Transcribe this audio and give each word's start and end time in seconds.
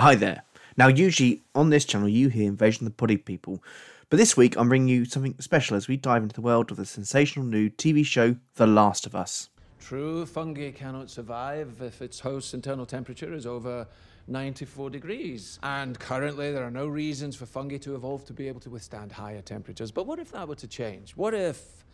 Hi 0.00 0.14
there. 0.14 0.44
Now, 0.78 0.86
usually 0.86 1.42
on 1.54 1.68
this 1.68 1.84
channel, 1.84 2.08
you 2.08 2.30
hear 2.30 2.48
Invasion 2.48 2.86
of 2.86 2.92
the 2.92 2.96
Body 2.96 3.18
People, 3.18 3.62
but 4.08 4.16
this 4.16 4.34
week 4.34 4.56
I'm 4.56 4.70
bringing 4.70 4.88
you 4.88 5.04
something 5.04 5.34
special 5.40 5.76
as 5.76 5.88
we 5.88 5.98
dive 5.98 6.22
into 6.22 6.34
the 6.34 6.40
world 6.40 6.70
of 6.70 6.78
the 6.78 6.86
sensational 6.86 7.44
new 7.44 7.68
TV 7.68 8.02
show 8.02 8.36
The 8.54 8.66
Last 8.66 9.04
of 9.04 9.14
Us. 9.14 9.50
True, 9.78 10.24
fungi 10.24 10.70
cannot 10.70 11.10
survive 11.10 11.82
if 11.82 12.00
its 12.00 12.18
host's 12.18 12.54
internal 12.54 12.86
temperature 12.86 13.34
is 13.34 13.44
over 13.44 13.86
94 14.26 14.88
degrees. 14.88 15.58
And 15.62 15.98
currently, 15.98 16.50
there 16.50 16.64
are 16.64 16.70
no 16.70 16.86
reasons 16.86 17.36
for 17.36 17.44
fungi 17.44 17.76
to 17.76 17.94
evolve 17.94 18.24
to 18.24 18.32
be 18.32 18.48
able 18.48 18.60
to 18.60 18.70
withstand 18.70 19.12
higher 19.12 19.42
temperatures. 19.42 19.90
But 19.90 20.06
what 20.06 20.18
if 20.18 20.32
that 20.32 20.48
were 20.48 20.54
to 20.54 20.66
change? 20.66 21.10
What 21.14 21.34
if, 21.34 21.84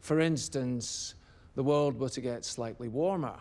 for 0.00 0.20
instance, 0.20 1.14
the 1.54 1.62
world 1.62 1.98
were 1.98 2.10
to 2.10 2.20
get 2.20 2.44
slightly 2.44 2.88
warmer? 2.88 3.38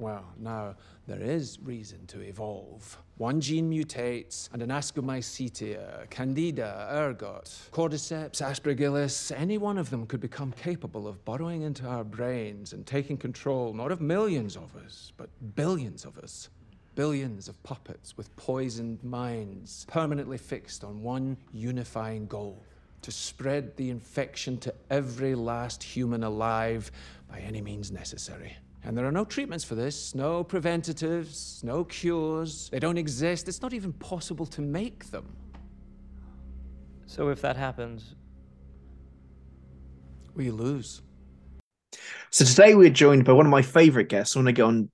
Well, 0.00 0.24
now 0.38 0.76
there 1.06 1.20
is 1.20 1.58
reason 1.62 2.06
to 2.06 2.22
evolve. 2.22 2.96
One 3.18 3.38
gene 3.38 3.70
mutates, 3.70 4.48
and 4.50 4.62
an 4.62 4.70
Ascomycetia, 4.70 6.08
Candida, 6.08 6.88
ergot, 6.90 7.44
Cordyceps, 7.70 8.40
Aspergillus, 8.40 9.30
any 9.36 9.58
one 9.58 9.76
of 9.76 9.90
them 9.90 10.06
could 10.06 10.22
become 10.22 10.52
capable 10.52 11.06
of 11.06 11.22
burrowing 11.26 11.60
into 11.62 11.86
our 11.86 12.02
brains 12.02 12.72
and 12.72 12.86
taking 12.86 13.18
control 13.18 13.74
not 13.74 13.92
of 13.92 14.00
millions 14.00 14.56
of 14.56 14.74
us, 14.74 15.12
but 15.18 15.28
billions 15.54 16.06
of 16.06 16.16
us. 16.16 16.48
Billions 16.94 17.46
of 17.46 17.62
puppets 17.62 18.16
with 18.16 18.34
poisoned 18.36 19.04
minds, 19.04 19.84
permanently 19.86 20.38
fixed 20.38 20.82
on 20.82 21.02
one 21.02 21.36
unifying 21.52 22.26
goal 22.26 22.64
to 23.02 23.12
spread 23.12 23.76
the 23.76 23.90
infection 23.90 24.56
to 24.58 24.72
every 24.88 25.34
last 25.34 25.82
human 25.82 26.24
alive 26.24 26.90
by 27.30 27.40
any 27.40 27.60
means 27.60 27.90
necessary. 27.90 28.56
And 28.84 28.96
there 28.96 29.06
are 29.06 29.12
no 29.12 29.24
treatments 29.24 29.64
for 29.64 29.74
this, 29.74 30.14
no 30.14 30.42
preventatives, 30.42 31.62
no 31.62 31.84
cures. 31.84 32.70
They 32.70 32.78
don't 32.78 32.96
exist. 32.96 33.46
It's 33.46 33.60
not 33.60 33.74
even 33.74 33.92
possible 33.92 34.46
to 34.46 34.62
make 34.62 35.10
them. 35.10 35.36
So 37.06 37.28
if 37.28 37.42
that 37.42 37.56
happens, 37.56 38.14
We 40.34 40.50
lose. 40.50 41.02
So 42.30 42.44
today 42.44 42.74
we're 42.74 42.90
joined 42.90 43.24
by 43.24 43.32
one 43.32 43.46
of 43.46 43.50
my 43.50 43.62
favourite 43.62 44.08
guests. 44.08 44.32
someone 44.32 44.46
I 44.46 44.48
want 44.48 44.56
to 44.56 44.60
get 44.62 44.68
on 44.68 44.90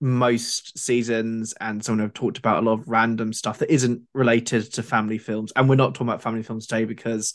most 0.00 0.78
seasons 0.78 1.54
and 1.60 1.84
someone 1.84 2.04
I've 2.04 2.14
talked 2.14 2.38
about 2.38 2.62
a 2.62 2.66
lot 2.66 2.80
of 2.80 2.88
random 2.88 3.32
stuff 3.32 3.58
that 3.58 3.70
isn't 3.70 4.02
related 4.14 4.72
to 4.72 4.82
family 4.82 5.18
films. 5.18 5.52
And 5.54 5.68
we're 5.68 5.76
not 5.76 5.94
talking 5.94 6.08
about 6.08 6.22
family 6.22 6.42
films 6.42 6.66
today 6.66 6.86
because 6.86 7.34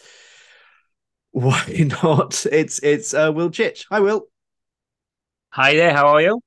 why 1.32 1.64
not? 2.04 2.46
It's 2.52 2.80
it's 2.80 3.14
uh, 3.14 3.32
Will 3.34 3.52
Chich. 3.52 3.86
Hi, 3.92 4.00
Will. 4.00 4.28
Hi 5.56 5.74
there, 5.76 5.94
how 5.94 6.08
are 6.08 6.22
you? 6.22 6.42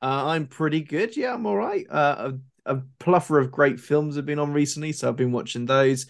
Uh, 0.00 0.26
I'm 0.26 0.46
pretty 0.46 0.80
good. 0.80 1.16
Yeah, 1.16 1.34
I'm 1.34 1.46
all 1.46 1.56
right. 1.56 1.86
Uh, 1.90 2.32
a, 2.66 2.74
a 2.76 2.82
plethora 2.98 3.42
of 3.42 3.50
great 3.50 3.80
films 3.80 4.16
have 4.16 4.26
been 4.26 4.38
on 4.38 4.52
recently, 4.52 4.92
so 4.92 5.08
I've 5.08 5.16
been 5.16 5.32
watching 5.32 5.66
those. 5.66 6.06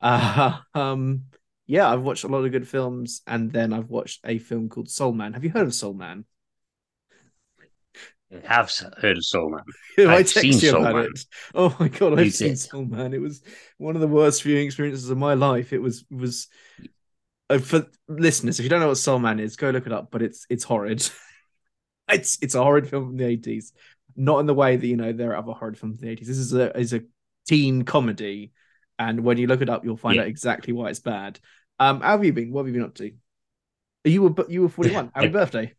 Uh, 0.00 0.58
um, 0.74 1.24
yeah, 1.66 1.88
I've 1.90 2.02
watched 2.02 2.24
a 2.24 2.28
lot 2.28 2.44
of 2.44 2.52
good 2.52 2.68
films, 2.68 3.22
and 3.26 3.52
then 3.52 3.72
I've 3.72 3.90
watched 3.90 4.20
a 4.24 4.38
film 4.38 4.68
called 4.68 4.88
Soul 4.88 5.12
Man. 5.12 5.34
Have 5.34 5.44
you 5.44 5.50
heard 5.50 5.66
of 5.66 5.74
Soul 5.74 5.94
Man? 5.94 6.24
I 8.32 8.40
have 8.46 8.70
heard 9.00 9.18
of 9.18 9.24
Soul 9.24 9.50
Man. 9.50 9.64
I've 10.06 10.28
seen 10.28 10.60
Soul 10.60 10.88
Man. 10.88 11.06
it. 11.06 11.24
Oh 11.54 11.74
my 11.78 11.88
god, 11.88 12.18
I've 12.18 12.30
You 12.30 12.32
seen 12.32 12.56
did. 12.56 12.56
Soul 12.56 12.84
Man. 12.84 13.14
It 13.14 13.20
was 13.20 13.42
one 13.78 13.94
of 13.94 14.00
the 14.00 14.08
worst 14.08 14.42
viewing 14.42 14.66
experiences 14.66 15.10
of 15.10 15.18
my 15.18 15.34
life. 15.34 15.72
It 15.72 15.78
was 15.82 16.04
was 16.10 16.48
uh, 17.50 17.58
for 17.58 17.86
listeners. 18.08 18.58
If 18.58 18.64
you 18.64 18.70
don't 18.70 18.80
know 18.80 18.88
what 18.88 18.96
Soul 18.98 19.18
Man 19.18 19.40
is, 19.40 19.56
go 19.56 19.70
look 19.70 19.86
it 19.86 19.92
up. 19.92 20.10
But 20.10 20.22
it's 20.22 20.46
it's 20.50 20.64
horrid. 20.64 21.08
it's 22.12 22.38
it's 22.42 22.54
a 22.54 22.62
horrid 22.62 22.88
film 22.88 23.06
from 23.08 23.16
the 23.16 23.26
eighties. 23.26 23.72
Not 24.16 24.38
in 24.40 24.46
the 24.46 24.54
way 24.54 24.76
that 24.76 24.86
you 24.86 24.96
know 24.96 25.12
there 25.12 25.32
are 25.32 25.36
other 25.36 25.52
horrid 25.52 25.78
films 25.78 25.98
from 26.00 26.06
the 26.06 26.12
eighties. 26.12 26.28
This 26.28 26.38
is 26.38 26.52
a 26.54 26.76
is 26.78 26.92
a 26.92 27.02
teen 27.46 27.82
comedy, 27.82 28.52
and 28.98 29.20
when 29.20 29.38
you 29.38 29.46
look 29.46 29.62
it 29.62 29.68
up, 29.70 29.84
you'll 29.84 29.96
find 29.96 30.16
Yeah. 30.16 30.22
out 30.22 30.28
exactly 30.28 30.72
why 30.72 30.90
it's 30.90 31.00
bad. 31.00 31.38
Um, 31.78 32.00
how 32.00 32.12
have 32.12 32.24
you 32.24 32.32
been? 32.32 32.50
What 32.52 32.60
have 32.62 32.68
you 32.68 32.74
been 32.74 32.88
up 32.88 32.94
to? 32.96 33.12
You 34.04 34.22
were 34.22 34.46
you 34.48 34.62
were 34.62 34.68
forty 34.68 34.90
one. 34.90 35.10
Happy 35.14 35.28
birthday. 35.40 35.74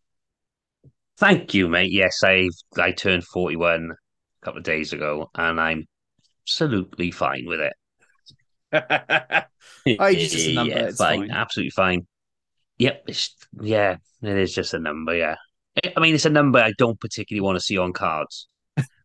Thank 1.18 1.54
you, 1.54 1.68
mate. 1.68 1.92
Yes, 1.92 2.22
I 2.24 2.50
I 2.78 2.92
turned 2.92 3.24
41 3.26 3.92
a 3.92 4.46
couple 4.46 4.60
of 4.60 4.64
days 4.64 4.94
ago, 4.94 5.30
and 5.36 5.60
I'm 5.60 5.88
absolutely 6.44 7.12
fine 7.12 7.46
with 7.48 7.60
it. 7.62 7.74
Age 10.02 10.18
is 10.18 10.32
just 10.32 10.48
a 10.48 10.54
number, 10.54 10.76
Yeah, 10.76 10.86
it's 10.88 10.98
fine, 10.98 11.20
fine. 11.22 11.32
absolutely 11.32 11.72
fine. 11.72 12.08
Yep, 12.80 13.04
it's, 13.08 13.36
yeah, 13.62 13.98
it 14.22 14.38
is 14.38 14.54
just 14.54 14.74
a 14.74 14.80
number. 14.80 15.16
Yeah, 15.16 15.36
I- 15.96 16.00
mean, 16.00 16.16
it's 16.16 16.26
a 16.26 16.30
number 16.30 16.60
I 16.60 16.74
don't 16.78 17.00
particularly 17.00 17.42
want 17.42 17.58
to 17.58 17.64
see 17.64 17.78
on 17.78 17.94
cards, 17.94 18.48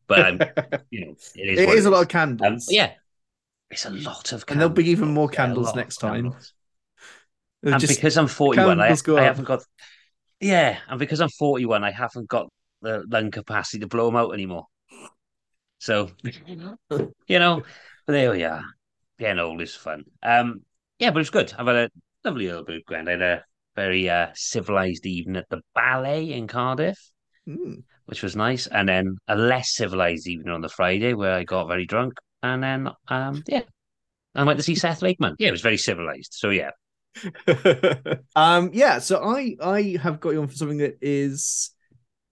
but 0.07 0.21
I'm, 0.21 0.41
you 0.91 1.07
know, 1.07 1.15
it 1.35 1.49
is. 1.49 1.59
It 1.59 1.69
is 1.69 1.85
a 1.87 1.91
lot 1.91 1.99
of 2.03 2.07
Um, 2.07 2.09
candles. 2.39 2.69
yeah, 2.71 2.93
it's 3.71 3.85
a 3.87 3.91
lot 3.91 4.33
of, 4.33 4.45
candles. 4.47 4.51
And 4.51 4.61
there'll 4.61 4.75
be 4.75 4.91
even 4.91 5.09
more 5.13 5.29
candles 5.29 5.69
of 5.71 5.77
next 5.77 5.97
time. 5.99 6.35
And 7.65 7.81
just- 7.81 7.95
because 7.97 8.17
I'm 8.17 8.27
41, 8.27 8.81
I, 8.81 8.89
I 8.89 9.23
haven't 9.23 9.45
got. 9.45 9.63
Yeah, 10.41 10.79
and 10.89 10.99
because 10.99 11.21
I'm 11.21 11.29
41, 11.29 11.85
I 11.85 11.93
haven't 11.93 12.29
got 12.29 12.49
the 12.81 13.05
lung 13.09 13.31
capacity 13.31 13.79
to 13.81 13.87
blow 13.87 14.07
them 14.07 14.17
out 14.17 14.33
anymore. 14.35 14.67
So, 15.79 16.11
you 16.47 17.39
know, 17.39 17.63
but 18.07 18.13
there 18.13 18.31
we 18.33 18.45
are. 18.45 18.65
Getting 19.19 19.39
old 19.39 19.61
is 19.63 19.75
fun. 19.75 20.05
Um, 20.23 20.63
yeah, 20.99 21.11
but 21.13 21.21
it's 21.21 21.31
good. 21.31 21.53
I've 21.57 21.67
had 21.67 21.77
a 21.77 21.91
lovely 22.25 22.47
little 22.49 22.65
bit 22.65 22.77
of 22.79 22.85
grand. 22.85 23.09
I 23.09 23.13
had 23.13 23.23
a 23.23 23.45
very 23.75 24.09
uh, 24.09 24.29
civilized 24.35 25.07
evening 25.07 25.37
at 25.37 25.49
the 25.49 25.61
ballet 25.75 26.33
in 26.33 26.47
Cardiff, 26.47 26.99
Mm. 27.49 27.83
which 28.07 28.23
was 28.23 28.37
nice, 28.37 28.69
and 28.69 28.89
then 28.89 29.17
a 29.27 29.35
less 29.35 29.71
civilized 29.75 30.29
evening 30.29 30.55
on 30.55 30.61
the 30.61 30.69
Friday 30.69 31.13
where 31.13 31.33
I 31.35 31.43
got 31.43 31.67
very 31.67 31.87
drunk, 31.87 32.15
and 32.41 32.63
then 32.63 32.89
um, 33.09 33.43
yeah, 33.49 33.63
I 34.35 34.45
went 34.45 34.59
to 34.59 34.63
see 34.63 34.77
Seth 34.77 35.03
Lakeman. 35.03 35.35
Yeah, 35.41 35.49
it 35.49 35.53
was 35.53 35.61
very 35.61 35.77
civilized. 35.77 36.35
So 36.35 36.51
yeah, 36.51 36.71
um, 38.37 38.71
yeah, 38.73 38.99
so 39.01 39.23
I 39.25 39.57
I 39.61 39.99
have 40.01 40.21
got 40.21 40.31
you 40.31 40.43
on 40.43 40.49
for 40.49 40.55
something 40.55 40.79
that 40.79 40.99
is 41.03 41.71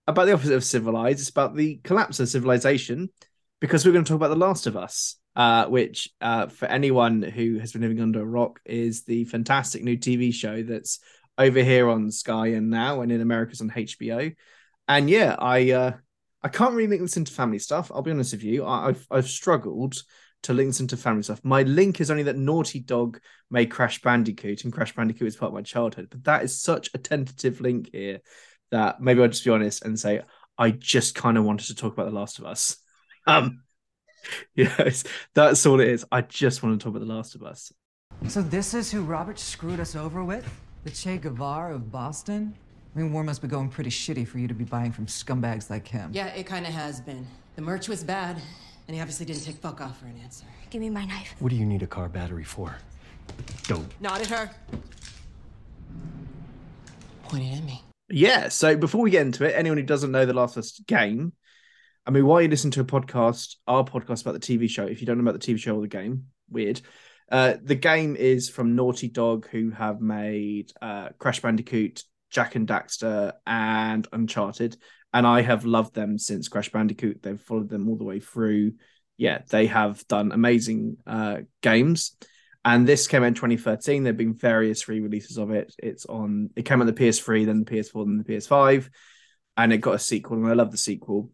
about 0.06 0.26
the 0.26 0.32
opposite 0.32 0.54
of 0.54 0.64
civilized. 0.64 1.20
It's 1.20 1.30
about 1.30 1.56
the 1.56 1.80
collapse 1.82 2.20
of 2.20 2.28
civilization 2.28 3.10
because 3.60 3.84
we're 3.84 3.92
going 3.92 4.04
to 4.04 4.08
talk 4.08 4.16
about 4.16 4.28
The 4.28 4.36
Last 4.36 4.66
of 4.66 4.76
Us, 4.76 5.16
uh, 5.36 5.66
which 5.66 6.08
uh, 6.20 6.46
for 6.46 6.66
anyone 6.66 7.22
who 7.22 7.58
has 7.58 7.72
been 7.72 7.82
living 7.82 8.00
under 8.00 8.22
a 8.22 8.24
rock 8.24 8.60
is 8.64 9.04
the 9.04 9.24
fantastic 9.24 9.82
new 9.82 9.96
TV 9.98 10.32
show 10.32 10.62
that's 10.62 11.00
over 11.38 11.62
here 11.62 11.88
on 11.88 12.10
Sky 12.10 12.48
and 12.48 12.70
now, 12.70 13.00
and 13.00 13.10
in 13.10 13.20
America's 13.20 13.60
on 13.60 13.70
HBO. 13.70 14.34
And 14.88 15.10
yeah, 15.10 15.36
I 15.38 15.70
uh, 15.70 15.92
I 16.42 16.48
can't 16.48 16.74
really 16.74 16.88
link 16.88 17.02
this 17.02 17.16
into 17.16 17.32
family 17.32 17.58
stuff. 17.58 17.90
I'll 17.94 18.02
be 18.02 18.10
honest 18.10 18.32
with 18.32 18.44
you, 18.44 18.64
I, 18.64 18.88
I've 18.88 19.06
I've 19.10 19.28
struggled 19.28 20.02
to 20.42 20.54
link 20.54 20.70
this 20.70 20.80
into 20.80 20.96
family 20.96 21.22
stuff. 21.22 21.40
My 21.44 21.62
link 21.62 22.00
is 22.00 22.10
only 22.10 22.22
that 22.24 22.36
Naughty 22.36 22.80
Dog 22.80 23.20
made 23.50 23.70
Crash 23.70 24.00
Bandicoot, 24.02 24.64
and 24.64 24.72
Crash 24.72 24.94
Bandicoot 24.94 25.28
is 25.28 25.36
part 25.36 25.50
of 25.50 25.54
my 25.54 25.62
childhood. 25.62 26.08
But 26.10 26.24
that 26.24 26.42
is 26.44 26.60
such 26.60 26.90
a 26.94 26.98
tentative 26.98 27.60
link 27.60 27.90
here 27.92 28.20
that 28.70 29.00
maybe 29.00 29.22
I'll 29.22 29.28
just 29.28 29.44
be 29.44 29.50
honest 29.50 29.84
and 29.84 29.98
say 29.98 30.22
I 30.56 30.70
just 30.70 31.14
kind 31.14 31.38
of 31.38 31.44
wanted 31.44 31.66
to 31.68 31.74
talk 31.74 31.92
about 31.92 32.06
The 32.06 32.16
Last 32.18 32.38
of 32.38 32.46
Us. 32.46 32.76
Um, 33.26 33.64
yes, 34.54 35.04
that's 35.34 35.66
all 35.66 35.78
it 35.78 35.88
is. 35.88 36.06
I 36.10 36.22
just 36.22 36.62
want 36.62 36.80
to 36.80 36.82
talk 36.82 36.96
about 36.96 37.06
The 37.06 37.14
Last 37.14 37.34
of 37.34 37.42
Us. 37.42 37.70
So 38.28 38.40
this 38.40 38.72
is 38.72 38.90
who 38.90 39.02
Robert 39.02 39.38
screwed 39.38 39.78
us 39.78 39.94
over 39.94 40.24
with? 40.24 40.48
The 40.82 40.90
Che 40.90 41.18
Guevara 41.18 41.74
of 41.74 41.92
Boston? 41.92 42.54
I 42.94 42.98
mean, 42.98 43.12
war 43.12 43.22
must 43.22 43.42
be 43.42 43.48
going 43.48 43.68
pretty 43.68 43.90
shitty 43.90 44.26
for 44.26 44.38
you 44.38 44.48
to 44.48 44.54
be 44.54 44.64
buying 44.64 44.92
from 44.92 45.06
scumbags 45.06 45.68
like 45.68 45.86
him. 45.86 46.10
Yeah, 46.12 46.28
it 46.28 46.46
kind 46.46 46.66
of 46.66 46.72
has 46.72 47.02
been. 47.02 47.26
The 47.56 47.62
merch 47.62 47.86
was 47.86 48.02
bad, 48.02 48.40
and 48.88 48.94
he 48.94 49.00
obviously 49.00 49.26
didn't 49.26 49.42
take 49.42 49.56
fuck 49.56 49.82
off 49.82 50.00
for 50.00 50.06
an 50.06 50.18
answer. 50.22 50.46
Give 50.70 50.80
me 50.80 50.88
my 50.88 51.04
knife. 51.04 51.34
What 51.38 51.50
do 51.50 51.56
you 51.56 51.66
need 51.66 51.82
a 51.82 51.86
car 51.86 52.08
battery 52.08 52.44
for? 52.44 52.74
Dope. 53.64 53.92
Not 54.00 54.12
Not 54.12 54.20
at 54.22 54.26
her. 54.28 54.50
Pointed 57.24 57.58
at 57.58 57.64
me. 57.64 57.82
Yeah. 58.08 58.48
So 58.48 58.74
before 58.74 59.02
we 59.02 59.10
get 59.10 59.26
into 59.26 59.44
it, 59.44 59.52
anyone 59.54 59.76
who 59.76 59.84
doesn't 59.84 60.10
know 60.10 60.24
the 60.24 60.32
Last 60.32 60.56
of 60.56 60.62
Us 60.62 60.80
game, 60.86 61.34
I 62.06 62.10
mean, 62.10 62.24
why 62.24 62.40
you 62.40 62.48
listen 62.48 62.70
to 62.72 62.80
a 62.80 62.84
podcast, 62.84 63.56
our 63.68 63.84
podcast 63.84 64.22
about 64.22 64.40
the 64.40 64.40
TV 64.40 64.68
show, 64.68 64.86
if 64.86 65.02
you 65.02 65.06
don't 65.06 65.18
know 65.18 65.28
about 65.28 65.38
the 65.38 65.46
TV 65.54 65.58
show 65.58 65.76
or 65.76 65.82
the 65.82 65.88
game, 65.88 66.28
weird. 66.48 66.80
Uh, 67.30 67.54
the 67.62 67.74
game 67.74 68.16
is 68.16 68.48
from 68.48 68.74
Naughty 68.74 69.08
Dog, 69.08 69.48
who 69.48 69.70
have 69.70 70.00
made 70.00 70.72
uh, 70.82 71.10
Crash 71.18 71.40
Bandicoot, 71.40 72.02
Jak 72.30 72.56
and 72.56 72.66
Daxter, 72.66 73.32
and 73.46 74.06
Uncharted. 74.12 74.76
And 75.12 75.26
I 75.26 75.42
have 75.42 75.64
loved 75.64 75.94
them 75.94 76.18
since 76.18 76.48
Crash 76.48 76.70
Bandicoot. 76.70 77.22
They've 77.22 77.40
followed 77.40 77.68
them 77.68 77.88
all 77.88 77.96
the 77.96 78.04
way 78.04 78.20
through. 78.20 78.74
Yeah, 79.16 79.42
they 79.48 79.66
have 79.66 80.06
done 80.08 80.32
amazing 80.32 80.96
uh, 81.06 81.38
games. 81.62 82.16
And 82.64 82.86
this 82.86 83.06
came 83.06 83.22
out 83.22 83.28
in 83.28 83.34
2013. 83.34 84.02
There 84.02 84.12
have 84.12 84.18
been 84.18 84.34
various 84.34 84.86
re-releases 84.86 85.38
of 85.38 85.50
it. 85.50 85.74
It's 85.78 86.06
on. 86.06 86.50
It 86.56 86.64
came 86.64 86.80
on 86.80 86.86
the 86.86 86.92
PS3, 86.92 87.46
then 87.46 87.64
the 87.64 87.70
PS4, 87.70 88.04
then 88.04 88.18
the 88.18 88.24
PS5, 88.24 88.90
and 89.56 89.72
it 89.72 89.78
got 89.78 89.94
a 89.94 89.98
sequel. 89.98 90.38
And 90.38 90.48
I 90.48 90.52
love 90.52 90.70
the 90.70 90.76
sequel. 90.76 91.30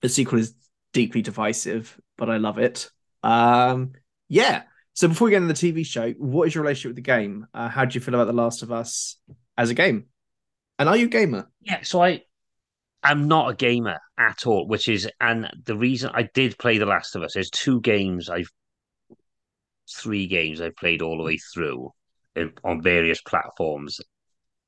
The 0.00 0.08
sequel 0.08 0.38
is 0.38 0.54
deeply 0.92 1.22
divisive, 1.22 2.00
but 2.16 2.30
I 2.30 2.38
love 2.38 2.58
it. 2.58 2.88
Um, 3.22 3.92
yeah. 4.28 4.62
So 4.98 5.06
before 5.06 5.26
we 5.26 5.30
get 5.30 5.42
into 5.42 5.54
the 5.54 5.72
TV 5.72 5.86
show, 5.86 6.10
what 6.14 6.48
is 6.48 6.56
your 6.56 6.62
relationship 6.64 6.88
with 6.88 6.96
the 6.96 7.02
game? 7.02 7.46
Uh, 7.54 7.68
how 7.68 7.84
do 7.84 7.94
you 7.94 8.00
feel 8.00 8.16
about 8.16 8.26
The 8.26 8.32
Last 8.32 8.64
of 8.64 8.72
Us 8.72 9.14
as 9.56 9.70
a 9.70 9.74
game? 9.74 10.06
And 10.76 10.88
are 10.88 10.96
you 10.96 11.06
a 11.06 11.08
gamer? 11.08 11.48
yeah. 11.60 11.82
So 11.82 12.02
I, 12.02 12.22
I'm 13.04 13.28
not 13.28 13.48
a 13.48 13.54
gamer 13.54 14.00
at 14.18 14.44
all, 14.44 14.66
which 14.66 14.88
is, 14.88 15.08
and 15.20 15.48
the 15.66 15.76
reason 15.76 16.10
I 16.12 16.28
did 16.34 16.58
play 16.58 16.78
The 16.78 16.86
Last 16.86 17.14
of 17.14 17.22
Us, 17.22 17.34
there's 17.34 17.48
two 17.48 17.80
games 17.80 18.28
I've, 18.28 18.50
three 19.88 20.26
games 20.26 20.60
I've 20.60 20.74
played 20.74 21.00
all 21.00 21.16
the 21.16 21.22
way 21.22 21.38
through 21.54 21.92
in, 22.34 22.50
on 22.64 22.82
various 22.82 23.20
platforms 23.20 24.00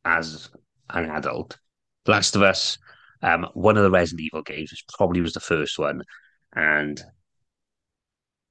as 0.04 0.48
an 0.90 1.10
adult. 1.10 1.58
The 2.04 2.12
Last 2.12 2.36
of 2.36 2.42
Us, 2.42 2.78
um, 3.20 3.48
one 3.54 3.76
of 3.76 3.82
the 3.82 3.90
Resident 3.90 4.20
Evil 4.26 4.42
games, 4.42 4.70
which 4.70 4.84
probably 4.96 5.22
was 5.22 5.32
the 5.32 5.40
first 5.40 5.76
one, 5.76 6.04
and 6.54 7.02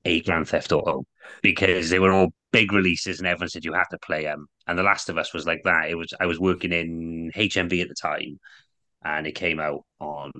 a 0.03 0.21
Grand 0.21 0.49
Theft 0.49 0.73
Auto 0.73 1.05
because 1.41 1.89
they 1.89 1.99
were 1.99 2.11
all 2.11 2.29
big 2.51 2.71
releases 2.73 3.19
and 3.19 3.27
everyone 3.27 3.49
said 3.49 3.65
you 3.65 3.73
have 3.73 3.89
to 3.89 3.97
play 3.99 4.23
them. 4.23 4.47
And 4.67 4.77
The 4.77 4.83
Last 4.83 5.09
of 5.09 5.17
Us 5.17 5.33
was 5.33 5.45
like 5.45 5.61
that. 5.63 5.89
It 5.89 5.95
was 5.95 6.13
I 6.19 6.25
was 6.25 6.39
working 6.39 6.73
in 6.73 7.31
HMV 7.35 7.81
at 7.81 7.89
the 7.89 7.95
time, 7.95 8.39
and 9.03 9.27
it 9.27 9.33
came 9.35 9.59
out 9.59 9.85
on 9.99 10.31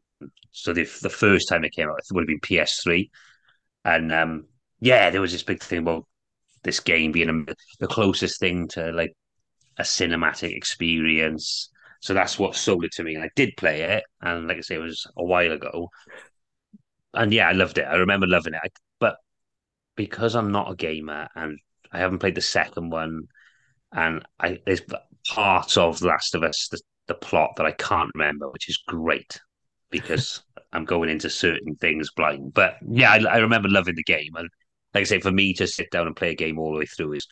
so 0.52 0.74
the 0.74 0.84
the 1.02 1.10
first 1.10 1.48
time 1.50 1.64
it 1.64 1.74
came 1.74 1.90
out 1.90 2.00
it 2.00 2.14
would 2.14 2.24
have 2.24 2.28
been 2.28 2.40
PS3, 2.42 3.10
and 3.86 4.12
um 4.14 4.48
yeah, 4.82 5.10
there 5.10 5.22
was 5.22 5.32
this 5.32 5.44
big 5.44 5.62
thing 5.64 5.80
about 5.80 6.06
this 6.64 6.80
game 6.80 7.12
being 7.12 7.30
a, 7.30 7.54
the 7.80 7.88
closest 7.88 8.40
thing 8.40 8.68
to 8.70 8.92
like 8.94 9.14
a 9.78 9.84
cinematic 9.84 10.56
experience. 10.56 11.70
So 12.02 12.14
that's 12.14 12.40
what 12.40 12.56
sold 12.56 12.86
it 12.86 12.94
to 12.94 13.04
me. 13.04 13.16
And 13.16 13.24
I 13.24 13.30
did 13.36 13.58
play 13.58 13.82
it, 13.82 14.04
and 14.22 14.48
like 14.48 14.58
I 14.58 14.62
say, 14.62 14.76
it 14.76 14.80
was 14.80 15.08
a 15.18 15.24
while 15.26 15.52
ago. 15.52 15.90
And 17.14 17.34
yeah, 17.34 17.48
I 17.48 17.54
loved 17.54 17.78
it. 17.78 17.84
I 17.84 17.96
remember 17.96 18.28
loving 18.28 18.54
it. 18.54 18.62
I, 18.64 18.68
because 20.00 20.34
I'm 20.34 20.54
not 20.54 20.72
a 20.72 20.78
gamer 20.78 21.28
and 21.36 21.60
I 21.92 22.00
haven't 22.00 22.20
played 22.20 22.36
the 22.36 22.42
second 22.42 22.90
one, 22.90 23.24
and 23.92 24.26
I 24.40 24.60
there's 24.66 24.82
parts 25.28 25.76
of 25.76 26.00
The 26.00 26.08
Last 26.08 26.36
of 26.36 26.44
Us, 26.44 26.70
the, 26.72 26.80
the 27.08 27.16
plot 27.16 27.58
that 27.58 27.66
I 27.66 27.74
can't 27.74 28.10
remember, 28.16 28.50
which 28.50 28.70
is 28.70 28.82
great 28.88 29.42
because 29.92 30.42
I'm 30.72 30.86
going 30.86 31.10
into 31.10 31.30
certain 31.30 31.76
things 31.76 32.12
blind. 32.16 32.54
But 32.54 32.78
yeah, 32.90 33.12
I, 33.12 33.18
I 33.26 33.38
remember 33.40 33.68
loving 33.68 33.96
the 33.96 34.04
game. 34.04 34.38
And 34.38 34.48
like 34.94 35.02
I 35.02 35.04
say, 35.04 35.20
for 35.20 35.34
me 35.34 35.54
to 35.56 35.68
sit 35.68 35.92
down 35.92 36.08
and 36.08 36.16
play 36.16 36.30
a 36.30 36.36
game 36.36 36.60
all 36.60 36.72
the 36.72 36.80
way 36.80 36.86
through 36.86 37.14
is 37.14 37.28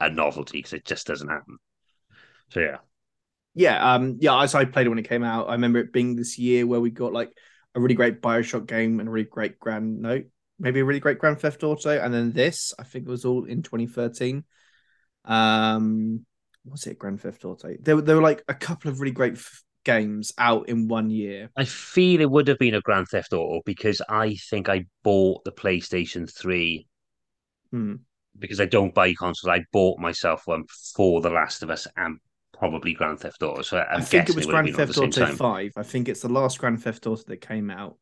a 0.00 0.08
novelty 0.08 0.60
because 0.60 0.72
it 0.72 0.86
just 0.86 1.06
doesn't 1.06 1.28
happen. 1.28 1.58
So 2.48 2.60
yeah. 2.60 2.78
Yeah, 3.52 3.92
um, 3.92 4.16
yeah. 4.20 4.40
As 4.40 4.54
I 4.54 4.64
played 4.64 4.86
it 4.86 4.88
when 4.88 4.98
it 4.98 5.08
came 5.08 5.22
out, 5.22 5.50
I 5.50 5.52
remember 5.52 5.80
it 5.80 5.92
being 5.92 6.16
this 6.16 6.38
year 6.38 6.66
where 6.66 6.80
we 6.80 6.88
got 6.88 7.12
like 7.12 7.32
a 7.74 7.80
really 7.80 7.94
great 7.94 8.22
Bioshock 8.22 8.66
game 8.66 9.00
and 9.00 9.08
a 9.08 9.12
really 9.12 9.28
great 9.30 9.60
Grand 9.60 10.00
Note, 10.00 10.28
maybe 10.58 10.80
a 10.80 10.84
really 10.84 11.00
great 11.00 11.18
Grand 11.18 11.40
Theft 11.40 11.62
Auto, 11.62 11.90
and 11.90 12.12
then 12.12 12.32
this. 12.32 12.72
I 12.78 12.82
think 12.84 13.06
it 13.06 13.10
was 13.10 13.24
all 13.24 13.44
in 13.44 13.62
2013. 13.62 14.44
Um, 15.24 16.24
was 16.64 16.86
it 16.86 16.98
Grand 16.98 17.20
Theft 17.20 17.44
Auto? 17.44 17.74
There, 17.80 17.96
were- 17.96 18.02
there 18.02 18.16
were 18.16 18.22
like 18.22 18.42
a 18.48 18.54
couple 18.54 18.90
of 18.90 19.00
really 19.00 19.12
great 19.12 19.34
f- 19.34 19.62
games 19.84 20.32
out 20.38 20.68
in 20.68 20.88
one 20.88 21.10
year. 21.10 21.50
I 21.56 21.64
feel 21.64 22.20
it 22.20 22.30
would 22.30 22.48
have 22.48 22.58
been 22.58 22.74
a 22.74 22.80
Grand 22.80 23.08
Theft 23.08 23.32
Auto 23.32 23.62
because 23.64 24.00
I 24.08 24.36
think 24.50 24.68
I 24.68 24.86
bought 25.02 25.44
the 25.44 25.52
PlayStation 25.52 26.32
3 26.32 26.86
Hmm. 27.72 27.94
because 28.38 28.60
I 28.60 28.66
don't 28.66 28.94
buy 28.94 29.12
consoles. 29.14 29.48
I 29.50 29.64
bought 29.72 29.98
myself 29.98 30.42
one 30.46 30.64
for 30.94 31.20
The 31.20 31.30
Last 31.30 31.62
of 31.62 31.70
Us 31.70 31.86
and 31.96 32.18
probably 32.52 32.94
Grand 32.94 33.20
Theft 33.20 33.42
Auto. 33.42 33.62
So 33.62 33.78
I'm 33.78 34.00
I 34.00 34.04
think 34.04 34.28
it 34.28 34.34
was 34.36 34.44
have 34.46 34.50
Grand 34.50 34.66
been 34.66 34.80
at 34.80 34.86
the 34.88 34.94
Theft 34.94 35.18
Auto. 35.18 35.32
Five. 35.36 35.72
I 35.76 35.82
think 35.82 36.08
it's 36.08 36.22
the 36.22 36.28
last 36.28 36.58
Grand 36.58 36.82
Theft 36.82 37.06
Auto 37.06 37.22
that 37.26 37.36
came 37.38 37.70
out. 37.70 37.96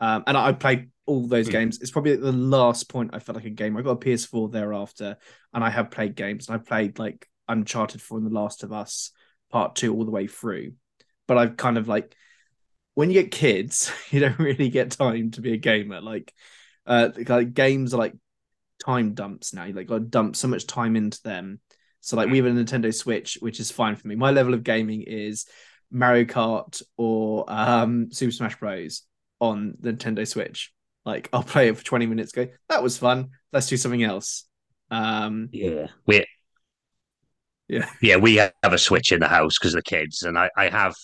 Um, 0.00 0.24
and 0.26 0.36
I 0.36 0.52
played 0.52 0.90
all 1.06 1.26
those 1.26 1.46
Hmm. 1.46 1.52
games. 1.52 1.80
It's 1.80 1.90
probably 1.90 2.16
the 2.16 2.32
last 2.32 2.88
point 2.88 3.10
I 3.14 3.18
felt 3.20 3.36
like 3.36 3.44
a 3.44 3.50
game. 3.50 3.76
I 3.76 3.82
got 3.82 3.92
a 3.92 3.96
PS4 3.96 4.48
thereafter, 4.50 5.16
and 5.54 5.64
I 5.64 5.70
have 5.70 5.90
played 5.90 6.14
games. 6.16 6.48
And 6.48 6.56
I 6.56 6.58
played 6.58 6.98
like 6.98 7.28
Uncharted 7.48 8.02
4 8.02 8.18
and 8.18 8.26
The 8.26 8.34
Last 8.34 8.62
of 8.64 8.72
Us 8.72 9.12
Part 9.50 9.76
Two 9.76 9.94
all 9.94 10.04
the 10.04 10.10
way 10.10 10.26
through. 10.26 10.72
But 11.28 11.38
I've 11.38 11.56
kind 11.56 11.78
of 11.78 11.88
like 11.88 12.14
when 12.94 13.10
you 13.10 13.22
get 13.22 13.30
kids, 13.30 13.92
you 14.10 14.20
don't 14.20 14.38
really 14.38 14.68
get 14.68 14.90
time 14.92 15.30
to 15.32 15.40
be 15.40 15.52
a 15.52 15.58
gamer. 15.58 16.00
Like, 16.00 16.32
uh, 16.86 17.10
like 17.28 17.54
games 17.54 17.94
are 17.94 17.98
like 17.98 18.14
time 18.84 19.14
dumps 19.14 19.54
now. 19.54 19.64
You 19.64 19.74
like 19.74 19.86
got 19.86 19.98
to 19.98 20.04
dump 20.04 20.36
so 20.36 20.48
much 20.48 20.66
time 20.66 20.96
into 20.96 21.22
them. 21.22 21.60
So 22.00 22.16
like 22.16 22.30
we 22.30 22.36
have 22.38 22.46
a 22.46 22.50
Nintendo 22.50 22.94
Switch, 22.94 23.38
which 23.40 23.58
is 23.60 23.70
fine 23.70 23.96
for 23.96 24.06
me. 24.06 24.14
My 24.14 24.30
level 24.30 24.54
of 24.54 24.62
gaming 24.62 25.02
is 25.02 25.46
Mario 25.90 26.24
Kart 26.24 26.82
or 26.96 27.44
um, 27.48 28.10
Super 28.12 28.32
Smash 28.32 28.56
Bros. 28.58 29.02
on 29.40 29.76
the 29.80 29.92
Nintendo 29.92 30.26
Switch. 30.26 30.72
Like 31.06 31.30
I'll 31.32 31.44
play 31.44 31.68
it 31.68 31.78
for 31.78 31.84
20 31.84 32.06
minutes, 32.06 32.32
go, 32.32 32.48
that 32.70 32.82
was 32.84 32.98
fun. 32.98 33.30
Let's 33.52 33.68
do 33.68 33.78
something 33.78 34.04
else. 34.04 34.44
Um 34.90 35.52
Yeah. 35.52 35.88
We 36.06 36.26
yeah. 37.68 37.90
yeah, 38.00 38.16
we 38.16 38.36
have 38.36 38.52
a 38.64 38.78
Switch 38.78 39.12
in 39.12 39.20
the 39.20 39.28
house 39.28 39.58
because 39.58 39.74
of 39.74 39.78
the 39.78 39.90
kids, 39.90 40.22
and 40.22 40.38
I, 40.38 40.50
I 40.56 40.68
have. 40.68 40.94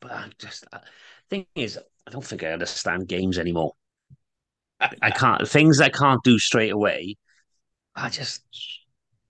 But 0.00 0.12
I 0.12 0.30
just 0.38 0.66
uh, 0.72 0.80
thing 1.28 1.46
is, 1.54 1.78
I 2.06 2.10
don't 2.10 2.24
think 2.24 2.42
I 2.42 2.52
understand 2.52 3.08
games 3.08 3.38
anymore. 3.38 3.74
I, 4.80 4.90
I 5.02 5.10
can't 5.10 5.48
things 5.48 5.80
I 5.80 5.88
can't 5.88 6.22
do 6.24 6.38
straight 6.38 6.72
away. 6.72 7.16
I 7.94 8.08
just 8.08 8.42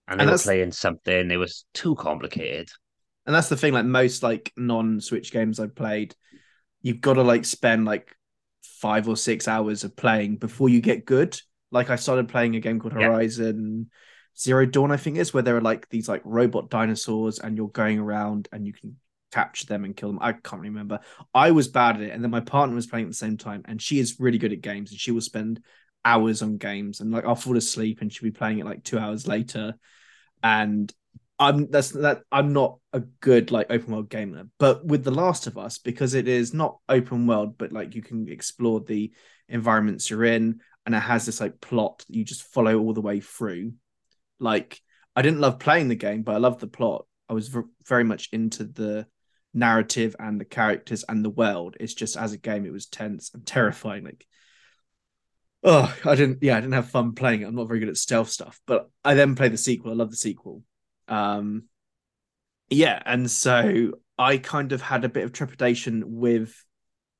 and 0.08 0.20
they 0.20 0.24
And 0.24 0.30
were 0.30 0.36
playing 0.36 0.72
something. 0.72 1.30
It 1.30 1.36
was 1.36 1.64
too 1.74 1.94
complicated. 1.96 2.68
And 3.26 3.34
that's 3.34 3.48
the 3.48 3.56
thing, 3.56 3.72
like 3.74 3.84
most 3.84 4.22
like 4.22 4.52
non-Switch 4.56 5.32
games 5.32 5.60
I've 5.60 5.74
played, 5.74 6.14
you've 6.82 7.00
got 7.00 7.14
to 7.14 7.22
like 7.22 7.44
spend 7.44 7.84
like 7.84 8.16
five 8.80 9.08
or 9.08 9.16
six 9.16 9.46
hours 9.46 9.84
of 9.84 9.94
playing 9.96 10.36
before 10.36 10.68
you 10.68 10.80
get 10.80 11.04
good. 11.04 11.40
Like 11.70 11.90
I 11.90 11.96
started 11.96 12.28
playing 12.28 12.56
a 12.56 12.60
game 12.60 12.80
called 12.80 12.94
Yeah. 12.94 13.08
Horizon 13.08 13.90
Zero 14.38 14.64
Dawn, 14.64 14.90
I 14.90 14.96
think 14.96 15.16
it 15.16 15.20
is, 15.20 15.34
where 15.34 15.42
there 15.42 15.56
are 15.56 15.60
like 15.60 15.88
these 15.88 16.08
like 16.08 16.22
robot 16.24 16.70
dinosaurs 16.70 17.38
and 17.38 17.56
you're 17.56 17.68
going 17.68 17.98
around 17.98 18.48
and 18.52 18.66
you 18.66 18.72
can 18.72 18.96
capture 19.32 19.66
them 19.66 19.84
and 19.84 19.96
kill 19.96 20.08
them. 20.08 20.18
I 20.20 20.32
can't 20.32 20.62
remember. 20.62 21.00
I 21.34 21.50
was 21.50 21.68
bad 21.68 21.96
at 21.96 22.02
it, 22.02 22.10
and 22.10 22.22
then 22.22 22.30
my 22.30 22.40
partner 22.40 22.74
was 22.74 22.86
playing 22.86 23.06
at 23.06 23.10
the 23.10 23.16
same 23.16 23.36
time, 23.36 23.62
and 23.66 23.80
she 23.80 23.98
is 23.98 24.18
really 24.18 24.38
good 24.38 24.52
at 24.52 24.60
games, 24.60 24.90
and 24.90 25.00
she 25.00 25.10
will 25.10 25.20
spend 25.20 25.62
hours 26.04 26.42
on 26.42 26.56
games, 26.56 27.00
and 27.00 27.10
like 27.12 27.24
I'll 27.24 27.34
fall 27.34 27.56
asleep, 27.56 28.00
and 28.00 28.12
she'll 28.12 28.28
be 28.28 28.36
playing 28.36 28.58
it 28.58 28.64
like 28.64 28.82
two 28.82 28.98
hours 28.98 29.26
later, 29.26 29.74
and 30.42 30.92
I'm 31.40 31.70
that's 31.70 31.92
that 31.92 32.22
I'm 32.30 32.52
not 32.52 32.78
a 32.92 33.00
good 33.00 33.50
like 33.50 33.68
open 33.70 33.94
world 33.94 34.10
gamer, 34.10 34.44
but 34.58 34.84
with 34.84 35.02
The 35.02 35.10
Last 35.10 35.46
of 35.46 35.56
Us, 35.56 35.78
because 35.78 36.12
it 36.12 36.28
is 36.28 36.52
not 36.52 36.78
open 36.86 37.26
world, 37.26 37.56
but 37.56 37.72
like 37.72 37.94
you 37.94 38.02
can 38.02 38.28
explore 38.28 38.80
the 38.80 39.10
environments 39.48 40.10
you're 40.10 40.24
in, 40.24 40.60
and 40.84 40.94
it 40.94 40.98
has 40.98 41.24
this 41.24 41.40
like 41.40 41.60
plot 41.60 42.04
that 42.06 42.14
you 42.14 42.24
just 42.24 42.42
follow 42.42 42.78
all 42.78 42.92
the 42.92 43.00
way 43.00 43.20
through. 43.20 43.72
Like 44.38 44.80
I 45.16 45.22
didn't 45.22 45.40
love 45.40 45.58
playing 45.58 45.88
the 45.88 45.94
game, 45.94 46.22
but 46.22 46.34
I 46.34 46.38
loved 46.38 46.60
the 46.60 46.66
plot. 46.66 47.06
I 47.26 47.32
was 47.32 47.48
v- 47.48 47.62
very 47.86 48.04
much 48.04 48.28
into 48.32 48.64
the 48.64 49.06
narrative 49.54 50.14
and 50.18 50.38
the 50.38 50.44
characters 50.44 51.06
and 51.08 51.24
the 51.24 51.30
world. 51.30 51.74
It's 51.80 51.94
just 51.94 52.18
as 52.18 52.34
a 52.34 52.38
game, 52.38 52.66
it 52.66 52.72
was 52.72 52.84
tense 52.84 53.30
and 53.32 53.46
terrifying. 53.46 54.04
Like, 54.04 54.26
oh, 55.64 55.96
I 56.04 56.14
didn't, 56.16 56.42
yeah, 56.42 56.58
I 56.58 56.60
didn't 56.60 56.74
have 56.74 56.90
fun 56.90 57.14
playing 57.14 57.40
it. 57.40 57.46
I'm 57.46 57.54
not 57.54 57.68
very 57.68 57.80
good 57.80 57.88
at 57.88 57.96
stealth 57.96 58.28
stuff, 58.28 58.60
but 58.66 58.90
I 59.02 59.14
then 59.14 59.36
played 59.36 59.52
the 59.52 59.58
sequel. 59.58 59.90
I 59.90 59.94
love 59.94 60.10
the 60.10 60.16
sequel. 60.16 60.62
Um, 61.10 61.64
yeah, 62.70 63.02
and 63.04 63.30
so 63.30 63.92
I 64.18 64.38
kind 64.38 64.72
of 64.72 64.80
had 64.80 65.04
a 65.04 65.08
bit 65.08 65.24
of 65.24 65.32
trepidation 65.32 66.04
with 66.06 66.54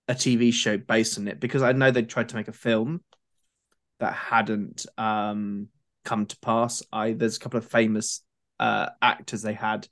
a 0.09 0.15
TV 0.15 0.53
show 0.53 0.77
based 0.77 1.19
on 1.19 1.29
it 1.29 1.41
because 1.41 1.63
I 1.63 1.73
know 1.73 1.91
they 1.91 2.03
tried 2.03 2.29
to 2.31 2.37
make 2.37 2.49
a 2.49 2.53
film 2.53 3.03
that 3.99 4.15
hadn't 4.15 4.87
um 4.99 5.69
come 6.05 6.27
to 6.27 6.37
pass. 6.39 6.83
I 6.93 7.13
there's 7.13 7.37
a 7.37 7.41
couple 7.41 7.59
of 7.59 7.67
famous 7.67 8.23
uh 8.59 8.91
actors 9.03 9.43
they 9.43 9.55
had 9.55 9.89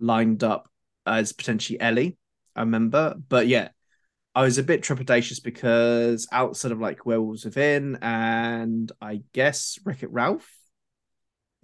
lined 0.00 0.44
up 0.44 0.68
as 1.06 1.32
potentially 1.32 1.80
Ellie, 1.80 2.18
I 2.54 2.60
remember. 2.60 3.14
But 3.28 3.48
yeah, 3.48 3.68
I 4.34 4.42
was 4.42 4.58
a 4.58 4.62
bit 4.62 4.82
trepidatious 4.82 5.42
because 5.42 6.28
outside 6.32 6.72
of 6.72 6.80
like 6.80 7.06
Werewolves 7.06 7.44
Within 7.44 7.98
and 8.02 8.90
I 9.00 9.22
guess 9.32 9.78
Wreck 9.84 10.02
It 10.02 10.12
Ralph, 10.12 10.48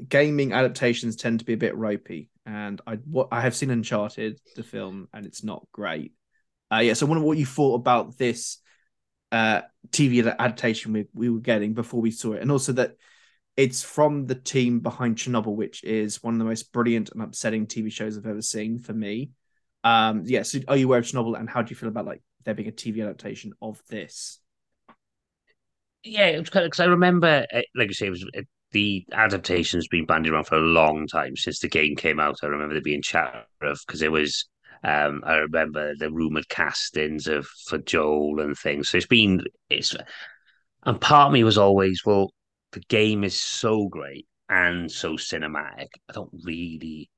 gaming 0.08 0.52
adaptations 0.52 1.16
tend 1.16 1.40
to 1.40 1.44
be 1.44 1.52
a 1.52 1.58
bit 1.58 1.76
ropey. 1.76 2.30
And 2.46 2.80
I 2.86 2.96
what 2.96 3.28
I 3.32 3.40
have 3.40 3.54
seen 3.54 3.70
Uncharted, 3.70 4.38
the 4.54 4.62
film, 4.62 5.08
and 5.12 5.26
it's 5.26 5.44
not 5.44 5.66
great. 5.72 6.12
Uh, 6.72 6.78
yeah, 6.78 6.94
so 6.94 7.06
I 7.06 7.08
wonder 7.08 7.24
what 7.24 7.38
you 7.38 7.46
thought 7.46 7.76
about 7.76 8.18
this 8.18 8.58
uh, 9.32 9.62
TV 9.90 10.26
adaptation 10.38 10.92
we, 10.92 11.06
we 11.14 11.30
were 11.30 11.40
getting 11.40 11.74
before 11.74 12.00
we 12.00 12.10
saw 12.10 12.32
it, 12.32 12.42
and 12.42 12.50
also 12.50 12.72
that 12.72 12.96
it's 13.56 13.82
from 13.82 14.26
the 14.26 14.34
team 14.34 14.80
behind 14.80 15.16
Chernobyl, 15.16 15.54
which 15.54 15.84
is 15.84 16.22
one 16.22 16.34
of 16.34 16.38
the 16.38 16.44
most 16.44 16.72
brilliant 16.72 17.10
and 17.10 17.22
upsetting 17.22 17.66
TV 17.66 17.90
shows 17.90 18.18
I've 18.18 18.26
ever 18.26 18.42
seen 18.42 18.78
for 18.78 18.92
me. 18.92 19.30
Um, 19.84 20.22
yeah, 20.26 20.42
so 20.42 20.58
are 20.68 20.76
you 20.76 20.86
aware 20.86 20.98
of 20.98 21.04
Chernobyl, 21.04 21.38
and 21.38 21.48
how 21.48 21.62
do 21.62 21.70
you 21.70 21.76
feel 21.76 21.88
about 21.88 22.06
like 22.06 22.22
there 22.44 22.54
being 22.54 22.68
a 22.68 22.72
TV 22.72 23.00
adaptation 23.00 23.52
of 23.62 23.80
this? 23.88 24.40
Yeah, 26.02 26.26
it 26.26 26.38
was 26.38 26.50
because 26.50 26.80
I 26.80 26.84
remember, 26.84 27.46
uh, 27.50 27.62
like 27.74 27.88
you 27.88 27.94
say, 27.94 28.06
it 28.06 28.10
was 28.10 28.26
the 28.74 29.06
adaptation's 29.12 29.88
been 29.88 30.04
bandied 30.04 30.32
around 30.32 30.44
for 30.44 30.56
a 30.56 30.60
long 30.60 31.06
time 31.06 31.36
since 31.36 31.60
the 31.60 31.68
game 31.68 31.96
came 31.96 32.20
out. 32.20 32.36
I 32.42 32.46
remember 32.46 32.74
there 32.74 32.82
being 32.82 33.02
chat 33.02 33.46
of 33.62 33.80
because 33.86 34.02
it 34.02 34.12
was. 34.12 34.46
Um, 34.82 35.22
I 35.24 35.36
remember 35.36 35.94
the 35.96 36.12
rumored 36.12 36.50
castings 36.50 37.26
of 37.26 37.46
for 37.68 37.78
Joel 37.78 38.40
and 38.40 38.54
things. 38.58 38.90
So 38.90 38.98
it's 38.98 39.06
been 39.06 39.42
it's, 39.70 39.96
and 40.82 41.00
part 41.00 41.28
of 41.28 41.32
me 41.32 41.42
was 41.42 41.56
always 41.56 42.02
well, 42.04 42.30
the 42.72 42.80
game 42.80 43.24
is 43.24 43.40
so 43.40 43.88
great 43.88 44.26
and 44.50 44.92
so 44.92 45.14
cinematic. 45.14 45.88
I 46.10 46.12
don't 46.12 46.30
really 46.44 47.08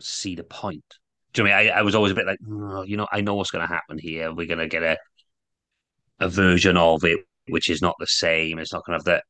see 0.00 0.34
the 0.34 0.44
point. 0.44 0.84
Do 1.32 1.42
you 1.42 1.48
know 1.48 1.54
I 1.54 1.62
mean? 1.62 1.72
I, 1.72 1.78
I 1.78 1.82
was 1.82 1.94
always 1.94 2.12
a 2.12 2.14
bit 2.14 2.26
like, 2.26 2.38
"Oh, 2.46 2.82
you 2.82 2.98
know, 2.98 3.06
I 3.10 3.22
know 3.22 3.34
what's 3.34 3.50
going 3.50 3.66
to 3.66 3.72
happen 3.72 3.98
here. 3.98 4.34
We're 4.34 4.46
going 4.46 4.58
to 4.58 4.68
get 4.68 4.82
a 4.82 4.98
a 6.20 6.28
version 6.28 6.76
of 6.76 7.04
it 7.04 7.20
which 7.48 7.70
is 7.70 7.80
not 7.82 7.96
the 7.98 8.06
same. 8.06 8.58
It's 8.58 8.72
not 8.72 8.84
going 8.84 8.98
to 8.98 9.00
have 9.00 9.16
that. 9.16 9.24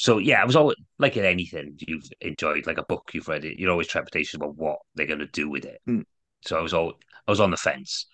So 0.00 0.18
yeah, 0.18 0.40
I 0.40 0.44
was 0.44 0.54
always 0.54 0.76
like 1.00 1.16
in 1.16 1.24
anything 1.24 1.76
you've 1.80 2.08
enjoyed, 2.20 2.68
like 2.68 2.78
a 2.78 2.84
book 2.84 3.10
you've 3.12 3.26
read 3.26 3.44
it. 3.44 3.58
You're 3.58 3.72
always 3.72 3.88
trepidatious 3.88 4.36
about 4.36 4.54
what 4.54 4.78
they're 4.94 5.08
going 5.08 5.18
to 5.18 5.26
do 5.26 5.50
with 5.50 5.64
it. 5.64 5.80
Mm. 5.88 6.04
So 6.42 6.56
I 6.56 6.62
was 6.62 6.72
all 6.72 6.92
I 7.26 7.32
was 7.32 7.40
on 7.40 7.50
the 7.50 7.56
fence. 7.56 8.06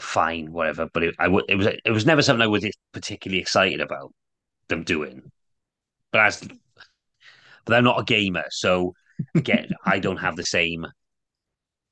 Fine, 0.00 0.50
whatever. 0.50 0.88
But 0.92 1.04
it, 1.04 1.14
I 1.20 1.26
w- 1.26 1.46
it 1.48 1.54
was 1.54 1.68
it 1.68 1.92
was 1.92 2.06
never 2.06 2.22
something 2.22 2.42
I 2.42 2.48
was 2.48 2.68
particularly 2.92 3.40
excited 3.40 3.80
about 3.80 4.12
them 4.66 4.82
doing. 4.82 5.30
But 6.10 6.22
as 6.22 6.48
but 7.64 7.76
I'm 7.76 7.84
not 7.84 8.00
a 8.00 8.04
gamer, 8.04 8.46
so 8.50 8.92
again, 9.36 9.70
I 9.84 10.00
don't 10.00 10.16
have 10.16 10.34
the 10.34 10.44
same. 10.44 10.86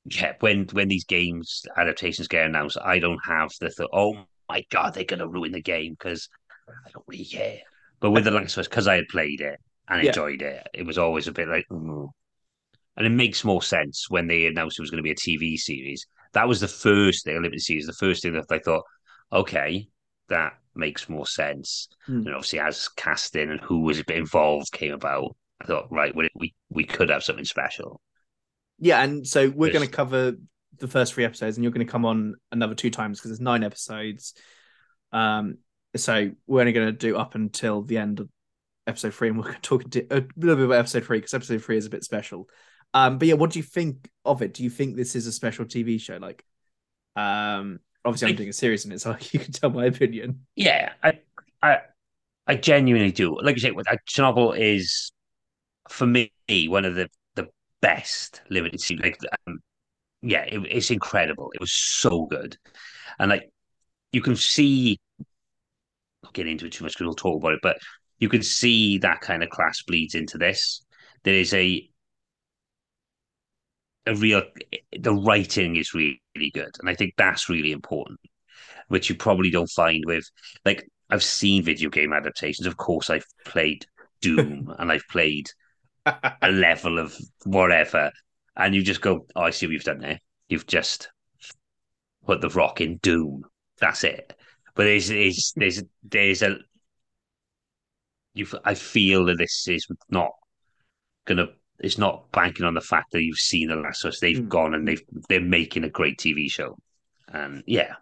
Yeah, 0.03 0.33
when 0.41 0.65
when 0.73 0.89
these 0.89 1.05
games 1.05 1.63
adaptations 1.77 2.27
get 2.27 2.45
announced, 2.45 2.77
I 2.83 2.99
don't 2.99 3.21
have 3.25 3.51
the 3.61 3.69
thought. 3.69 3.91
Oh 3.93 4.25
my 4.49 4.65
god, 4.69 4.93
they're 4.93 5.05
gonna 5.05 5.25
ruin 5.25 5.53
the 5.53 5.61
game 5.61 5.93
because 5.93 6.27
I 6.67 6.89
don't 6.91 7.05
really 7.07 7.23
care. 7.23 7.61
But 7.99 8.11
with 8.11 8.23
the 8.25 8.31
Last 8.31 8.53
of 8.53 8.61
Us, 8.61 8.67
because 8.67 8.87
I 8.87 8.95
had 8.95 9.07
played 9.09 9.41
it 9.41 9.59
and 9.87 10.03
Yeah. 10.03 10.09
enjoyed 10.09 10.41
it, 10.41 10.67
it 10.73 10.85
was 10.85 10.97
always 10.97 11.27
a 11.27 11.31
bit 11.31 11.47
like, 11.47 11.65
and 11.69 13.05
it 13.05 13.09
makes 13.09 13.43
more 13.43 13.61
sense 13.61 14.09
when 14.09 14.27
they 14.27 14.45
announced 14.45 14.79
it 14.79 14.81
was 14.83 14.91
going 14.91 15.03
to 15.03 15.03
be 15.03 15.11
a 15.11 15.15
TV 15.15 15.57
series. 15.57 16.05
That 16.33 16.47
was 16.47 16.59
the 16.59 16.67
first 16.67 17.25
thing, 17.25 17.35
limited 17.35 17.61
series. 17.61 17.85
The 17.85 17.93
first 17.93 18.21
thing 18.21 18.33
that 18.33 18.45
I 18.49 18.59
thought, 18.59 18.83
okay, 19.31 19.87
that 20.29 20.53
makes 20.75 21.09
more 21.09 21.27
sense. 21.27 21.87
Mm. 22.07 22.25
And 22.25 22.35
obviously, 22.35 22.59
as 22.59 22.87
casting 22.89 23.49
and 23.51 23.59
who 23.61 23.81
was 23.81 23.99
involved 24.01 24.71
came 24.71 24.93
about, 24.93 25.35
I 25.61 25.65
thought, 25.65 25.91
right, 25.91 26.15
we 26.15 26.29
we, 26.35 26.53
we 26.69 26.83
could 26.83 27.09
have 27.09 27.23
something 27.23 27.45
special. 27.45 28.01
Yeah, 28.79 29.01
and 29.01 29.25
so 29.25 29.49
we're 29.49 29.71
going 29.71 29.87
to 29.87 29.93
cover 29.93 30.33
the 30.79 30.87
first 30.87 31.13
three 31.13 31.23
episodes, 31.25 31.57
and 31.57 31.63
you're 31.63 31.71
going 31.71 31.85
to 31.85 31.91
come 31.91 32.05
on 32.05 32.35
another 32.51 32.75
two 32.75 32.91
times 32.91 33.19
because 33.19 33.31
there's 33.31 33.39
nine 33.39 33.63
episodes. 33.63 34.33
Um, 35.11 35.59
so 35.95 36.31
we're 36.47 36.61
only 36.61 36.73
going 36.73 36.87
to 36.87 36.91
do 36.91 37.17
up 37.17 37.35
until 37.35 37.81
the 37.81 37.97
end 37.97 38.19
of 38.19 38.29
episode 38.87 39.13
three, 39.13 39.29
and 39.29 39.37
we're 39.37 39.43
going 39.43 39.55
to 39.55 39.61
talk 39.61 39.83
a 39.83 40.25
little 40.37 40.55
bit 40.55 40.65
about 40.65 40.79
episode 40.79 41.05
three 41.05 41.17
because 41.17 41.33
episode 41.33 41.63
three 41.63 41.77
is 41.77 41.85
a 41.85 41.89
bit 41.89 42.03
special. 42.03 42.49
Um, 42.93 43.17
but 43.17 43.27
yeah, 43.27 43.33
what 43.35 43.51
do 43.51 43.59
you 43.59 43.63
think 43.63 44.09
of 44.23 44.41
it? 44.41 44.53
Do 44.53 44.63
you 44.63 44.69
think 44.69 44.95
this 44.95 45.15
is 45.15 45.27
a 45.27 45.31
special 45.31 45.65
TV 45.65 45.99
show? 45.99 46.17
Like, 46.17 46.45
um, 47.15 47.79
obviously, 48.03 48.29
I'm 48.29 48.33
I- 48.33 48.37
doing 48.37 48.49
a 48.49 48.53
series 48.53 48.85
in 48.85 48.91
it, 48.91 49.01
so 49.01 49.15
you 49.31 49.39
can 49.39 49.51
tell 49.51 49.69
my 49.69 49.85
opinion. 49.85 50.45
Yeah, 50.55 50.93
I 51.03 51.19
I 51.61 51.79
I 52.47 52.55
genuinely 52.55 53.11
do. 53.11 53.37
Like 53.41 53.55
you 53.55 53.61
say, 53.61 53.71
uh, 53.71 53.95
Chernobyl 54.07 54.57
is 54.57 55.11
for 55.89 56.05
me 56.07 56.31
one 56.49 56.85
of 56.85 56.95
the 56.95 57.09
the 57.35 57.49
best 57.81 58.41
limited 58.49 58.81
series. 58.81 59.03
Like, 59.03 59.19
um, 59.47 59.59
yeah, 60.21 60.43
it, 60.43 60.59
it's 60.69 60.91
incredible. 60.91 61.51
It 61.53 61.59
was 61.59 61.71
so 61.71 62.25
good, 62.25 62.57
and 63.19 63.29
like 63.29 63.49
you 64.11 64.21
can 64.21 64.35
see. 64.35 64.99
Get 66.35 66.47
into 66.47 66.65
it 66.65 66.73
too 66.73 66.83
much 66.83 66.93
because 66.93 67.05
we'll 67.05 67.15
talk 67.15 67.41
about 67.41 67.53
it, 67.53 67.59
but 67.63 67.77
you 68.19 68.29
can 68.29 68.43
see 68.43 68.97
that 68.99 69.21
kind 69.21 69.41
of 69.41 69.49
class 69.49 69.81
bleeds 69.83 70.15
into 70.15 70.37
this. 70.37 70.83
There 71.23 71.33
is 71.33 71.53
a 71.53 71.89
a 74.05 74.15
real 74.15 74.43
the 74.99 75.13
writing 75.13 75.77
is 75.77 75.93
really, 75.93 76.21
really 76.35 76.51
good, 76.51 76.75
and 76.79 76.89
I 76.89 76.93
think 76.95 77.13
that's 77.17 77.49
really 77.49 77.71
important, 77.71 78.19
which 78.89 79.09
you 79.09 79.15
probably 79.15 79.49
don't 79.49 79.69
find 79.69 80.03
with 80.05 80.29
like 80.65 80.85
I've 81.09 81.23
seen 81.23 81.63
video 81.63 81.89
game 81.89 82.13
adaptations. 82.13 82.67
Of 82.67 82.77
course, 82.77 83.09
I've 83.09 83.25
played 83.45 83.85
Doom 84.21 84.73
and 84.79 84.91
I've 84.91 85.07
played 85.09 85.47
a 86.05 86.51
level 86.51 86.99
of 86.99 87.15
whatever, 87.45 88.11
and 88.57 88.75
you 88.75 88.83
just 88.83 89.01
go, 89.01 89.25
"Oh, 89.35 89.43
I 89.43 89.51
see 89.51 89.67
what 89.67 89.73
you've 89.73 89.83
done 89.83 89.99
there. 89.99 90.19
You've 90.49 90.67
just 90.67 91.09
put 92.25 92.41
the 92.41 92.49
rock 92.49 92.81
in 92.81 92.97
Doom. 92.97 93.43
That's 93.79 94.03
it." 94.03 94.35
But 94.75 94.83
there's 94.83 95.07
there's 95.07 95.53
there's 95.55 95.83
there's 96.03 96.41
a 96.41 96.57
you. 98.33 98.45
I 98.63 98.73
feel 98.73 99.25
that 99.25 99.37
this 99.37 99.67
is 99.67 99.87
not 100.09 100.31
gonna. 101.25 101.47
It's 101.79 101.97
not 101.97 102.31
banking 102.31 102.65
on 102.65 102.73
the 102.73 102.81
fact 102.81 103.11
that 103.11 103.23
you've 103.23 103.37
seen 103.37 103.67
the 103.67 103.75
last 103.75 104.05
of 104.05 104.09
us. 104.09 104.19
They've 104.19 104.37
Mm. 104.37 104.49
gone 104.49 104.73
and 104.73 104.87
they've 104.87 105.03
they're 105.29 105.41
making 105.41 105.83
a 105.83 105.89
great 105.89 106.17
TV 106.17 106.49
show, 106.49 106.77
and 107.27 107.63
yeah, 107.67 107.95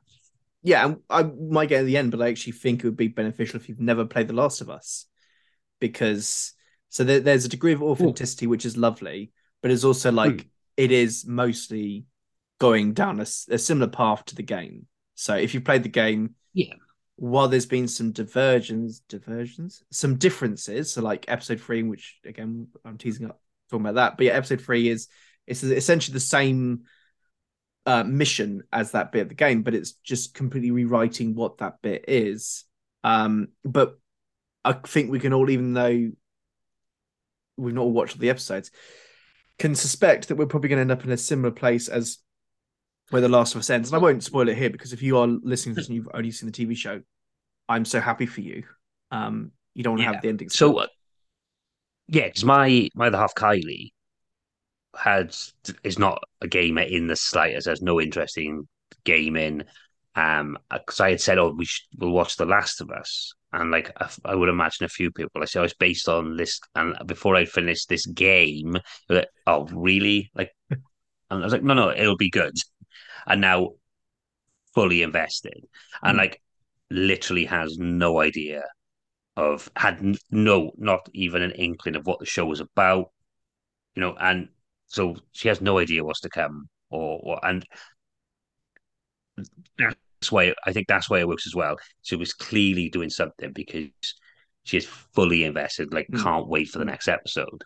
yeah, 0.61 0.85
and 0.85 0.97
I 1.09 1.23
might 1.23 1.69
get 1.69 1.81
at 1.81 1.85
the 1.85 1.97
end, 1.97 2.11
but 2.11 2.21
I 2.21 2.29
actually 2.29 2.53
think 2.53 2.79
it 2.79 2.87
would 2.87 2.97
be 2.97 3.07
beneficial 3.09 3.59
if 3.59 3.67
you've 3.67 3.79
never 3.79 4.05
played 4.05 4.27
The 4.27 4.33
Last 4.33 4.61
of 4.61 4.69
Us, 4.69 5.07
because 5.79 6.53
so 6.89 7.03
there, 7.03 7.19
there's 7.19 7.45
a 7.45 7.49
degree 7.49 7.73
of 7.73 7.83
authenticity 7.83 8.47
which 8.47 8.65
is 8.65 8.77
lovely, 8.77 9.31
but 9.61 9.71
it's 9.71 9.83
also 9.83 10.11
like 10.11 10.47
it 10.77 10.91
is 10.91 11.25
mostly 11.25 12.05
going 12.59 12.93
down 12.93 13.19
a 13.19 13.25
similar 13.25 13.87
path 13.87 14.25
to 14.25 14.35
the 14.35 14.43
game. 14.43 14.85
So 15.15 15.35
if 15.35 15.53
you've 15.53 15.65
played 15.65 15.83
the 15.83 15.89
game, 15.89 16.35
Yeah. 16.53 16.73
while 17.15 17.47
there's 17.47 17.65
been 17.65 17.87
some 17.87 18.11
diversions, 18.11 18.99
diversions, 19.07 19.83
some 19.91 20.15
differences, 20.15 20.93
so 20.93 21.01
like 21.01 21.25
episode 21.27 21.61
three, 21.61 21.83
which 21.83 22.19
again 22.25 22.67
I'm 22.85 22.97
teasing 22.97 23.27
up 23.27 23.39
talking 23.69 23.85
about 23.85 23.95
that, 23.95 24.17
but 24.17 24.25
yeah, 24.25 24.33
episode 24.33 24.61
three 24.61 24.89
is 24.89 25.07
it's 25.47 25.63
essentially 25.63 26.13
the 26.13 26.19
same 26.19 26.83
uh, 27.85 28.03
mission 28.03 28.63
as 28.71 28.91
that 28.91 29.11
bit 29.11 29.21
of 29.23 29.29
the 29.29 29.35
game, 29.35 29.61
but 29.63 29.75
it's 29.75 29.93
just 29.93 30.33
completely 30.33 30.71
rewriting 30.71 31.35
what 31.35 31.57
that 31.57 31.81
bit 31.81 32.05
is. 32.07 32.65
Um, 33.03 33.49
but 33.65 33.99
I 34.63 34.73
think 34.73 35.11
we 35.11 35.19
can 35.19 35.33
all, 35.33 35.49
even 35.49 35.73
though 35.73 36.11
we've 37.57 37.73
not 37.73 37.81
all 37.81 37.91
watched 37.91 38.17
the 38.17 38.29
episodes, 38.29 38.71
can 39.59 39.75
suspect 39.75 40.27
that 40.27 40.35
we're 40.35 40.45
probably 40.45 40.69
going 40.69 40.77
to 40.77 40.81
end 40.81 40.91
up 40.91 41.03
in 41.05 41.11
a 41.11 41.17
similar 41.17 41.51
place 41.51 41.87
as 41.89 42.19
where 43.09 43.21
The 43.21 43.29
Last 43.29 43.55
of 43.55 43.59
Us 43.59 43.69
ends. 43.69 43.89
And 43.89 43.95
I 43.95 44.01
won't 44.01 44.23
spoil 44.23 44.49
it 44.49 44.57
here 44.57 44.69
because 44.69 44.93
if 44.93 45.01
you 45.01 45.17
are 45.17 45.27
listening 45.27 45.75
to 45.75 45.81
this 45.81 45.87
and 45.87 45.95
you've 45.95 46.09
only 46.13 46.31
seen 46.31 46.49
the 46.51 46.53
TV 46.65 46.75
show, 46.75 47.01
I'm 47.69 47.85
so 47.85 47.99
happy 47.99 48.25
for 48.25 48.41
you. 48.41 48.63
Um, 49.11 49.51
you 49.73 49.83
don't 49.83 49.93
want 49.93 49.99
to 50.01 50.03
Yeah. 50.05 50.13
have 50.13 50.21
the 50.21 50.29
ending. 50.29 50.49
So, 50.49 50.71
spoiled. 50.71 50.83
uh, 50.83 50.87
yeah, 52.07 52.27
because 52.27 52.45
my 52.45 52.89
my 52.95 53.07
other 53.07 53.17
half 53.17 53.35
Kylie 53.35 53.91
had 54.95 55.35
is 55.83 55.97
not 55.97 56.23
a 56.41 56.47
gamer 56.47 56.81
in 56.81 57.07
the 57.07 57.15
slightest. 57.15 57.67
Has 57.67 57.81
no 57.81 57.99
interest 57.99 58.37
in 58.37 58.67
gaming. 59.03 59.63
Um, 60.15 60.59
because 60.71 60.99
I 60.99 61.11
had 61.11 61.21
said, 61.21 61.39
"Oh, 61.39 61.53
we 61.57 61.65
should, 61.65 61.85
we'll 61.97 62.11
watch 62.11 62.35
The 62.35 62.45
Last 62.45 62.81
of 62.81 62.91
Us," 62.91 63.33
and 63.51 63.71
like 63.71 63.91
I, 64.25 64.35
would 64.35 64.49
imagine 64.49 64.85
a 64.85 64.89
few 64.89 65.11
people. 65.11 65.41
I 65.41 65.45
said, 65.45 65.61
"Oh, 65.61 65.63
it's 65.63 65.73
based 65.73 66.07
on 66.07 66.37
this," 66.37 66.59
and 66.75 66.95
before 67.07 67.35
I 67.35 67.45
finished 67.45 67.89
this 67.89 68.05
game, 68.05 68.77
like, 69.09 69.27
"Oh, 69.47 69.65
really?" 69.71 70.29
Like, 70.35 70.51
and 71.35 71.43
I 71.43 71.45
was 71.47 71.53
like, 71.53 71.63
"No, 71.63 71.73
no, 71.73 71.91
it'll 71.91 72.17
be 72.17 72.29
good." 72.29 72.55
And 73.27 73.41
now, 73.41 73.71
fully 74.73 75.01
invested, 75.01 75.65
and 76.03 76.15
Mm. 76.15 76.21
like, 76.21 76.41
literally 76.89 77.45
has 77.45 77.77
no 77.77 78.19
idea 78.19 78.63
of 79.37 79.69
had 79.77 80.17
no 80.31 80.73
not 80.77 81.09
even 81.13 81.41
an 81.43 81.51
inkling 81.51 81.95
of 81.95 82.05
what 82.07 82.19
the 82.19 82.25
show 82.25 82.45
was 82.45 82.59
about 82.61 83.11
you 83.95 84.01
know 84.01 84.15
and 84.19 84.49
so 84.87 85.15
she 85.33 85.47
has 85.49 85.61
no 85.61 85.79
idea 85.79 86.03
what's 86.03 86.21
to 86.21 86.29
come 86.29 86.69
or 86.91 87.19
what 87.19 87.39
and 87.45 87.65
that's 89.77 90.31
why 90.31 90.53
i 90.65 90.71
think 90.71 90.87
that's 90.87 91.09
why 91.09 91.19
it 91.19 91.27
works 91.27 91.47
as 91.47 91.55
well 91.55 91.77
she 92.01 92.15
was 92.15 92.33
clearly 92.33 92.89
doing 92.89 93.09
something 93.09 93.51
because 93.51 93.89
she 94.63 94.77
is 94.77 94.85
fully 94.85 95.43
invested 95.43 95.93
like 95.93 96.07
Mm. 96.11 96.23
can't 96.23 96.47
wait 96.47 96.69
for 96.69 96.79
the 96.79 96.85
Mm. 96.85 96.89
next 96.89 97.07
episode 97.07 97.63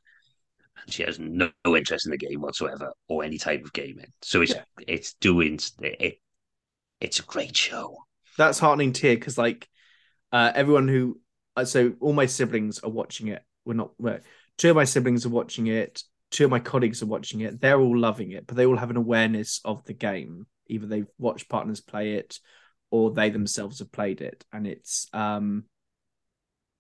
she 0.88 1.04
has 1.04 1.20
no, 1.20 1.50
no 1.66 1.76
interest 1.76 2.06
in 2.06 2.12
the 2.12 2.18
game 2.18 2.42
whatsoever 2.42 2.94
or 3.08 3.24
any 3.24 3.38
type 3.38 3.64
of 3.64 3.74
gaming. 3.74 4.12
So 4.22 4.42
it's 4.42 4.54
Yeah. 4.54 4.64
it's 4.88 5.14
doing 5.16 5.60
it 5.82 6.20
it's 7.00 7.20
a 7.20 7.24
great 7.24 7.56
show. 7.56 7.98
That's 8.38 8.60
heartening 8.60 8.94
to 8.94 9.02
hear 9.02 9.16
because 9.16 9.38
like 9.38 9.68
uh 10.32 10.52
everyone 10.56 10.88
who 10.88 11.20
uh, 11.56 11.66
so 11.66 11.94
all 12.00 12.14
my 12.14 12.26
siblings 12.26 12.80
are 12.80 12.90
watching 12.90 13.28
it. 13.30 13.44
We're 13.66 13.74
not 13.74 13.92
well, 13.98 14.20
two 14.58 14.70
of 14.70 14.76
my 14.76 14.86
siblings 14.86 15.26
are 15.26 15.30
watching 15.30 15.68
it. 15.68 16.04
Two 16.30 16.46
of 16.46 16.52
my 16.52 16.60
colleagues 16.60 17.02
are 17.02 17.08
watching 17.08 17.42
it. 17.42 17.60
They're 17.62 17.80
all 17.80 17.98
loving 17.98 18.32
it 18.32 18.48
but 18.48 18.58
they 18.58 18.66
all 18.66 18.78
have 18.78 18.90
an 18.92 18.98
awareness 18.98 19.62
of 19.66 19.84
the 19.86 19.94
game. 19.94 20.48
Either 20.68 20.88
they've 20.88 21.08
watched 21.18 21.50
partners 21.50 21.82
play 21.82 22.16
it 22.16 22.40
or 22.92 23.12
they 23.12 23.30
themselves 23.30 23.80
have 23.80 23.92
played 23.92 24.22
it. 24.22 24.46
And 24.54 24.68
it's 24.68 25.08
um 25.14 25.66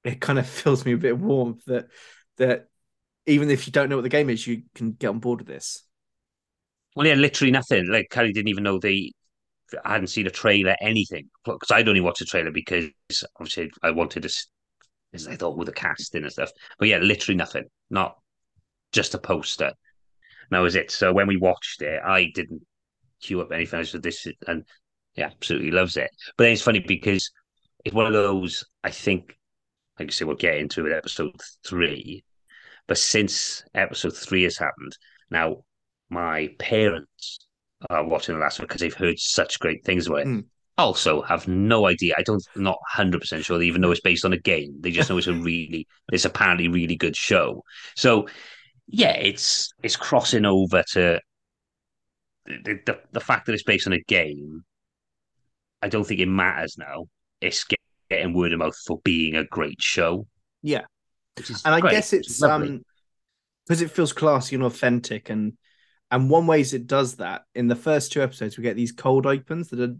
it 0.04 0.22
kind 0.22 0.39
of 0.39 0.48
fills 0.48 0.86
me 0.86 0.94
a 0.94 0.98
bit 0.98 1.13
of 1.13 1.22
warmth 1.22 1.63
that 1.66 1.88
that 2.38 2.68
even 3.27 3.50
if 3.50 3.67
you 3.67 3.74
don't 3.74 3.89
know 3.89 3.98
what 3.98 4.03
the 4.03 4.10
game 4.10 4.29
is 4.29 4.48
you 4.48 4.63
can 4.75 4.91
get 4.93 5.10
on 5.10 5.19
board 5.19 5.39
with 5.41 5.48
this 5.48 5.84
Well, 6.96 7.07
yeah, 7.07 7.13
literally 7.13 7.51
nothing. 7.51 7.88
Like 7.88 8.07
Carrie 8.10 8.34
didn't 8.34 8.50
even 8.50 8.63
know 8.63 8.79
they 8.79 9.12
I 9.86 9.93
hadn't 9.93 10.07
seen 10.07 10.27
a 10.27 10.31
trailer, 10.31 10.75
anything. 10.81 11.29
Because 11.43 11.72
I'd 11.72 11.88
only 11.89 12.01
watched 12.01 12.22
a 12.22 12.25
trailer 12.25 12.51
because 12.51 12.89
obviously 13.39 13.72
I 13.84 13.91
wanted 13.91 14.24
to. 14.24 14.46
As 15.13 15.27
I 15.27 15.36
thought 15.38 15.57
with 15.57 15.67
the 15.67 15.74
casting 15.74 16.24
and 16.24 16.31
stuff, 16.31 16.51
but 16.79 16.88
yeah, 16.89 16.98
literally 17.00 17.38
nothing. 17.38 17.65
Not 17.89 18.17
just 18.93 19.15
a 19.15 19.19
poster. 19.19 19.74
That 20.51 20.60
was 20.60 20.75
it. 20.75 20.91
So 20.91 21.13
when 21.13 21.27
we 21.27 21.38
watched 21.38 21.81
it, 21.81 22.01
I 22.03 22.31
didn't 22.36 22.63
queue 23.22 23.41
up 23.41 23.51
anything. 23.51 23.79
I 23.79 23.84
said 23.84 24.03
this, 24.03 24.27
is- 24.27 24.36
and 24.48 24.65
yeah, 25.15 25.27
absolutely 25.27 25.72
loves 25.72 25.98
it. 25.98 26.12
But 26.38 26.46
then 26.46 26.53
it's 26.53 26.62
funny 26.63 26.79
because 26.79 27.31
it's 27.86 27.96
one 27.96 28.07
of 28.07 28.13
those. 28.13 28.63
I 28.84 28.91
think, 28.91 29.38
like 30.00 30.10
I 30.10 30.12
say, 30.12 30.25
we'll 30.25 30.36
get 30.38 30.57
into 30.57 30.86
it 30.88 30.93
episode 30.93 31.34
three. 31.65 32.24
But 32.88 32.98
since 32.98 33.63
episode 33.75 34.15
three 34.15 34.44
has 34.44 34.58
happened, 34.58 34.98
now 35.29 35.58
my 36.10 36.50
parents 36.60 37.39
are 37.89 38.08
watching 38.08 38.36
the 38.36 38.41
last 38.41 38.60
one 38.60 38.67
because 38.67 38.82
they've 38.82 38.94
heard 38.94 39.20
such 39.20 39.60
great 39.60 39.84
things 39.84 40.08
about 40.08 40.22
it. 40.22 40.27
Mm. 40.27 40.46
Also, 40.77 41.22
have 41.24 41.48
no 41.48 41.88
idea. 41.88 42.13
I 42.17 42.22
don't, 42.22 42.44
not 42.56 42.77
hundred 42.88 43.22
percent 43.22 43.44
sure 43.44 43.58
they 43.58 43.65
even 43.65 43.82
know 43.82 43.91
it's 43.91 44.00
based 44.00 44.25
on 44.25 44.34
a 44.34 44.38
game. 44.38 44.77
They 44.79 44.91
just 44.91 45.10
know 45.10 45.17
it's 45.17 45.27
a 45.27 45.34
really, 45.34 45.88
it's 46.12 46.25
apparently 46.25 46.67
really 46.67 46.96
good 46.96 47.15
show. 47.15 47.63
So, 47.96 48.27
yeah, 48.88 49.13
it's 49.13 49.72
it's 49.82 49.96
crossing 49.96 50.46
over 50.46 50.84
to 50.94 51.20
the 52.46 52.79
the, 52.86 53.00
the 53.12 53.20
fact 53.20 53.48
that 53.48 53.53
it's 53.53 53.63
based 53.63 53.88
on 53.88 53.94
a 53.94 54.03
game. 54.03 54.63
I 55.82 55.89
don't 55.89 56.06
think 56.06 56.20
it 56.20 56.27
matters 56.27 56.77
now. 56.77 57.06
It's 57.41 57.65
getting 58.10 58.34
word 58.34 58.53
of 58.53 58.60
mouth 58.60 58.77
for 58.86 59.00
being 59.03 59.36
a 59.36 59.46
great 59.46 59.82
show. 59.82 60.27
Yeah. 60.62 60.86
And 61.65 61.75
I 61.75 61.79
great, 61.79 61.91
guess 61.91 62.13
it's 62.13 62.41
um 62.41 62.84
because 63.65 63.82
it 63.82 63.91
feels 63.91 64.13
classy 64.13 64.56
and 64.56 64.63
authentic 64.63 65.29
and 65.29 65.53
and 66.10 66.29
one 66.29 66.48
ways 66.48 66.74
it 66.74 66.88
does 66.88 67.17
that 67.17 67.44
in 67.53 67.67
the 67.67 67.75
first 67.75 68.12
two 68.12 68.22
episodes 68.22 68.58
we 68.58 68.63
get 68.63 68.75
these 68.75 68.91
cold 68.91 69.25
opens 69.25 69.70
that 69.70 69.79
are 69.79 69.96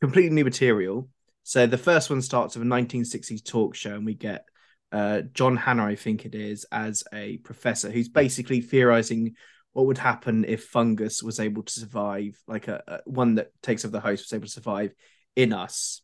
completely 0.00 0.34
new 0.34 0.44
material. 0.44 1.08
So 1.44 1.66
the 1.66 1.78
first 1.78 2.10
one 2.10 2.22
starts 2.22 2.56
with 2.56 2.66
a 2.66 2.70
1960s 2.70 3.44
talk 3.44 3.74
show 3.74 3.94
and 3.94 4.06
we 4.06 4.14
get 4.14 4.46
uh 4.92 5.22
john 5.32 5.56
Hannah, 5.56 5.86
i 5.86 5.96
think 5.96 6.24
it 6.24 6.34
is 6.34 6.66
as 6.70 7.04
a 7.12 7.38
professor 7.38 7.90
who's 7.90 8.08
basically 8.08 8.60
theorizing 8.60 9.34
what 9.74 9.86
would 9.86 9.98
happen 9.98 10.44
if 10.46 10.64
fungus 10.64 11.22
was 11.22 11.40
able 11.40 11.62
to 11.64 11.72
survive 11.72 12.38
like 12.46 12.68
a, 12.68 12.82
a 12.86 12.98
one 13.04 13.34
that 13.34 13.50
takes 13.62 13.84
over 13.84 13.92
the 13.92 14.00
host 14.00 14.24
was 14.24 14.32
able 14.32 14.46
to 14.46 14.52
survive 14.52 14.94
in 15.36 15.52
us. 15.52 16.00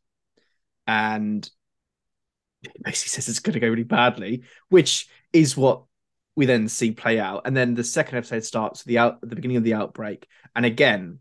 And 0.87 1.49
basically 2.83 3.11
says 3.11 3.29
it's 3.29 3.40
going 3.40 3.55
to 3.55 3.61
go 3.61 3.69
really 3.69 3.83
badly, 3.83 4.43
which 4.69 5.09
is 5.33 5.57
what 5.57 5.85
we 6.37 6.47
then 6.47 6.69
see 6.69 6.93
play 6.93 7.19
out. 7.19 7.43
And 7.45 7.57
then 7.57 7.75
the 7.75 7.85
second 7.85 8.19
episode 8.19 8.45
starts 8.45 8.81
at 8.81 8.87
the 8.87 8.99
out 8.99 9.21
the 9.21 9.37
beginning 9.37 9.57
of 9.57 9.64
the 9.64 9.75
outbreak, 9.75 10.26
and 10.55 10.64
again, 10.64 11.19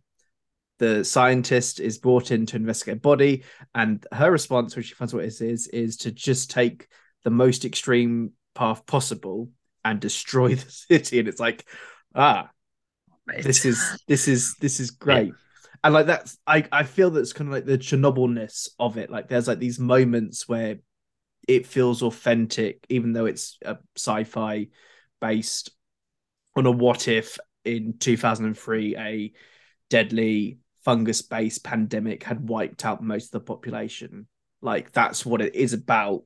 the 0.77 1.03
scientist 1.03 1.79
is 1.79 1.98
brought 1.98 2.31
in 2.31 2.46
to 2.48 2.55
investigate 2.55 2.98
a 2.98 3.01
body, 3.01 3.43
and 3.75 4.05
her 4.12 4.31
response, 4.31 4.75
when 4.75 4.84
she 4.84 4.96
finds 4.96 5.13
what 5.13 5.25
it 5.25 5.41
is, 5.41 5.67
is 5.67 5.98
to 5.98 6.12
just 6.12 6.51
take 6.51 6.88
the 7.24 7.29
most 7.29 7.65
extreme 7.65 8.31
path 8.55 8.86
possible 8.86 9.50
and 9.84 10.00
destroy 10.00 10.50
the 10.55 10.72
city. 10.72 11.19
And 11.19 11.27
it's 11.27 11.39
like, 11.39 11.65
ah, 12.15 12.50
this 13.27 13.65
is 13.65 14.03
this 14.08 14.27
is 14.27 14.55
this 14.60 14.79
is 14.79 14.91
great. 14.91 15.34
And 15.84 15.93
like 15.93 16.08
that's 16.08 16.38
I 16.46 16.65
I 16.72 16.84
feel 16.84 17.10
that's 17.10 17.34
kind 17.34 17.48
of 17.50 17.53
like 17.53 17.65
the 17.65 17.77
Chernobylness 17.77 18.69
of 18.79 18.98
it. 18.98 19.10
Like 19.10 19.29
there's 19.29 19.48
like 19.48 19.60
these 19.60 19.79
moments 19.79 20.48
where 20.48 20.79
it 21.49 21.65
feels 21.65 22.03
authentic, 22.03 22.85
even 22.89 23.11
though 23.11 23.25
it's 23.25 23.57
a 23.65 23.79
sci-fi 23.97 24.67
based 25.19 25.71
on 26.55 26.67
a 26.67 26.71
what 26.71 27.07
if 27.07 27.39
in 27.65 27.97
2003 27.97 28.95
a 28.95 29.33
deadly 29.89 30.59
fungus-based 30.85 31.63
pandemic 31.63 32.23
had 32.23 32.47
wiped 32.47 32.85
out 32.85 33.01
most 33.01 33.25
of 33.25 33.31
the 33.31 33.39
population. 33.39 34.27
Like 34.61 34.91
that's 34.91 35.25
what 35.25 35.41
it 35.41 35.55
is 35.55 35.73
about. 35.73 36.23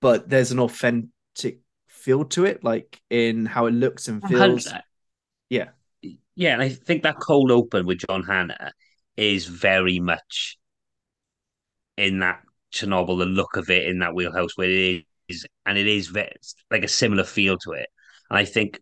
But 0.00 0.28
there's 0.28 0.50
an 0.50 0.58
authentic 0.58 1.60
feel 1.86 2.24
to 2.24 2.44
it, 2.44 2.64
like 2.64 3.00
in 3.10 3.46
how 3.46 3.66
it 3.66 3.74
looks 3.74 4.08
and 4.08 4.22
feels. 4.24 4.68
Yeah. 5.48 5.68
Yeah, 6.34 6.54
and 6.54 6.62
I 6.62 6.70
think 6.70 7.04
that 7.04 7.20
cold 7.20 7.52
open 7.52 7.86
with 7.86 7.98
John 7.98 8.24
Hannah 8.24 8.72
is 9.16 9.46
very 9.46 10.00
much 10.00 10.58
in 11.96 12.18
that 12.20 12.42
Chernobyl, 12.72 13.18
the 13.18 13.26
look 13.26 13.56
of 13.56 13.70
it 13.70 13.86
in 13.86 13.98
that 14.00 14.14
wheelhouse 14.14 14.56
where 14.56 14.70
it 14.70 15.04
is, 15.28 15.46
and 15.66 15.78
it 15.78 15.86
is 15.86 16.12
like 16.70 16.84
a 16.84 16.88
similar 16.88 17.24
feel 17.24 17.58
to 17.58 17.72
it. 17.72 17.88
And 18.30 18.38
I 18.38 18.44
think 18.44 18.80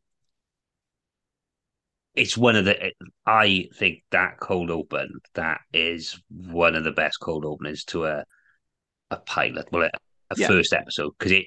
it's 2.14 2.36
one 2.36 2.56
of 2.56 2.64
the. 2.64 2.92
I 3.26 3.68
think 3.74 4.02
that 4.10 4.38
cold 4.40 4.70
open 4.70 5.20
that 5.34 5.60
is 5.72 6.20
one 6.28 6.74
of 6.74 6.84
the 6.84 6.90
best 6.92 7.18
cold 7.20 7.44
openings 7.44 7.84
to 7.86 8.06
a 8.06 8.24
a 9.10 9.18
pilot, 9.18 9.68
well, 9.72 9.84
a, 9.84 9.90
a 10.30 10.36
Yeah. 10.36 10.48
first 10.48 10.72
episode 10.74 11.12
because 11.18 11.32
it 11.32 11.46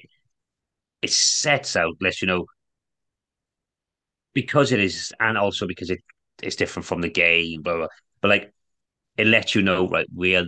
it 1.02 1.10
sets 1.10 1.76
out, 1.76 1.96
lets 2.00 2.20
you 2.22 2.26
know 2.28 2.46
because 4.32 4.72
it 4.72 4.80
is, 4.80 5.12
and 5.20 5.38
also 5.38 5.66
because 5.66 5.90
it 5.90 6.00
it's 6.42 6.56
different 6.56 6.86
from 6.86 7.00
the 7.00 7.08
game, 7.10 7.62
blah, 7.62 7.76
blah, 7.76 7.86
but 8.20 8.28
like 8.28 8.52
it 9.18 9.26
lets 9.26 9.54
you 9.54 9.62
know, 9.62 9.88
right, 9.88 10.06
we 10.14 10.36
are 10.36 10.46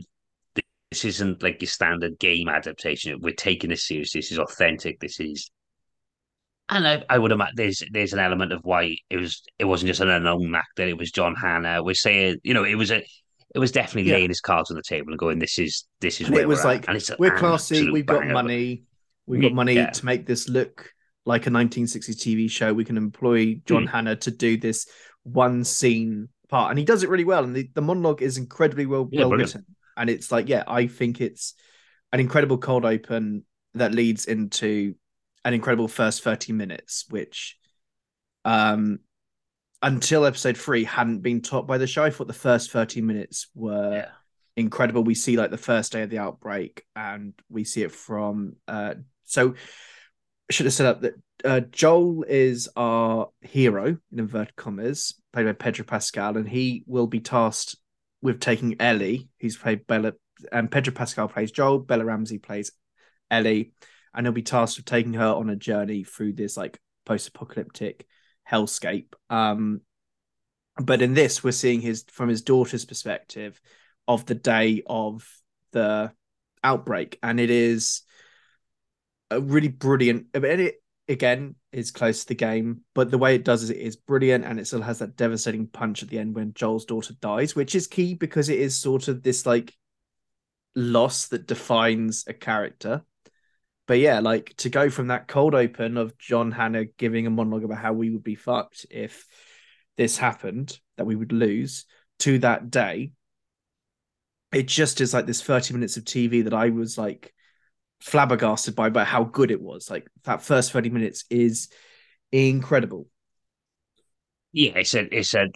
this 0.90 1.04
isn't 1.04 1.42
like 1.42 1.60
your 1.60 1.68
standard 1.68 2.18
game 2.18 2.48
adaptation. 2.48 3.18
We're 3.20 3.34
taking 3.34 3.70
this 3.70 3.86
seriously. 3.86 4.20
This 4.20 4.32
is 4.32 4.38
authentic. 4.38 5.00
This 5.00 5.18
is, 5.20 5.50
and 6.68 6.86
I, 6.86 7.04
I 7.08 7.18
would 7.18 7.32
imagine 7.32 7.54
there's 7.56 7.82
there's 7.92 8.12
an 8.12 8.18
element 8.18 8.52
of 8.52 8.60
why 8.64 8.96
it 9.10 9.16
was 9.16 9.42
it 9.58 9.64
wasn't 9.64 9.88
just 9.88 10.00
an 10.00 10.08
unknown 10.10 10.54
actor. 10.54 10.86
It 10.86 10.98
was 10.98 11.10
John 11.10 11.34
Hannah. 11.34 11.82
We're 11.82 11.94
saying, 11.94 12.38
you 12.42 12.54
know, 12.54 12.64
it 12.64 12.74
was 12.74 12.90
a 12.90 13.04
it 13.54 13.58
was 13.58 13.72
definitely 13.72 14.10
Yeah. 14.10 14.16
laying 14.16 14.28
his 14.30 14.40
cards 14.40 14.70
on 14.70 14.76
the 14.76 14.82
table 14.82 15.10
and 15.10 15.18
going, 15.18 15.38
this 15.38 15.58
is 15.58 15.86
this 16.00 16.20
is 16.20 16.26
And 16.26 16.34
where 16.34 16.42
it 16.42 16.48
was 16.48 16.64
like 16.64 16.88
and 16.88 16.96
it's 16.96 17.10
we're 17.18 17.30
classy, 17.30 17.90
we've 17.90 18.06
got 18.06 18.20
banger. 18.20 18.34
money, 18.34 18.84
we've 19.26 19.42
got 19.42 19.52
money 19.54 19.74
Yeah. 19.74 19.90
to 19.90 20.04
make 20.04 20.26
this 20.26 20.48
look 20.48 20.92
like 21.24 21.46
a 21.46 21.50
1960s 21.50 22.20
TV 22.22 22.48
show. 22.50 22.72
We 22.74 22.84
can 22.84 22.96
employ 22.96 23.60
John 23.64 23.84
Mm. 23.84 23.90
Hannah 23.90 24.16
to 24.16 24.30
do 24.30 24.56
this 24.56 24.86
one 25.22 25.64
scene 25.64 26.28
part, 26.48 26.70
and 26.70 26.78
he 26.78 26.84
does 26.84 27.02
it 27.02 27.08
really 27.08 27.24
well. 27.24 27.44
And 27.44 27.54
the, 27.54 27.68
the 27.74 27.82
monologue 27.82 28.22
is 28.22 28.38
incredibly 28.38 28.86
well 28.86 29.08
Yeah, 29.10 29.20
well 29.20 29.28
brilliant. 29.30 29.54
written. 29.54 29.75
And 29.96 30.10
it's 30.10 30.30
like, 30.30 30.48
yeah, 30.48 30.64
I 30.66 30.86
think 30.86 31.20
it's 31.20 31.54
an 32.12 32.20
incredible 32.20 32.58
cold 32.58 32.84
open 32.84 33.44
that 33.74 33.92
leads 33.92 34.26
into 34.26 34.94
an 35.44 35.54
incredible 35.54 35.88
first 35.88 36.22
30 36.22 36.52
minutes, 36.52 37.04
which 37.08 37.58
um 38.44 39.00
until 39.82 40.24
episode 40.24 40.56
three 40.56 40.84
hadn't 40.84 41.20
been 41.20 41.42
topped 41.42 41.68
by 41.68 41.78
the 41.78 41.86
show. 41.86 42.02
I 42.02 42.10
thought 42.10 42.26
the 42.26 42.32
first 42.32 42.70
30 42.70 43.02
minutes 43.02 43.48
were 43.54 43.92
Yeah. 43.92 44.10
incredible. 44.56 45.04
We 45.04 45.14
see 45.14 45.36
like 45.36 45.50
the 45.50 45.58
first 45.58 45.92
day 45.92 46.02
of 46.02 46.10
the 46.10 46.18
outbreak, 46.18 46.84
and 46.94 47.34
we 47.48 47.64
see 47.64 47.82
it 47.82 47.92
from 47.92 48.56
uh 48.66 48.94
so 49.24 49.54
I 50.48 50.52
should 50.52 50.66
have 50.66 50.72
set 50.72 50.86
up 50.86 51.00
that 51.02 51.14
uh, 51.44 51.60
Joel 51.60 52.24
is 52.26 52.68
our 52.76 53.30
hero 53.40 53.98
in 54.12 54.18
inverted 54.18 54.56
commas, 54.56 55.20
played 55.32 55.44
by 55.44 55.52
Pedro 55.52 55.84
Pascal, 55.84 56.36
and 56.36 56.48
he 56.48 56.84
will 56.86 57.08
be 57.08 57.20
tasked 57.20 57.76
with 58.26 58.40
taking 58.40 58.80
Ellie, 58.80 59.28
who's 59.40 59.56
played 59.56 59.86
Bella, 59.86 60.12
and 60.50 60.68
Pedro 60.68 60.92
Pascal 60.92 61.28
plays 61.28 61.52
Joel, 61.52 61.78
Bella 61.78 62.04
Ramsey 62.04 62.38
plays 62.38 62.72
Ellie, 63.30 63.72
and 64.12 64.26
he'll 64.26 64.32
be 64.32 64.42
tasked 64.42 64.78
with 64.78 64.84
taking 64.84 65.14
her 65.14 65.28
on 65.28 65.48
a 65.48 65.54
journey 65.54 66.02
through 66.02 66.32
this 66.32 66.56
like 66.56 66.76
post-apocalyptic 67.04 68.04
hellscape. 68.50 69.12
Um, 69.30 69.82
but 70.76 71.02
in 71.02 71.14
this, 71.14 71.44
we're 71.44 71.52
seeing 71.52 71.80
his 71.80 72.04
from 72.10 72.28
his 72.28 72.42
daughter's 72.42 72.84
perspective 72.84 73.60
of 74.08 74.26
the 74.26 74.34
day 74.34 74.82
of 74.84 75.24
the 75.70 76.10
outbreak, 76.64 77.20
and 77.22 77.38
it 77.38 77.50
is 77.50 78.02
a 79.30 79.40
really 79.40 79.68
brilliant. 79.68 80.26
It 80.34 80.74
again 81.08 81.54
is 81.72 81.90
close 81.90 82.22
to 82.22 82.28
the 82.28 82.34
game, 82.34 82.82
but 82.94 83.10
the 83.10 83.18
way 83.18 83.34
it 83.34 83.44
does 83.44 83.62
is 83.62 83.70
it 83.70 83.76
is 83.76 83.96
brilliant, 83.96 84.44
and 84.44 84.58
it 84.58 84.66
still 84.66 84.82
has 84.82 84.98
that 84.98 85.16
devastating 85.16 85.66
punch 85.66 86.02
at 86.02 86.08
the 86.08 86.18
end 86.18 86.34
when 86.34 86.54
Joel's 86.54 86.84
daughter 86.84 87.14
dies, 87.20 87.54
which 87.54 87.74
is 87.74 87.86
key 87.86 88.14
because 88.14 88.48
it 88.48 88.58
is 88.58 88.76
sort 88.76 89.08
of 89.08 89.22
this 89.22 89.46
like 89.46 89.74
loss 90.74 91.28
that 91.28 91.46
defines 91.46 92.24
a 92.26 92.32
character. 92.32 93.02
But 93.86 93.98
yeah, 94.00 94.20
like 94.20 94.54
to 94.58 94.68
go 94.68 94.90
from 94.90 95.08
that 95.08 95.28
cold 95.28 95.54
open 95.54 95.96
of 95.96 96.18
John 96.18 96.50
Hannah 96.50 96.86
giving 96.98 97.26
a 97.26 97.30
monologue 97.30 97.64
about 97.64 97.78
how 97.78 97.92
we 97.92 98.10
would 98.10 98.24
be 98.24 98.34
fucked 98.34 98.86
if 98.90 99.26
this 99.96 100.16
happened, 100.16 100.78
that 100.96 101.06
we 101.06 101.14
would 101.14 101.32
lose, 101.32 101.84
to 102.20 102.38
that 102.40 102.70
day, 102.70 103.12
it 104.52 104.66
just 104.66 105.00
is 105.00 105.14
like 105.14 105.26
this 105.26 105.42
30 105.42 105.74
minutes 105.74 105.96
of 105.96 106.04
TV 106.04 106.44
that 106.44 106.54
I 106.54 106.70
was 106.70 106.96
like 106.98 107.32
flabbergasted 108.06 108.76
by 108.76 108.88
by 108.88 109.04
how 109.04 109.24
good 109.24 109.50
it 109.50 109.60
was. 109.60 109.90
Like 109.90 110.08
that 110.24 110.42
first 110.42 110.72
30 110.72 110.90
minutes 110.90 111.24
is 111.28 111.68
incredible. 112.32 113.08
Yeah, 114.52 114.72
it's 114.76 114.94
a, 114.94 115.14
it's 115.16 115.34
a, 115.34 115.48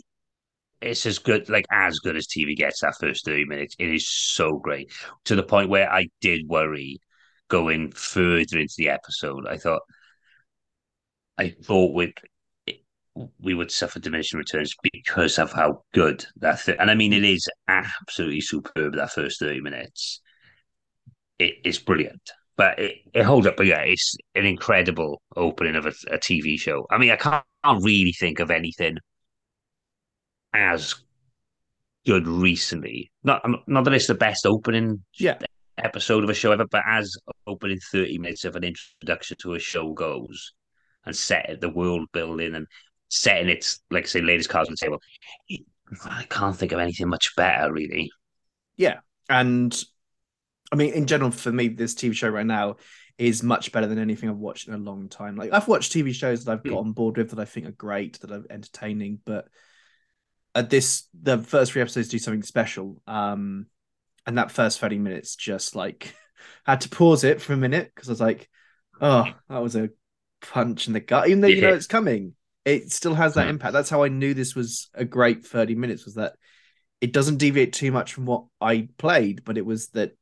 it's 0.81 1.07
as 1.07 1.19
good, 1.19 1.49
like 1.49 1.67
as 1.73 2.01
good 2.01 2.17
as 2.17 2.27
TV 2.27 2.57
gets. 2.57 2.81
That 2.81 2.97
first 3.01 3.25
thirty 3.25 3.45
minutes, 3.47 3.77
it 3.79 3.91
is 3.95 4.09
so 4.11 4.59
great 4.59 4.93
to 5.27 5.37
the 5.37 5.43
point 5.45 5.71
where 5.71 5.91
I 5.93 6.09
did 6.21 6.49
worry 6.49 7.01
going 7.49 7.93
further 7.93 8.59
into 8.59 8.75
the 8.79 8.91
episode. 8.91 9.47
I 9.49 9.59
thought, 9.59 9.83
I 11.39 11.49
thought 11.51 11.93
we'd 11.95 12.15
we 13.39 13.55
would 13.55 13.71
suffer 13.71 13.99
diminishing 14.01 14.39
returns 14.39 14.75
because 14.83 15.39
of 15.39 15.53
how 15.53 15.83
good 15.93 16.25
that, 16.37 16.61
th- 16.65 16.79
and 16.81 16.91
I 16.91 16.95
mean, 16.95 17.13
it 17.13 17.25
is 17.25 17.49
absolutely 17.69 18.41
superb. 18.41 18.95
That 18.95 19.13
first 19.13 19.41
thirty 19.41 19.61
minutes, 19.61 20.21
it 21.39 21.55
is 21.65 21.79
brilliant. 21.79 22.31
But 22.61 22.79
it, 22.79 22.95
it 23.15 23.25
holds 23.25 23.47
up. 23.49 23.57
But 23.57 23.67
yeah, 23.67 23.81
it's 23.83 24.15
an 24.35 24.47
incredible 24.47 25.23
opening 25.37 25.77
of 25.77 25.87
a, 25.87 25.95
a 26.11 26.19
TV 26.19 26.59
show. 26.59 26.87
I 26.91 26.99
mean, 26.99 27.11
I 27.11 27.17
can't, 27.17 27.45
can't 27.65 27.85
really 27.85 28.13
think 28.13 28.41
of 28.41 28.51
anything 28.51 28.99
as 30.53 30.95
good 32.07 32.27
recently. 32.27 33.11
Not 33.25 33.43
not 33.67 33.85
that 33.85 33.95
it's 33.95 34.07
the 34.07 34.15
best 34.15 34.47
opening 34.47 35.05
Yeah. 35.19 35.39
episode 35.79 36.25
of 36.25 36.31
a 36.31 36.35
show 36.35 36.53
ever, 36.53 36.67
but 36.67 36.83
as 36.87 37.17
opening 37.47 37.79
thirty 37.93 38.19
minutes 38.19 38.45
of 38.45 38.57
an 38.57 38.65
introduction 38.65 39.37
to 39.43 39.55
a 39.55 39.59
show 39.59 39.93
goes, 39.93 40.53
and 41.07 41.17
set 41.17 41.59
the 41.61 41.69
world 41.71 42.09
building 42.13 42.55
and 42.55 42.67
setting 43.09 43.49
its 43.49 43.81
like 43.91 44.05
I 44.05 44.07
say, 44.07 44.21
latest 44.23 44.51
cards 44.51 44.69
on 44.69 44.75
the 44.75 44.87
table. 44.87 45.01
I 46.05 46.25
can't 46.31 46.57
think 46.57 46.73
of 46.73 46.79
anything 46.79 47.09
much 47.09 47.35
better, 47.37 47.73
really. 47.73 48.11
Yeah, 48.77 49.01
and 49.29 49.77
I 50.73 50.77
mean, 50.77 50.93
in 50.93 51.07
general, 51.07 51.31
for 51.31 51.53
me, 51.53 51.69
this 51.69 51.95
TV 51.95 52.15
show 52.15 52.29
right 52.29 52.47
now 52.47 52.77
is 53.19 53.43
much 53.43 53.73
better 53.73 53.87
than 53.87 53.99
anything 53.99 54.29
I've 54.31 54.37
watched 54.37 54.69
in 54.69 54.75
a 54.75 54.79
long 54.79 55.09
time. 55.09 55.37
Like 55.37 55.53
I've 55.53 55.69
watched 55.69 55.93
TV 55.93 56.13
shows 56.13 56.45
that 56.45 56.53
I've 56.53 56.67
got 56.67 56.79
on 56.81 56.93
board 56.93 57.17
with 57.17 57.31
that 57.31 57.39
I 57.39 57.45
think 57.45 57.67
are 57.67 57.73
great, 57.73 58.21
that 58.21 58.31
are 58.31 58.45
entertaining, 58.51 59.19
but 59.25 59.49
at 60.55 60.71
this, 60.71 61.05
the 61.21 61.39
first 61.39 61.73
three 61.73 61.83
episodes 61.83 62.09
do 62.09 62.19
something 62.19 62.43
special. 62.43 63.01
Um, 63.07 63.67
and 64.27 64.39
that 64.39 64.53
first 64.53 64.81
thirty 64.81 64.99
minutes 64.99 65.37
just 65.37 65.77
like 65.77 66.15
had 66.67 66.83
to 66.83 66.89
pause 66.89 67.25
it 67.25 67.41
for 67.41 67.53
a 67.55 67.57
minute 67.59 67.93
because 67.95 68.09
I 68.09 68.13
was 68.13 68.21
like, 68.21 68.49
oh, 69.01 69.35
that 69.49 69.63
was 69.63 69.77
a 69.77 69.91
punch 70.43 70.87
in 70.87 70.93
the 70.95 71.01
gut, 71.01 71.29
even 71.29 71.41
though 71.41 71.49
you 71.49 71.63
know 71.63 71.75
it's 71.75 71.87
coming. 71.87 72.35
It 72.65 72.93
still 72.93 73.15
has 73.15 73.35
that 73.35 73.47
Hmm. 73.47 73.51
impact. 73.51 73.73
That's 73.73 73.91
how 73.91 74.05
I 74.05 74.09
knew 74.09 74.35
this 74.35 74.55
was 74.55 74.91
a 74.95 75.05
great 75.05 75.47
thirty 75.47 75.75
minutes. 75.75 76.05
Was 76.05 76.15
that 76.17 76.35
it 77.01 77.13
doesn't 77.13 77.39
deviate 77.39 77.73
too 77.73 77.93
much 77.93 78.15
from 78.15 78.27
what 78.27 78.45
I 78.61 78.89
played, 78.99 79.45
but 79.45 79.59
it 79.59 79.67
was 79.67 79.89
that 79.91 80.17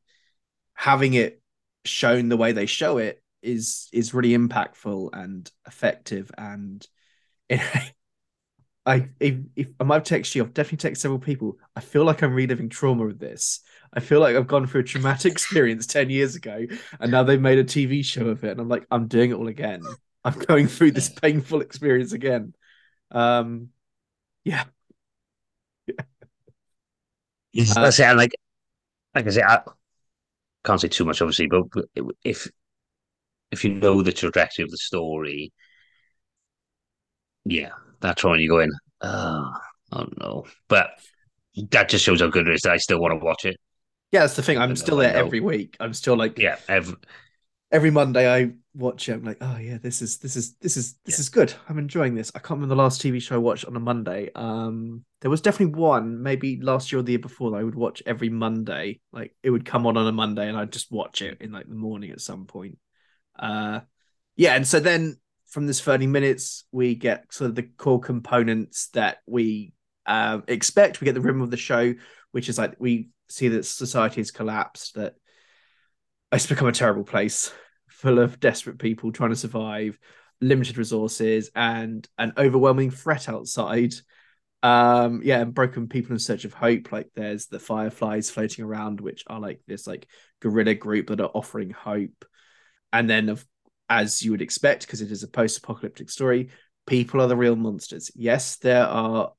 having 0.78 1.14
it 1.14 1.42
shown 1.84 2.28
the 2.28 2.36
way 2.36 2.52
they 2.52 2.66
show 2.66 2.98
it 2.98 3.20
is 3.42 3.88
is 3.92 4.14
really 4.14 4.30
impactful 4.30 5.10
and 5.12 5.50
effective 5.66 6.30
and 6.38 6.86
it, 7.48 7.60
I 8.86 9.08
if, 9.18 9.34
if 9.56 9.68
I 9.80 9.84
might 9.84 10.04
text 10.04 10.34
you, 10.34 10.42
I've 10.42 10.54
definitely 10.54 10.90
texted 10.90 10.98
several 10.98 11.18
people. 11.18 11.58
I 11.76 11.80
feel 11.80 12.04
like 12.04 12.22
I'm 12.22 12.32
reliving 12.32 12.68
trauma 12.68 13.04
with 13.04 13.18
this. 13.18 13.60
I 13.92 14.00
feel 14.00 14.20
like 14.20 14.36
I've 14.36 14.46
gone 14.46 14.66
through 14.66 14.82
a 14.82 14.84
traumatic 14.84 15.32
experience 15.38 15.86
10 15.86 16.10
years 16.10 16.36
ago 16.36 16.64
and 17.00 17.10
now 17.10 17.24
they've 17.24 17.40
made 17.40 17.58
a 17.58 17.64
TV 17.64 18.04
show 18.04 18.28
of 18.28 18.44
it. 18.44 18.52
And 18.52 18.60
I'm 18.60 18.68
like, 18.68 18.86
I'm 18.90 19.08
doing 19.08 19.32
it 19.32 19.34
all 19.34 19.48
again. 19.48 19.82
I'm 20.24 20.38
going 20.46 20.68
through 20.68 20.92
this 20.92 21.08
painful 21.08 21.60
experience 21.60 22.12
again. 22.12 22.54
Um 23.10 23.70
yeah. 24.44 24.64
That's 27.52 27.98
it. 27.98 28.04
And 28.04 28.18
like, 28.18 28.32
like 29.14 29.26
I 29.26 29.30
say, 29.30 29.42
I 29.42 29.62
can't 30.68 30.80
say 30.80 30.88
too 30.88 31.04
much, 31.04 31.22
obviously, 31.22 31.48
but 31.48 31.64
if 32.24 32.48
if 33.50 33.64
you 33.64 33.74
know 33.74 34.02
the 34.02 34.12
trajectory 34.12 34.62
of 34.64 34.70
the 34.70 34.76
story, 34.76 35.52
yeah, 37.44 37.70
that's 38.00 38.24
when 38.24 38.40
you 38.40 38.48
go 38.48 38.60
in. 38.60 38.70
Oh, 39.00 39.52
oh 39.92 40.06
no! 40.20 40.46
But 40.68 40.90
that 41.70 41.88
just 41.88 42.04
shows 42.04 42.20
how 42.20 42.28
good 42.28 42.48
it 42.48 42.54
is. 42.54 42.62
That 42.62 42.72
I 42.72 42.76
still 42.76 43.00
want 43.00 43.18
to 43.18 43.24
watch 43.24 43.44
it. 43.44 43.56
Yeah, 44.12 44.20
that's 44.20 44.36
the 44.36 44.42
thing. 44.42 44.58
I'm 44.58 44.76
still 44.76 44.96
there 44.96 45.14
every 45.14 45.40
week. 45.40 45.76
I'm 45.80 45.94
still 45.94 46.16
like 46.16 46.38
Yeah, 46.38 46.56
every, 46.68 46.96
every 47.70 47.90
Monday 47.90 48.32
I 48.32 48.52
watch 48.78 49.08
it. 49.08 49.12
I'm 49.12 49.24
like, 49.24 49.38
oh 49.40 49.58
yeah, 49.58 49.78
this 49.78 50.00
is 50.00 50.18
this 50.18 50.36
is 50.36 50.54
this 50.56 50.76
is 50.76 50.94
this 51.04 51.18
is 51.18 51.28
good. 51.28 51.52
I'm 51.68 51.78
enjoying 51.78 52.14
this. 52.14 52.30
I 52.34 52.38
can't 52.38 52.52
remember 52.52 52.74
the 52.74 52.82
last 52.82 53.02
TV 53.02 53.20
show 53.20 53.34
I 53.34 53.38
watched 53.38 53.64
on 53.64 53.76
a 53.76 53.80
Monday. 53.80 54.30
Um, 54.34 55.04
there 55.20 55.30
was 55.30 55.40
definitely 55.40 55.74
one, 55.74 56.22
maybe 56.22 56.60
last 56.60 56.92
year 56.92 57.00
or 57.00 57.02
the 57.02 57.12
year 57.12 57.18
before, 57.18 57.50
that 57.50 57.58
I 57.58 57.64
would 57.64 57.74
watch 57.74 58.02
every 58.06 58.28
Monday. 58.28 59.00
Like 59.12 59.34
it 59.42 59.50
would 59.50 59.66
come 59.66 59.86
on 59.86 59.96
on 59.96 60.06
a 60.06 60.12
Monday, 60.12 60.48
and 60.48 60.56
I'd 60.56 60.72
just 60.72 60.92
watch 60.92 61.20
it 61.20 61.38
in 61.40 61.52
like 61.52 61.68
the 61.68 61.74
morning 61.74 62.12
at 62.12 62.20
some 62.20 62.46
point. 62.46 62.78
Uh, 63.38 63.80
yeah, 64.36 64.54
and 64.54 64.66
so 64.66 64.80
then 64.80 65.18
from 65.48 65.66
this 65.66 65.80
30 65.80 66.06
minutes, 66.06 66.64
we 66.70 66.94
get 66.94 67.32
sort 67.32 67.50
of 67.50 67.56
the 67.56 67.64
core 67.64 68.00
components 68.00 68.88
that 68.90 69.18
we 69.26 69.72
uh, 70.06 70.40
expect. 70.46 71.00
We 71.00 71.06
get 71.06 71.14
the 71.14 71.20
rhythm 71.20 71.42
of 71.42 71.50
the 71.50 71.56
show, 71.56 71.94
which 72.30 72.48
is 72.48 72.58
like 72.58 72.76
we 72.78 73.08
see 73.28 73.48
that 73.48 73.66
society 73.66 74.20
has 74.20 74.30
collapsed, 74.30 74.94
that 74.94 75.14
it's 76.30 76.46
become 76.46 76.68
a 76.68 76.72
terrible 76.72 77.04
place 77.04 77.52
full 77.98 78.20
of 78.20 78.38
desperate 78.38 78.78
people 78.78 79.10
trying 79.10 79.30
to 79.30 79.36
survive, 79.36 79.98
limited 80.40 80.78
resources, 80.78 81.50
and 81.54 82.08
an 82.16 82.32
overwhelming 82.38 82.90
threat 82.90 83.28
outside. 83.28 83.92
Um, 84.62 85.20
yeah, 85.24 85.40
and 85.40 85.52
broken 85.54 85.88
people 85.88 86.12
in 86.12 86.18
search 86.18 86.44
of 86.44 86.54
hope. 86.54 86.92
Like 86.92 87.10
there's 87.14 87.46
the 87.46 87.58
fireflies 87.58 88.30
floating 88.30 88.64
around, 88.64 89.00
which 89.00 89.24
are 89.26 89.40
like 89.40 89.60
this 89.66 89.86
like 89.86 90.06
guerrilla 90.40 90.74
group 90.74 91.08
that 91.08 91.20
are 91.20 91.30
offering 91.34 91.70
hope. 91.70 92.24
And 92.92 93.10
then 93.10 93.28
of 93.28 93.44
as 93.88 94.22
you 94.22 94.30
would 94.30 94.42
expect, 94.42 94.86
because 94.86 95.00
it 95.00 95.10
is 95.10 95.22
a 95.22 95.28
post-apocalyptic 95.28 96.10
story, 96.10 96.50
people 96.86 97.20
are 97.20 97.26
the 97.26 97.36
real 97.36 97.56
monsters. 97.56 98.10
Yes, 98.14 98.56
there 98.56 98.84
are 98.84 99.32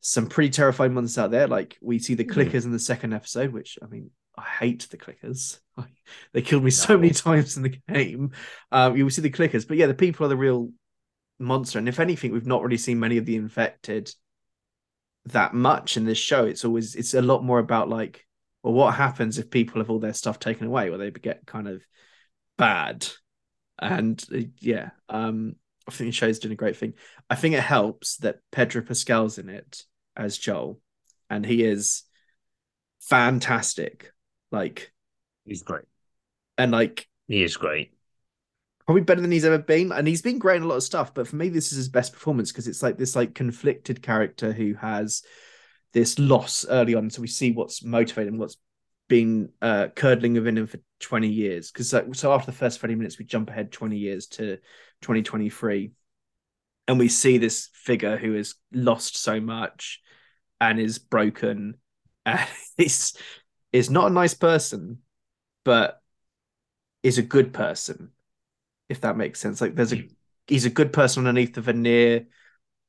some 0.00 0.28
pretty 0.28 0.50
terrifying 0.50 0.94
monsters 0.94 1.18
out 1.18 1.30
there. 1.30 1.48
Like 1.48 1.76
we 1.82 1.98
see 1.98 2.14
the 2.14 2.24
clickers 2.24 2.64
in 2.64 2.72
the 2.72 2.78
second 2.78 3.12
episode, 3.12 3.52
which 3.52 3.78
I 3.82 3.86
mean, 3.86 4.10
I 4.36 4.42
hate 4.42 4.88
the 4.90 4.96
clickers. 4.96 5.58
they 6.32 6.42
killed 6.42 6.64
me 6.64 6.70
so 6.70 6.96
many 6.96 7.10
times 7.10 7.56
in 7.56 7.62
the 7.62 7.80
game. 7.88 8.32
Um, 8.72 8.96
you 8.96 9.04
will 9.04 9.10
see 9.10 9.22
the 9.22 9.30
clickers, 9.30 9.66
but 9.66 9.76
yeah, 9.76 9.86
the 9.86 9.94
people 9.94 10.26
are 10.26 10.30
the 10.30 10.36
real 10.36 10.70
monster. 11.38 11.78
And 11.78 11.88
if 11.88 12.00
anything, 12.00 12.32
we've 12.32 12.46
not 12.46 12.62
really 12.62 12.76
seen 12.76 12.98
many 13.00 13.18
of 13.18 13.26
the 13.26 13.36
infected 13.36 14.12
that 15.26 15.54
much 15.54 15.96
in 15.96 16.04
this 16.04 16.18
show. 16.18 16.44
It's 16.44 16.64
always 16.64 16.94
it's 16.94 17.14
a 17.14 17.22
lot 17.22 17.44
more 17.44 17.58
about 17.58 17.88
like, 17.88 18.26
well, 18.62 18.74
what 18.74 18.94
happens 18.94 19.38
if 19.38 19.50
people 19.50 19.80
have 19.80 19.90
all 19.90 19.98
their 19.98 20.14
stuff 20.14 20.38
taken 20.38 20.66
away, 20.66 20.90
or 20.90 20.98
they 20.98 21.10
get 21.10 21.46
kind 21.46 21.68
of 21.68 21.82
bad. 22.56 23.06
And 23.78 24.22
uh, 24.32 24.40
yeah, 24.60 24.90
um, 25.08 25.56
I 25.88 25.92
think 25.92 26.08
the 26.08 26.12
show's 26.12 26.38
doing 26.38 26.52
a 26.52 26.56
great 26.56 26.76
thing. 26.76 26.94
I 27.28 27.34
think 27.34 27.54
it 27.54 27.62
helps 27.62 28.18
that 28.18 28.38
Pedro 28.52 28.82
Pascal's 28.82 29.38
in 29.38 29.48
it 29.48 29.82
as 30.16 30.38
Joel, 30.38 30.80
and 31.28 31.44
he 31.44 31.64
is 31.64 32.04
fantastic. 33.00 34.13
Like, 34.54 34.92
he's 35.44 35.62
great. 35.62 35.84
and 36.56 36.72
like 36.72 37.08
He 37.28 37.42
is 37.42 37.56
great. 37.56 37.92
probably 38.86 39.02
better 39.02 39.20
than 39.20 39.32
he's 39.32 39.44
ever 39.44 39.58
been. 39.58 39.92
And 39.92 40.06
he's 40.06 40.22
been 40.22 40.38
great 40.38 40.58
in 40.58 40.62
a 40.62 40.66
lot 40.66 40.76
of 40.76 40.82
stuff, 40.82 41.12
but 41.14 41.26
for 41.26 41.36
me, 41.36 41.48
this 41.48 41.72
is 41.72 41.76
his 41.76 41.88
best 41.88 42.12
performance 42.12 42.52
because 42.52 42.68
it's 42.68 42.82
like 42.82 42.98
this 42.98 43.16
like 43.16 43.34
conflicted 43.34 44.02
character 44.02 44.52
who 44.52 44.74
has 44.74 45.22
this 45.92 46.18
loss 46.18 46.66
early 46.68 46.94
on. 46.94 47.10
So 47.10 47.22
we 47.22 47.28
see 47.28 47.52
what's 47.52 47.84
motivating, 47.84 48.38
what's 48.38 48.56
been 49.08 49.50
uh, 49.60 49.88
curdling 49.94 50.34
within 50.34 50.58
him 50.58 50.66
for 50.66 50.78
20 51.00 51.28
years. 51.28 51.70
Because 51.70 51.88
so, 51.90 52.12
so 52.12 52.32
after 52.32 52.50
the 52.50 52.56
first 52.56 52.80
30 52.80 52.94
minutes, 52.94 53.18
we 53.18 53.24
jump 53.24 53.50
ahead 53.50 53.72
20 53.72 53.96
years 53.96 54.26
to 54.28 54.56
2023. 55.02 55.92
And 56.86 56.98
we 56.98 57.08
see 57.08 57.38
this 57.38 57.70
figure 57.72 58.16
who 58.16 58.34
has 58.34 58.54
lost 58.72 59.16
so 59.16 59.40
much 59.40 60.00
and 60.60 60.78
is 60.78 60.98
broken 60.98 61.76
and 62.26 62.48
is 62.78 63.14
is 63.74 63.90
not 63.90 64.10
a 64.10 64.14
nice 64.14 64.34
person, 64.34 65.00
but 65.64 66.00
is 67.02 67.18
a 67.18 67.22
good 67.22 67.52
person 67.52 68.10
if 68.88 69.00
that 69.00 69.16
makes 69.16 69.40
sense. 69.40 69.60
Like 69.60 69.74
there's 69.74 69.92
a 69.92 70.08
he's 70.46 70.66
a 70.66 70.70
good 70.70 70.92
person 70.92 71.26
underneath 71.26 71.54
the 71.54 71.60
veneer 71.60 72.26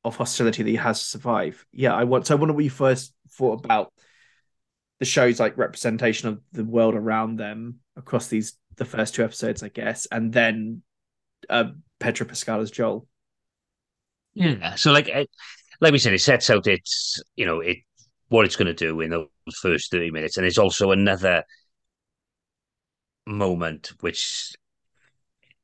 of 0.03 0.15
hostility 0.15 0.63
that 0.63 0.69
he 0.69 0.75
has 0.75 0.99
to 0.99 1.05
survive. 1.05 1.65
Yeah, 1.71 1.93
I 1.93 2.03
want 2.03 2.27
so 2.27 2.35
I 2.35 2.39
wonder 2.39 2.53
what 2.53 2.63
you 2.63 2.69
first 2.69 3.13
thought 3.31 3.63
about 3.63 3.91
the 4.99 5.05
show's 5.05 5.39
like 5.39 5.57
representation 5.57 6.29
of 6.29 6.41
the 6.51 6.63
world 6.63 6.95
around 6.95 7.37
them 7.37 7.79
across 7.95 8.27
these 8.27 8.53
the 8.77 8.85
first 8.85 9.15
two 9.15 9.23
episodes, 9.23 9.63
I 9.63 9.69
guess, 9.69 10.05
and 10.07 10.31
then 10.31 10.81
uh 11.49 11.65
Pedro 11.99 12.27
Pascal 12.27 12.61
as 12.61 12.71
Joel. 12.71 13.07
Yeah. 14.33 14.75
So 14.75 14.91
like 14.91 15.07
it, 15.07 15.29
like 15.79 15.91
we 15.91 15.97
said, 15.97 16.13
it 16.13 16.21
sets 16.21 16.49
out 16.49 16.67
its 16.67 17.21
you 17.35 17.45
know 17.45 17.61
it 17.61 17.77
what 18.27 18.45
it's 18.45 18.55
going 18.55 18.67
to 18.67 18.73
do 18.73 19.01
in 19.01 19.27
first 19.53 19.91
thirty 19.91 20.11
minutes, 20.11 20.37
and 20.37 20.45
it's 20.45 20.57
also 20.57 20.91
another 20.91 21.43
moment 23.27 23.93
which 24.01 24.53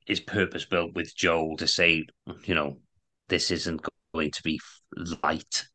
is 0.08 0.20
purpose 0.20 0.66
built 0.66 0.94
with 0.96 1.16
Joel 1.16 1.58
to 1.58 1.68
say, 1.68 2.06
you 2.44 2.56
know, 2.56 2.78
this 3.30 3.52
isn't 3.52 3.82
going 4.14 4.32
to 4.32 4.44
be 4.44 4.60
light, 5.24 5.66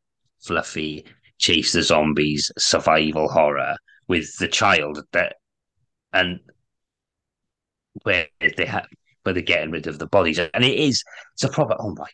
fluffy, 0.41 1.05
chase 1.39 1.71
the 1.71 1.81
zombies, 1.81 2.51
survival 2.57 3.29
horror 3.29 3.75
with 4.07 4.35
the 4.37 4.47
child 4.47 4.99
that 5.13 5.35
and 6.13 6.39
where 8.03 8.27
they 8.57 8.65
have 8.65 8.85
where 9.23 9.33
they're 9.33 9.43
getting 9.43 9.71
rid 9.71 9.87
of 9.87 9.99
the 9.99 10.07
bodies, 10.07 10.39
and 10.39 10.63
it 10.63 10.79
is 10.79 11.03
it's 11.33 11.43
a 11.43 11.49
proper 11.49 11.75
oh 11.79 11.93
my 11.97 12.07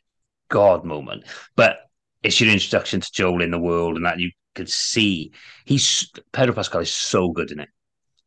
god 0.49 0.83
moment, 0.85 1.23
but 1.55 1.77
it's 2.23 2.39
your 2.39 2.49
introduction 2.49 3.01
to 3.01 3.11
Joel 3.11 3.41
in 3.41 3.51
the 3.51 3.59
world, 3.59 3.97
and 3.97 4.05
that 4.05 4.19
you 4.19 4.31
can 4.53 4.67
see 4.67 5.31
he's 5.65 6.11
Pedro 6.31 6.55
Pascal 6.55 6.81
is 6.81 6.93
so 6.93 7.29
good 7.29 7.51
in 7.51 7.59
it 7.59 7.69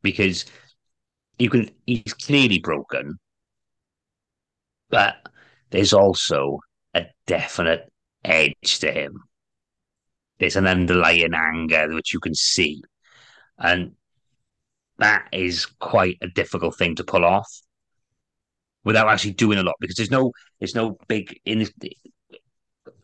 because 0.03 0.45
you 1.39 1.51
can 1.51 1.71
he's 1.87 2.15
clearly 2.15 2.59
broken, 2.59 3.19
but 4.91 5.17
there's 5.71 5.93
also 5.93 6.61
a 6.95 7.07
definite 7.27 7.91
edge 8.25 8.79
to 8.81 8.91
him. 8.91 9.15
There's 10.39 10.57
an 10.57 10.67
underlying 10.67 11.35
anger 11.35 11.95
which 11.95 12.13
you 12.13 12.21
can 12.21 12.35
see, 12.35 12.83
and 13.59 13.93
that 14.99 15.29
is 15.33 15.67
quite 15.67 16.19
a 16.23 16.29
difficult 16.29 16.77
thing 16.77 16.95
to 16.97 17.05
pull 17.05 17.25
off 17.25 17.49
without 18.85 19.09
actually 19.09 19.33
doing 19.33 19.59
a 19.59 19.63
lot 19.63 19.75
because 19.81 19.97
there's 19.97 20.11
no 20.11 20.33
there's 20.61 20.75
no 20.75 20.97
big 21.09 21.39
in 21.45 21.69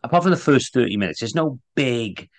apart 0.03 0.23
from 0.23 0.31
the 0.31 0.37
first 0.37 0.73
30 0.73 0.97
minutes 0.97 1.19
there's 1.19 1.35
no 1.35 1.59
big 1.75 2.29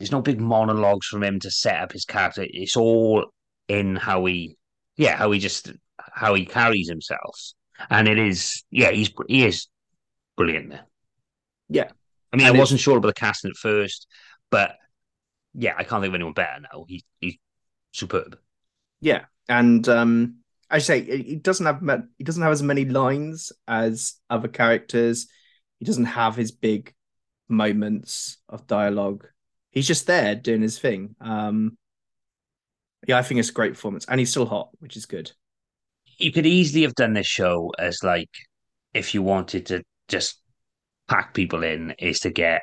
there's 0.00 0.12
no 0.12 0.22
big 0.22 0.40
monologues 0.40 1.06
from 1.08 1.24
him 1.24 1.40
to 1.40 1.52
set 1.52 1.80
up 1.80 1.92
his 1.92 2.06
character 2.06 2.46
it's 2.48 2.76
all 2.76 3.26
in 3.68 3.96
how 3.96 4.26
he 4.26 4.56
yeah 4.98 5.16
how 5.16 5.30
he 5.32 5.40
just 5.40 5.72
how 5.98 6.34
he 6.34 6.46
carries 6.46 6.88
himself 6.88 7.52
and 7.90 8.08
it 8.08 8.18
is 8.18 8.64
yeah 8.70 8.90
he's 8.90 9.12
he 9.28 9.46
is 9.46 9.68
brilliant 10.36 10.70
there 10.70 10.86
Yeah. 11.68 11.90
I 12.32 12.36
mean, 12.36 12.46
And 12.46 12.56
I 12.56 12.58
wasn't 12.58 12.80
sure 12.80 12.98
about 12.98 13.08
the 13.08 13.14
casting 13.14 13.50
at 13.50 13.56
first, 13.56 14.08
but 14.50 14.76
yeah, 15.54 15.74
I 15.76 15.84
can't 15.84 16.02
think 16.02 16.10
of 16.10 16.16
anyone 16.16 16.34
better 16.34 16.60
now. 16.60 16.84
He, 16.88 17.04
he's 17.20 17.38
superb. 17.92 18.38
Yeah, 19.00 19.26
and 19.48 19.88
um, 19.88 20.38
I 20.70 20.78
say 20.78 21.02
he 21.22 21.36
doesn't 21.36 21.66
have 21.66 21.82
he 22.18 22.24
doesn't 22.24 22.42
have 22.42 22.52
as 22.52 22.62
many 22.62 22.84
lines 22.84 23.52
as 23.68 24.14
other 24.30 24.48
characters. 24.48 25.28
He 25.80 25.86
doesn't 25.86 26.06
have 26.06 26.36
his 26.36 26.52
big 26.52 26.94
moments 27.48 28.38
of 28.48 28.66
dialogue. 28.66 29.26
He's 29.70 29.86
just 29.86 30.06
there 30.06 30.34
doing 30.34 30.62
his 30.62 30.78
thing. 30.78 31.14
Um, 31.20 31.76
yeah, 33.06 33.18
I 33.18 33.22
think 33.22 33.40
it's 33.40 33.50
a 33.50 33.54
great 33.54 33.72
performance, 33.72 34.04
and 34.08 34.18
he's 34.18 34.30
still 34.30 34.46
hot, 34.46 34.70
which 34.80 34.96
is 34.96 35.06
good. 35.06 35.32
You 36.18 36.32
could 36.32 36.46
easily 36.46 36.82
have 36.82 36.94
done 36.94 37.14
this 37.14 37.26
show 37.26 37.72
as 37.78 38.02
like 38.02 38.30
if 38.92 39.14
you 39.14 39.22
wanted 39.22 39.66
to 39.66 39.82
just 40.08 40.40
pack 41.08 41.34
people 41.34 41.62
in, 41.62 41.94
is 41.98 42.20
to 42.20 42.30
get 42.30 42.62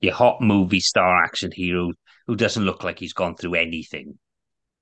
your 0.00 0.14
hot 0.14 0.40
movie 0.40 0.80
star 0.80 1.22
action 1.22 1.50
hero 1.52 1.92
who 2.26 2.36
doesn't 2.36 2.64
look 2.64 2.84
like 2.84 2.98
he's 2.98 3.12
gone 3.12 3.36
through 3.36 3.54
anything. 3.54 4.18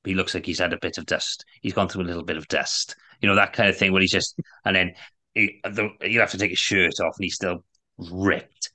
He 0.05 0.15
looks 0.15 0.35
like 0.35 0.47
he's 0.47 0.59
had 0.59 0.73
a 0.73 0.79
bit 0.81 0.99
of 0.99 1.07
dust. 1.07 1.45
He's 1.61 1.75
gone 1.75 1.89
through 1.89 2.03
a 2.03 2.05
little 2.05 2.25
bit 2.25 2.37
of 2.37 2.49
dust. 2.49 2.97
You 3.21 3.29
know, 3.29 3.37
that 3.37 3.53
kind 3.53 3.69
of 3.69 3.77
thing 3.77 3.93
where 3.93 4.01
he's 4.01 4.11
just, 4.11 4.39
and 4.65 4.75
then 4.75 4.95
he, 5.35 5.61
the, 5.65 5.91
you 6.03 6.21
have 6.21 6.33
to 6.33 6.39
take 6.39 6.51
his 6.51 6.59
shirt 6.59 7.01
off 7.01 7.15
and 7.17 7.25
he's 7.25 7.37
still 7.37 7.65
ripped. 7.99 8.71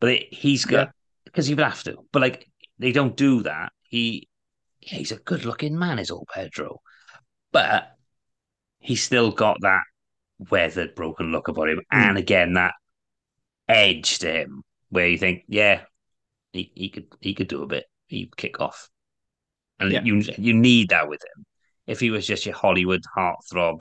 But 0.00 0.10
it, 0.10 0.34
he's 0.34 0.64
got, 0.64 0.90
because 1.32 1.48
you 1.48 1.56
have 1.56 1.82
to. 1.84 1.96
But 2.12 2.22
like, 2.22 2.48
they 2.78 2.92
don't 2.92 3.16
do 3.16 3.42
that. 3.42 3.72
He, 3.82 4.28
yeah, 4.80 4.98
he's 4.98 5.12
a 5.12 5.16
good 5.16 5.44
looking 5.44 5.78
man, 5.78 5.98
is 5.98 6.10
old 6.10 6.28
Pedro. 6.32 6.80
But 7.52 7.88
he's 8.78 9.02
still 9.02 9.30
got 9.30 9.58
that 9.60 9.82
weathered, 10.50 10.94
broken 10.94 11.32
look 11.32 11.48
about 11.48 11.68
him. 11.68 11.80
Hmm. 11.90 11.98
And 11.98 12.18
again, 12.18 12.52
that 12.54 12.74
edge 13.68 14.18
to 14.20 14.32
him 14.32 14.62
where 14.90 15.08
you 15.08 15.18
think, 15.18 15.44
yeah, 15.48 15.82
he, 16.52 16.70
he 16.74 16.90
could 16.90 17.06
he 17.20 17.34
could 17.34 17.48
do 17.48 17.62
a 17.62 17.66
bit. 17.66 17.84
He'd 18.06 18.36
kick 18.36 18.60
off. 18.60 18.88
And 19.80 19.92
Yeah. 19.92 20.02
you 20.04 20.22
you 20.36 20.54
need 20.54 20.90
that 20.90 21.08
with 21.08 21.20
him. 21.22 21.44
If 21.86 22.00
he 22.00 22.10
was 22.10 22.26
just 22.26 22.46
your 22.46 22.54
Hollywood 22.54 23.02
heartthrob, 23.16 23.80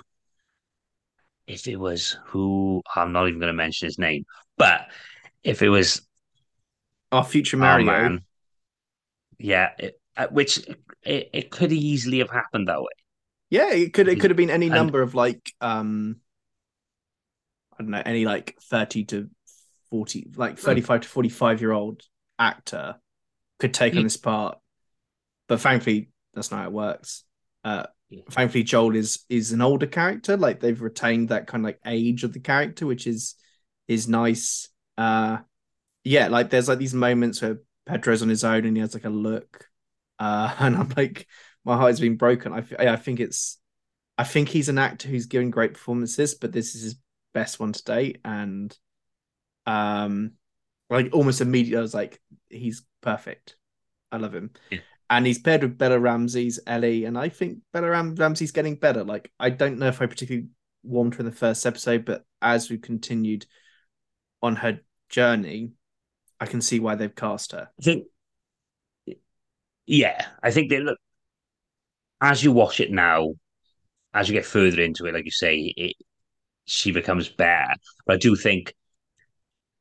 if 1.47 1.67
it 1.67 1.75
was 1.75 2.17
who 2.25 2.81
I'm 2.95 3.11
not 3.11 3.27
even 3.27 3.39
going 3.39 3.51
to 3.51 3.57
mention 3.57 3.87
his 3.87 3.99
name, 3.99 4.23
but 4.57 4.87
if 5.43 5.61
it 5.61 5.69
was 5.69 6.01
Our 7.11 7.23
future 7.23 7.57
our 7.57 7.61
Mario, 7.79 7.85
man, 7.85 8.21
yeah, 9.37 9.71
it, 9.77 9.99
uh, 10.15 10.27
which 10.31 10.57
it, 11.03 11.29
it 11.33 11.51
could 11.51 11.71
easily 11.71 12.19
have 12.19 12.29
happened 12.29 12.67
that 12.67 12.81
way. 12.81 12.87
yeah, 13.49 13.71
it 13.73 13.93
could 13.93 14.07
it 14.07 14.19
could 14.19 14.29
have 14.29 14.37
been 14.37 14.49
any 14.49 14.67
And- 14.67 14.75
number 14.75 15.01
of 15.01 15.13
like 15.15 15.53
um, 15.61 16.17
I 17.77 17.83
don't 17.83 17.91
know, 17.91 18.01
any 18.05 18.25
like 18.25 18.57
thirty 18.61 19.03
to 19.05 19.29
forty, 19.89 20.27
like 20.35 20.57
thirty-five 20.57 21.01
to 21.01 21.07
forty-five 21.07 21.59
year 21.61 21.71
old 21.71 22.01
actor 22.39 22.95
could 23.59 23.73
take 23.73 23.95
on 23.95 24.03
this 24.03 24.17
part, 24.17 24.57
but 25.47 25.59
thankfully 25.59 26.09
that's 26.33 26.49
not 26.51 26.61
how 26.61 26.65
it 26.67 26.71
works. 26.71 27.23
Uh, 27.63 27.85
thankfully 28.29 28.63
Joel 28.63 28.95
is 28.95 29.25
is 29.29 29.51
an 29.51 29.61
older 29.61 29.87
character, 29.87 30.37
like 30.37 30.59
they've 30.61 30.81
retained 30.81 31.29
that 31.29 31.47
kind 31.47 31.61
of 31.63 31.65
like 31.65 31.79
age 31.85 32.23
of 32.23 32.31
the 32.33 32.39
character, 32.39 32.85
which 32.85 33.05
is 33.05 33.35
is 33.87 34.07
nice. 34.07 34.69
Uh, 34.97 35.39
yeah, 36.03 36.27
like 36.27 36.49
there's 36.49 36.67
like 36.67 36.79
these 36.79 36.93
moments 36.93 37.41
where 37.41 37.59
Pedro's 37.85 38.21
on 38.21 38.29
his 38.29 38.43
own 38.43 38.65
and 38.65 38.75
he 38.75 38.81
has 38.81 38.93
like 38.93 39.05
a 39.05 39.09
look, 39.09 39.67
uh, 40.19 40.55
and 40.59 40.75
I'm 40.75 40.93
like, 40.95 41.27
my 41.65 41.75
heart 41.75 41.91
has 41.91 41.99
been 41.99 42.17
broken. 42.17 42.53
I, 42.53 42.63
I 42.79 42.95
think 42.95 43.19
it's, 43.19 43.59
I 44.17 44.23
think 44.23 44.49
he's 44.49 44.69
an 44.69 44.77
actor 44.77 45.07
who's 45.07 45.25
giving 45.25 45.51
great 45.51 45.73
performances, 45.73 46.35
but 46.35 46.51
this 46.51 46.75
is 46.75 46.83
his 46.83 46.95
best 47.33 47.59
one 47.59 47.73
to 47.73 47.83
date, 47.83 48.19
and 48.25 48.75
um, 49.65 50.33
like 50.89 51.09
almost 51.13 51.41
immediately 51.41 51.77
I 51.77 51.81
was 51.81 51.93
like, 51.93 52.19
he's 52.49 52.83
perfect. 53.01 53.55
I 54.11 54.17
love 54.17 54.35
him. 54.35 54.51
Yeah. 54.69 54.79
And 55.09 55.25
he's 55.25 55.39
paired 55.39 55.63
with 55.63 55.77
Bella 55.77 55.99
Ramsey's 55.99 56.59
Ellie, 56.65 57.05
and 57.05 57.17
I 57.17 57.29
think 57.29 57.59
Bella 57.73 57.89
Ram- 57.89 58.15
Ramsey's 58.15 58.51
getting 58.51 58.75
better. 58.75 59.03
Like, 59.03 59.31
I 59.39 59.49
don't 59.49 59.77
know 59.77 59.87
if 59.87 60.01
I 60.01 60.05
particularly 60.05 60.47
warmed 60.83 61.15
her 61.15 61.19
in 61.19 61.25
the 61.25 61.31
first 61.31 61.65
episode, 61.65 62.05
but 62.05 62.23
as 62.41 62.69
we 62.69 62.77
continued 62.77 63.45
on 64.41 64.55
her 64.55 64.79
journey, 65.09 65.73
I 66.41 66.45
can 66.47 66.59
see 66.59 66.79
why 66.79 66.95
they've 66.95 67.15
cast 67.15 67.53
her. 67.53 67.69
I 67.79 67.83
think, 67.83 68.07
yeah, 69.85 70.27
I 70.43 70.51
think 70.51 70.69
they 70.69 70.79
look 70.79 70.97
as 72.21 72.43
you 72.43 72.51
watch 72.51 72.79
it 72.79 72.91
now, 72.91 73.33
as 74.13 74.29
you 74.29 74.35
get 74.35 74.45
further 74.45 74.81
into 74.81 75.05
it, 75.05 75.13
like 75.13 75.25
you 75.25 75.31
say, 75.31 75.73
it 75.77 75.95
she 76.65 76.91
becomes 76.91 77.29
better. 77.29 77.73
But 78.05 78.15
I 78.15 78.17
do 78.17 78.35
think 78.35 78.73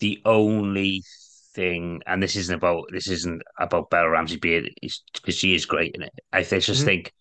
the 0.01 0.21
only 0.25 1.03
thing, 1.55 2.03
and 2.07 2.23
this 2.23 2.37
isn't 2.37 2.55
about 2.55 2.85
this 2.93 3.09
isn't 3.09 3.43
about 3.59 3.91
Bella 3.91 4.11
Ramsey 4.11 4.37
being 4.37 4.69
because 4.81 5.35
she 5.35 5.55
is 5.55 5.67
great 5.67 5.95
in 5.95 6.03
it. 6.03 6.13
I 6.33 6.43
just 6.43 6.69
Mhm. 6.69 6.85
think 6.85 7.13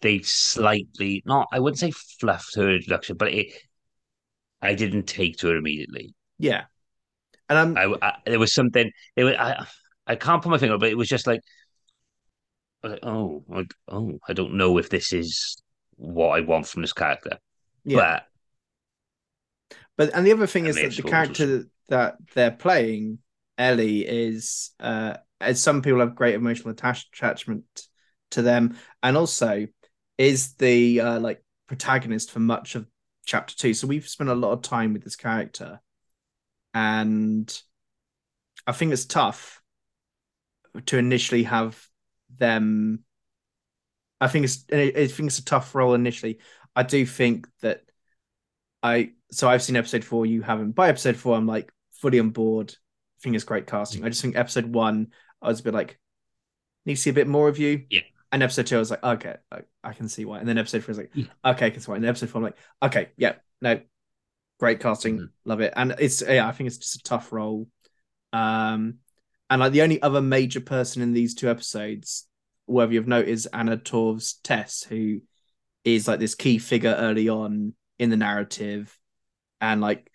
they 0.00 0.18
slightly 0.20 1.22
not, 1.24 1.48
I 1.52 1.60
wouldn't 1.60 1.78
say 1.78 1.92
fluffed 1.92 2.56
her 2.56 2.70
introduction, 2.74 3.16
but 3.16 3.32
it, 3.32 3.52
I 4.60 4.74
didn't 4.74 5.04
take 5.04 5.38
to 5.38 5.48
her 5.48 5.56
immediately. 5.56 6.14
Yeah, 6.38 6.64
and 7.52 7.78
I'm 7.78 7.98
I, 8.02 8.06
I 8.06 8.16
there 8.26 8.38
was 8.38 8.52
something. 8.52 8.90
It 9.16 9.24
was, 9.24 9.34
I 9.38 9.66
I 10.06 10.16
can't 10.16 10.42
put 10.42 10.50
my 10.50 10.58
finger, 10.58 10.78
but 10.78 10.88
it 10.88 10.96
was 10.96 11.08
just 11.08 11.26
like, 11.26 11.40
I 12.82 12.86
was 12.86 12.92
like, 12.92 13.04
oh, 13.04 13.44
I, 13.54 13.66
oh, 13.88 14.18
I 14.28 14.32
don't 14.32 14.54
know 14.54 14.78
if 14.78 14.90
this 14.90 15.12
is 15.12 15.62
what 15.96 16.30
I 16.30 16.40
want 16.40 16.66
from 16.66 16.82
this 16.82 16.92
character. 16.92 17.38
yeah. 17.84 18.20
But 19.96 20.14
and 20.14 20.26
the 20.26 20.32
other 20.32 20.46
thing 20.46 20.66
is 20.66 20.76
that 20.76 20.80
the 20.80 20.86
explore 20.86 21.14
it 21.14 21.30
as 21.30 21.36
character 21.36 21.64
that 21.88 22.16
they're 22.34 22.50
playing, 22.50 23.18
Ellie, 23.58 24.06
is 24.06 24.70
uh 24.80 25.18
as 25.40 25.60
some 25.60 25.82
people 25.82 26.00
have 26.00 26.14
great 26.14 26.34
emotional 26.34 26.70
attach- 26.70 27.08
attachment 27.12 27.64
to 28.30 28.42
them, 28.42 28.76
and 29.02 29.16
also 29.16 29.66
is 30.18 30.54
the 30.54 31.00
uh, 31.00 31.20
like 31.20 31.42
protagonist 31.66 32.30
for 32.30 32.40
much 32.40 32.74
of 32.74 32.86
chapter 33.24 33.54
two. 33.56 33.74
So 33.74 33.86
we've 33.86 34.08
spent 34.08 34.30
a 34.30 34.34
lot 34.34 34.52
of 34.52 34.62
time 34.62 34.92
with 34.92 35.04
this 35.04 35.16
character, 35.16 35.80
and 36.74 37.62
I 38.66 38.72
think 38.72 38.92
it's 38.92 39.04
tough 39.04 39.62
to 40.86 40.98
initially 40.98 41.44
have 41.44 41.80
them. 42.38 43.04
I 44.20 44.28
think 44.28 44.44
it's 44.44 44.64
I 44.72 45.06
think 45.08 45.28
it's 45.28 45.38
a 45.38 45.44
tough 45.44 45.74
role 45.74 45.94
initially. 45.94 46.38
I 46.74 46.82
do 46.84 47.04
think 47.04 47.48
that 47.60 47.82
I 48.82 49.12
so 49.30 49.48
I've 49.48 49.62
seen 49.62 49.76
episode 49.76 50.04
four, 50.04 50.26
you 50.26 50.42
haven't. 50.42 50.72
By 50.72 50.88
episode 50.88 51.16
four, 51.16 51.36
I'm 51.36 51.46
like 51.46 51.72
fully 51.92 52.20
on 52.20 52.30
board. 52.30 52.72
I 52.72 53.18
think 53.22 53.34
it's 53.34 53.44
great 53.44 53.66
casting. 53.66 54.04
I 54.04 54.08
just 54.08 54.22
think 54.22 54.36
episode 54.36 54.66
one, 54.66 55.12
I 55.40 55.48
was 55.48 55.60
a 55.60 55.62
bit 55.62 55.74
like, 55.74 55.98
need 56.86 56.96
to 56.96 57.00
see 57.00 57.10
a 57.10 57.14
bit 57.14 57.28
more 57.28 57.48
of 57.48 57.58
you. 57.58 57.84
Yeah. 57.90 58.00
And 58.32 58.42
episode 58.42 58.66
two, 58.66 58.76
I 58.76 58.78
was 58.78 58.90
like, 58.90 59.04
okay, 59.04 59.36
I, 59.50 59.60
I 59.84 59.92
can 59.92 60.08
see 60.08 60.24
why. 60.24 60.38
And 60.38 60.48
then 60.48 60.58
episode 60.58 60.82
three, 60.84 60.92
I 60.92 60.96
was 60.96 60.98
like, 60.98 61.10
Yeah. 61.14 61.24
okay, 61.52 61.66
I 61.66 61.70
can 61.70 61.80
see 61.80 61.90
why. 61.90 61.96
And 61.96 62.04
then 62.04 62.08
episode 62.08 62.30
four, 62.30 62.38
I'm 62.40 62.44
like, 62.44 62.56
okay, 62.82 63.10
yeah, 63.16 63.34
no, 63.60 63.80
great 64.62 64.78
casting, 64.78 65.18
Mhm. 65.18 65.28
love 65.44 65.60
it. 65.60 65.72
And 65.74 65.96
it's 65.98 66.22
yeah, 66.22 66.46
I 66.46 66.52
think 66.52 66.68
it's 66.68 66.78
just 66.78 66.94
a 66.94 67.02
tough 67.02 67.32
role. 67.32 67.68
Um, 68.32 68.98
and 69.50 69.60
like 69.60 69.72
the 69.72 69.82
only 69.82 70.00
other 70.00 70.22
major 70.22 70.60
person 70.60 71.02
in 71.02 71.12
these 71.12 71.34
two 71.34 71.50
episodes, 71.50 72.28
whether 72.66 72.92
you've 72.92 73.08
noticed, 73.08 73.46
is 73.46 73.46
Anna 73.46 73.76
Torv's 73.76 74.34
Tess, 74.44 74.84
who 74.84 75.20
is 75.84 76.06
like 76.06 76.20
this 76.20 76.36
key 76.36 76.58
figure 76.58 76.94
early 76.96 77.28
on 77.28 77.74
in 77.98 78.10
the 78.10 78.16
narrative, 78.16 78.96
and 79.60 79.80
like 79.80 80.08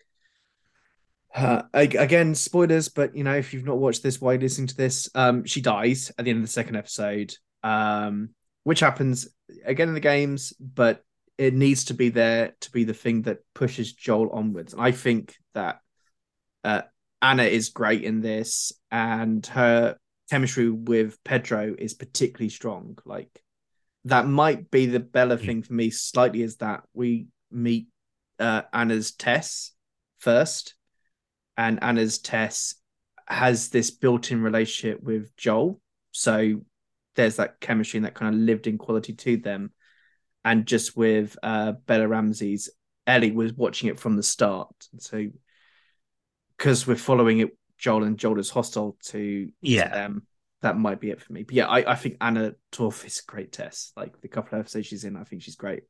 uh, 1.36 1.64
again 1.74 2.34
spoilers, 2.34 2.88
but 2.88 3.18
you 3.18 3.26
know 3.26 3.36
if 3.36 3.54
you've 3.54 3.66
not 3.66 3.80
watched 3.80 4.02
this, 4.02 4.22
why 4.22 4.32
are 4.32 4.34
you 4.36 4.40
listening 4.40 4.68
to 4.68 4.78
this? 4.78 5.10
Um, 5.14 5.44
she 5.44 5.60
dies 5.60 6.10
at 6.18 6.24
the 6.24 6.32
end 6.32 6.38
of 6.38 6.46
the 6.46 6.52
second 6.54 6.78
episode, 6.78 7.36
um, 7.64 8.30
which 8.64 8.80
happens 8.80 9.28
again 9.66 9.90
in 9.90 9.94
the 9.94 10.00
games, 10.00 10.54
but 10.54 11.04
it 11.38 11.54
needs 11.54 11.86
to 11.86 11.94
be 11.94 12.10
there 12.10 12.54
to 12.62 12.72
be 12.72 12.84
the 12.84 12.94
thing 12.94 13.24
that 13.24 13.40
pushes 13.54 13.94
Joel 13.94 14.32
onwards. 14.32 14.74
And 14.74 14.82
I 14.82 14.92
think 14.92 15.36
that 15.54 15.80
uh, 16.64 16.82
Anna 17.22 17.44
is 17.44 17.70
great 17.70 18.04
in 18.04 18.22
this, 18.22 18.72
and 18.92 19.46
her 19.48 19.98
chemistry 20.30 20.70
with 20.70 21.24
Pedro 21.24 21.76
is 21.78 21.94
particularly 21.94 22.50
strong. 22.50 22.98
Like 23.06 23.42
that 24.06 24.28
might 24.28 24.72
be 24.72 24.86
the 24.88 25.00
Bella 25.00 25.38
Mm. 25.38 25.46
thing 25.46 25.64
for 25.64 25.74
me 25.74 25.90
slightly 25.90 26.42
is 26.42 26.58
that 26.58 26.84
we 26.94 27.28
meet 27.52 27.88
uh, 28.40 28.64
Anna's 28.74 29.12
Tess 29.12 29.74
first, 30.20 30.76
and 31.56 31.82
Anna's 31.84 32.20
Tess 32.20 32.76
has 33.28 33.70
this 33.70 33.92
built-in 33.92 34.42
relationship 34.42 35.04
with 35.04 35.36
Joel, 35.36 35.82
so 36.12 36.62
there's 37.16 37.38
that 37.38 37.60
chemistry 37.60 37.98
and 37.98 38.06
that 38.06 38.14
kind 38.14 38.34
of 38.34 38.42
lived-in 38.42 38.78
quality 38.78 39.14
to 39.14 39.38
them. 39.38 39.72
And 40.48 40.66
just 40.66 40.96
with 40.98 41.38
uh, 41.44 41.74
Bella 41.74 42.08
Ramsey's 42.08 42.70
Ellie 43.06 43.32
was 43.32 43.54
watching 43.54 43.90
it 43.90 44.00
from 44.00 44.16
the 44.16 44.24
start, 44.24 44.70
so 45.00 45.28
because 46.58 46.88
we're 46.88 46.96
following 46.96 47.40
it, 47.40 47.58
Joel 47.78 48.04
and 48.04 48.18
Joel 48.18 48.40
is 48.40 48.50
hostile 48.50 48.98
to, 49.06 49.52
to 49.76 49.88
Yeah. 49.88 49.90
them. 49.90 50.24
That 50.62 50.78
might 50.78 51.00
be 51.00 51.12
it 51.12 51.22
for 51.22 51.34
me. 51.34 51.44
But 51.44 51.54
yeah, 51.56 51.68
I, 51.68 51.92
I 51.92 51.96
think 51.96 52.18
Anna 52.20 52.56
Torv 52.72 53.06
is 53.06 53.20
a 53.28 53.32
great 53.32 53.52
Tess. 53.52 53.92
Like 53.96 54.20
the 54.22 54.28
couple 54.28 54.56
of 54.58 54.62
episodes 54.62 54.88
she's 54.88 55.04
in, 55.04 55.16
I 55.16 55.24
think 55.24 55.44
she's 55.44 55.56
great. 55.56 55.84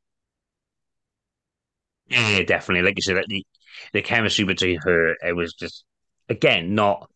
Yeah, 2.07 2.37
yeah, 2.37 2.43
definitely. 2.43 2.83
Like 2.87 2.97
you 2.97 3.01
said, 3.01 3.15
like 3.17 3.25
the 3.27 3.45
the 3.93 4.01
chemistry 4.01 4.45
between 4.45 4.79
her, 4.83 5.15
it 5.21 5.35
was 5.35 5.53
just 5.53 5.83
again, 6.29 6.73
not 6.75 7.09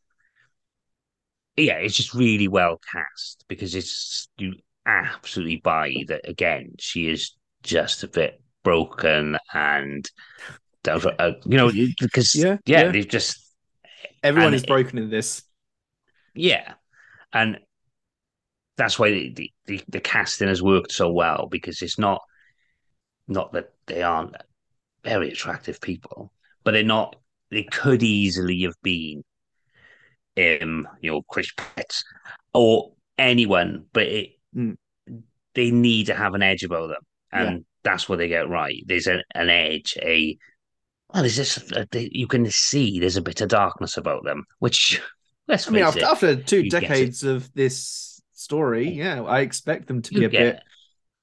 yeah, 1.58 1.75
it's 1.77 1.95
just 1.95 2.13
really 2.13 2.47
well 2.47 2.80
cast 2.91 3.45
because 3.47 3.75
it's 3.75 4.30
you 4.38 4.54
absolutely 4.86 5.58
buy 5.58 5.94
that 6.08 6.28
again, 6.28 6.74
she 6.80 7.10
is 7.10 7.36
just 7.63 8.04
a 8.04 8.08
bit 8.08 8.41
broken 8.63 9.38
and 9.54 10.10
uh, 10.88 11.32
you 11.46 11.58
know 11.58 11.72
because 12.00 12.34
Yeah, 12.36 12.58
yeah, 12.65 12.84
yeah. 12.86 12.91
they've 12.91 13.08
just 13.08 13.38
Everyone 14.24 14.54
is 14.54 14.63
it- 14.63 14.67
broken 14.67 14.98
in 14.98 15.10
this. 15.10 15.44
yeah, 16.34 16.74
and 17.34 17.60
that's 18.78 18.98
why 18.98 19.12
the, 19.12 19.34
the, 19.34 19.52
the, 19.65 19.82
the 19.89 20.00
casting 20.00 20.48
has 20.48 20.62
worked 20.63 20.91
so 20.91 21.12
well 21.12 21.48
because 21.52 21.82
it's 21.82 22.00
not 22.00 22.22
not 23.28 23.52
that 23.54 23.74
they 23.88 24.02
aren't 24.02 24.36
very 25.04 25.30
attractive 25.32 25.80
people, 25.82 26.32
but 26.63 26.72
they're 26.72 26.84
not. 26.84 27.15
They 27.52 27.63
could 27.63 28.02
easily 28.02 28.62
have 28.62 28.76
been, 28.82 29.24
um, 30.38 30.88
you 31.02 31.12
know, 31.12 31.22
Chris 31.30 31.52
Pratt 31.56 32.02
or 32.54 32.94
anyone, 33.17 33.86
but 33.94 34.04
it. 34.04 34.30
They 34.54 35.72
need 35.72 36.08
to 36.08 36.16
have 36.16 36.34
an 36.34 36.44
edge 36.44 36.64
about 36.64 36.88
them, 36.90 37.02
and 37.32 37.58
Yeah. 37.58 37.64
that's 37.84 38.08
what 38.08 38.18
they 38.18 38.28
get 38.28 38.50
right. 38.50 38.84
There's 38.86 39.08
a, 39.08 39.22
an 39.36 39.50
edge, 39.50 39.98
a 40.02 40.38
well, 41.14 41.24
there's 41.24 41.36
just 41.36 41.72
a, 41.74 41.88
you 41.94 42.28
can 42.28 42.50
see 42.50 43.00
there's 43.00 43.18
a 43.18 43.22
bit 43.22 43.42
of 43.42 43.50
darkness 43.50 43.98
about 43.98 44.24
them, 44.24 44.46
which 44.60 45.02
let's 45.48 45.68
I 45.68 45.72
mean, 45.72 45.84
after, 45.84 46.00
it, 46.00 46.06
after 46.06 46.36
two 46.36 46.64
you 46.64 46.70
decades 46.70 47.24
of 47.24 47.52
this 47.54 48.22
story, 48.34 48.90
yeah, 48.90 49.22
I 49.24 49.42
expect 49.42 49.88
them 49.88 50.02
to 50.04 50.14
be 50.14 50.26
a 50.26 50.30
get 50.30 50.56
bit, 50.56 50.64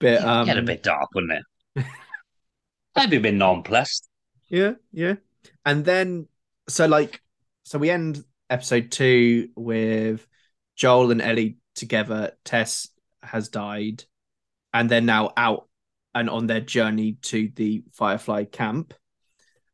bit, 0.01 0.25
um, 0.25 0.47
get 0.47 0.59
a 0.59 0.62
bit 0.62 0.83
dark, 0.83 1.09
wouldn't 1.14 1.33
it? 1.77 1.85
I'd 2.97 3.11
be 3.11 3.17
a 3.17 3.21
bit 3.21 3.35
nonplussed. 3.35 4.09
Yeah, 4.49 4.75
yeah. 4.93 5.14
And 5.64 5.85
then 5.85 6.29
so 6.69 6.87
like 6.87 7.21
so 7.64 7.79
we 7.79 7.91
end 7.91 8.23
episode 8.51 8.91
two 8.91 9.49
with 9.57 10.27
Joel 10.77 11.11
and 11.11 11.23
Ellie 11.23 11.57
together. 11.75 12.33
Tess 12.45 12.88
has 13.22 13.48
died, 13.48 14.04
and 14.72 14.88
they're 14.88 15.00
now 15.00 15.33
out 15.37 15.68
and 16.14 16.28
on 16.31 16.46
their 16.46 16.61
journey 16.61 17.18
to 17.22 17.50
the 17.54 17.85
Firefly 17.92 18.44
camp. 18.44 18.94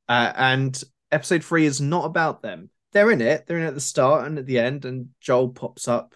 Uh, 0.08 0.32
and 0.36 0.82
episode 1.10 1.44
three 1.44 1.64
is 1.64 1.80
not 1.80 2.04
about 2.04 2.42
them. 2.42 2.70
They're 2.92 3.10
in 3.10 3.20
it. 3.20 3.46
They're 3.46 3.58
in 3.58 3.64
at 3.64 3.74
the 3.74 3.80
start 3.80 4.26
and 4.26 4.38
at 4.38 4.46
the 4.46 4.58
end, 4.58 4.84
and 4.84 5.08
Joel 5.20 5.48
pops 5.50 5.88
up 5.88 6.14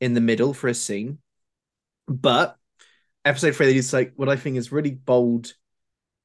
in 0.00 0.14
the 0.14 0.20
middle 0.20 0.54
for 0.54 0.68
a 0.68 0.74
scene. 0.74 1.18
But 2.06 2.56
episode 3.24 3.56
three 3.56 3.76
is 3.76 3.92
like 3.92 4.12
what 4.16 4.28
I 4.28 4.36
think 4.36 4.56
is 4.56 4.72
really 4.72 4.92
bold 4.92 5.52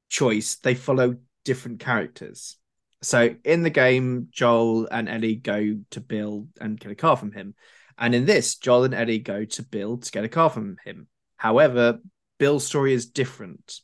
choice. 0.09 0.55
They 0.57 0.75
follow 0.75 1.15
different 1.45 1.79
characters. 1.79 2.57
So 3.01 3.35
in 3.45 3.63
the 3.63 3.69
game, 3.69 4.27
Joel 4.31 4.87
and 4.91 5.07
Ellie 5.07 5.35
go 5.35 5.77
to 5.91 6.01
Bill 6.01 6.47
and 6.59 6.79
get 6.79 6.91
a 6.91 6.95
car 6.95 7.15
from 7.15 7.31
him. 7.31 7.55
And 7.99 8.15
in 8.15 8.25
this, 8.25 8.55
Joel 8.55 8.85
and 8.85 8.93
Ellie 8.93 9.19
go 9.19 9.43
to 9.43 9.63
Bill 9.63 9.97
to 9.97 10.11
get 10.11 10.23
a 10.23 10.29
car 10.29 10.49
from 10.49 10.77
him. 10.85 11.07
However, 11.35 11.99
Bill's 12.37 12.65
story 12.65 12.93
is 12.93 13.07
different. 13.07 13.81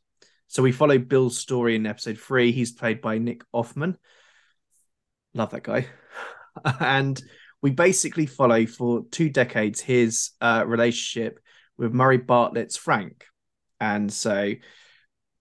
So 0.48 0.64
we 0.64 0.72
follow 0.72 0.98
Bill's 0.98 1.38
story 1.38 1.76
in 1.76 1.86
episode 1.86 2.18
three. 2.18 2.54
He's 2.54 2.72
played 2.72 3.02
by 3.02 3.18
Nick 3.18 3.44
Offerman. 3.54 3.96
Love 5.34 5.52
that 5.52 5.64
guy. 5.64 5.88
and 6.80 7.22
we 7.62 7.72
basically 7.72 8.26
follow 8.26 8.66
for 8.66 9.04
two 9.12 9.30
decades 9.30 9.82
his 9.82 10.32
uh, 10.40 10.64
relationship 10.66 11.40
with 11.78 11.94
Murray 11.94 12.18
Bartlett's 12.18 12.78
Frank. 12.78 13.26
And 13.82 14.12
so 14.12 14.54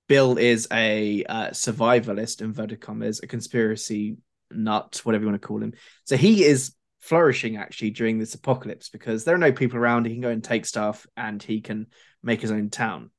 Bill 0.09 0.37
is 0.37 0.67
a 0.73 1.25
uh, 1.25 1.51
survivalist, 1.51 2.41
inverted 2.41 2.81
commas, 2.81 3.21
a 3.23 3.29
conspiracy 3.29 4.17
nut, 4.51 5.01
whatever 5.05 5.23
you 5.23 5.31
want 5.31 5.41
to 5.41 5.47
call 5.47 5.63
him. 5.63 5.75
So 6.05 6.17
he 6.17 6.45
is 6.45 6.75
flourishing 7.05 7.59
actually 7.59 7.90
during 7.90 8.19
this 8.19 8.35
apocalypse 8.35 8.88
because 8.88 9.25
there 9.25 9.35
are 9.35 9.38
no 9.38 9.53
people 9.53 9.79
around. 9.79 10.07
He 10.07 10.12
can 10.12 10.23
go 10.23 10.31
and 10.31 10.43
take 10.43 10.64
stuff 10.64 11.07
and 11.17 11.43
he 11.43 11.61
can 11.61 11.88
make 12.23 12.40
his 12.40 12.51
own 12.51 12.71
town. 12.71 13.11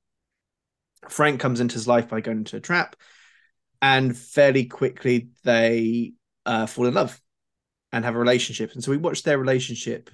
Frank 1.08 1.40
comes 1.40 1.60
into 1.60 1.76
his 1.76 1.88
life 1.88 2.10
by 2.10 2.20
going 2.20 2.40
into 2.40 2.58
a 2.58 2.62
trap, 2.62 2.96
and 3.84 4.18
fairly 4.18 4.66
quickly 4.66 5.30
they 5.44 6.14
uh, 6.48 6.66
fall 6.66 6.88
in 6.88 6.96
love 6.96 7.22
and 7.92 8.04
have 8.04 8.16
a 8.16 8.20
relationship. 8.20 8.74
And 8.74 8.84
so 8.84 8.90
we 8.90 8.98
watch 8.98 9.22
their 9.22 9.38
relationship 9.38 10.10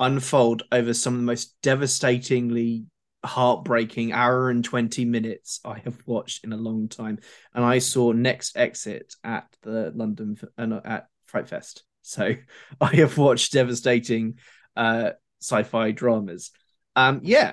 unfold 0.00 0.64
over 0.72 0.92
some 0.92 1.14
of 1.14 1.20
the 1.20 1.26
most 1.26 1.54
devastatingly 1.62 2.86
heartbreaking 3.24 4.12
hour 4.12 4.50
and 4.50 4.64
20 4.64 5.04
minutes 5.04 5.60
I 5.64 5.78
have 5.78 5.96
watched 6.04 6.42
in 6.42 6.52
a 6.52 6.56
long 6.56 6.88
time. 6.88 7.20
And 7.54 7.64
I 7.64 7.78
saw 7.78 8.10
Next 8.10 8.56
Exit 8.56 9.14
at 9.22 9.46
the 9.62 9.92
London 9.94 10.36
uh, 10.58 10.80
at 10.84 11.06
Fright 11.26 11.48
Fest. 11.48 11.84
So 12.04 12.34
I 12.80 12.96
have 12.96 13.18
watched 13.18 13.52
devastating 13.52 14.38
uh, 14.76 15.10
sci-fi 15.40 15.90
dramas. 15.90 16.50
Um, 16.94 17.20
yeah. 17.24 17.52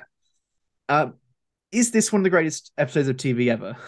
Um, 0.87 1.15
is 1.71 1.91
this 1.91 2.11
one 2.11 2.19
of 2.21 2.23
the 2.25 2.29
greatest 2.29 2.71
episodes 2.77 3.07
of 3.07 3.17
TV 3.17 3.49
ever? 3.49 3.77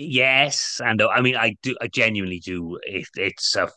Yes, 0.00 0.80
and 0.84 1.02
uh, 1.02 1.08
I 1.08 1.20
mean, 1.22 1.34
I 1.34 1.56
do, 1.60 1.74
I 1.80 1.88
genuinely 1.88 2.38
do. 2.38 2.78
It, 2.84 3.08
it's 3.16 3.56
a 3.56 3.68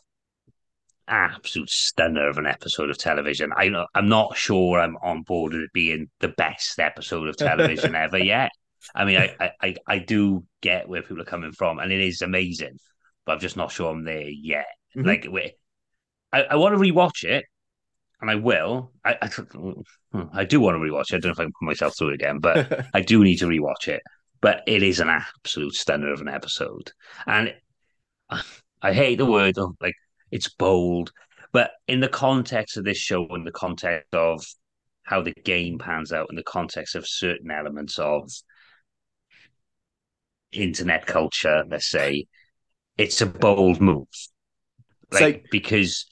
absolute 1.08 1.68
stunner 1.70 2.28
of 2.28 2.38
an 2.38 2.46
episode 2.46 2.90
of 2.90 2.98
television. 2.98 3.52
I 3.56 3.68
know, 3.68 3.86
I'm 3.94 4.08
not 4.08 4.36
sure 4.36 4.78
I'm 4.78 4.96
on 5.02 5.22
board 5.22 5.52
with 5.52 5.62
it 5.62 5.72
being 5.72 6.08
the 6.20 6.28
best 6.28 6.78
episode 6.78 7.28
of 7.28 7.36
television 7.36 7.94
ever 7.96 8.18
yet. 8.18 8.50
I 8.94 9.04
mean, 9.04 9.16
I, 9.18 9.36
I, 9.40 9.50
I, 9.60 9.74
I 9.86 9.98
do 9.98 10.44
get 10.60 10.88
where 10.88 11.02
people 11.02 11.20
are 11.20 11.26
coming 11.26 11.52
from, 11.52 11.78
and 11.78 11.92
it 11.92 12.00
is 12.00 12.22
amazing, 12.22 12.78
but 13.24 13.32
I'm 13.32 13.40
just 13.40 13.56
not 13.56 13.72
sure 13.72 13.90
I'm 13.90 14.04
there 14.04 14.28
yet. 14.28 14.66
Mhm. 14.96 15.06
Like, 15.06 15.26
we 15.30 15.52
I, 16.32 16.42
I 16.42 16.56
want 16.56 16.74
to 16.74 16.80
rewatch 16.80 17.24
it, 17.24 17.44
and 18.20 18.30
I 18.30 18.36
will. 18.36 18.92
I, 19.04 19.18
I, 19.22 19.26
hmm, 19.28 20.22
I 20.32 20.44
do 20.44 20.60
want 20.60 20.76
to 20.76 20.80
rewatch 20.80 21.12
it. 21.12 21.16
I 21.16 21.18
don't 21.18 21.26
know 21.26 21.32
if 21.32 21.40
I 21.40 21.44
can 21.44 21.52
put 21.58 21.66
myself 21.66 21.94
through 21.96 22.10
it 22.10 22.14
again, 22.14 22.38
but 22.38 22.86
I 22.94 23.00
do 23.02 23.22
need 23.22 23.38
to 23.38 23.46
rewatch 23.46 23.88
it. 23.88 24.02
But 24.40 24.62
it 24.66 24.82
is 24.82 25.00
an 25.00 25.08
absolute 25.08 25.74
stunner 25.74 26.12
of 26.12 26.20
an 26.20 26.28
episode, 26.28 26.90
and 27.26 27.54
I 28.82 28.92
hate 28.92 29.16
the 29.16 29.26
word 29.26 29.58
oh, 29.58 29.76
like 29.80 29.94
it's 30.30 30.48
bold, 30.48 31.12
but 31.52 31.72
in 31.86 32.00
the 32.00 32.08
context 32.08 32.76
of 32.76 32.84
this 32.84 32.98
show, 32.98 33.26
in 33.34 33.44
the 33.44 33.52
context 33.52 34.14
of 34.14 34.44
how 35.04 35.22
the 35.22 35.32
game 35.44 35.78
pans 35.78 36.12
out, 36.12 36.28
in 36.30 36.36
the 36.36 36.42
context 36.42 36.94
of 36.94 37.06
certain 37.06 37.50
elements 37.50 37.98
of 37.98 38.30
internet 40.52 41.06
culture, 41.06 41.64
let's 41.68 41.90
say, 41.90 42.26
it's 42.98 43.20
a 43.20 43.26
bold 43.26 43.80
move. 43.80 44.06
Like 45.10 45.42
So- 45.42 45.48
because 45.50 46.06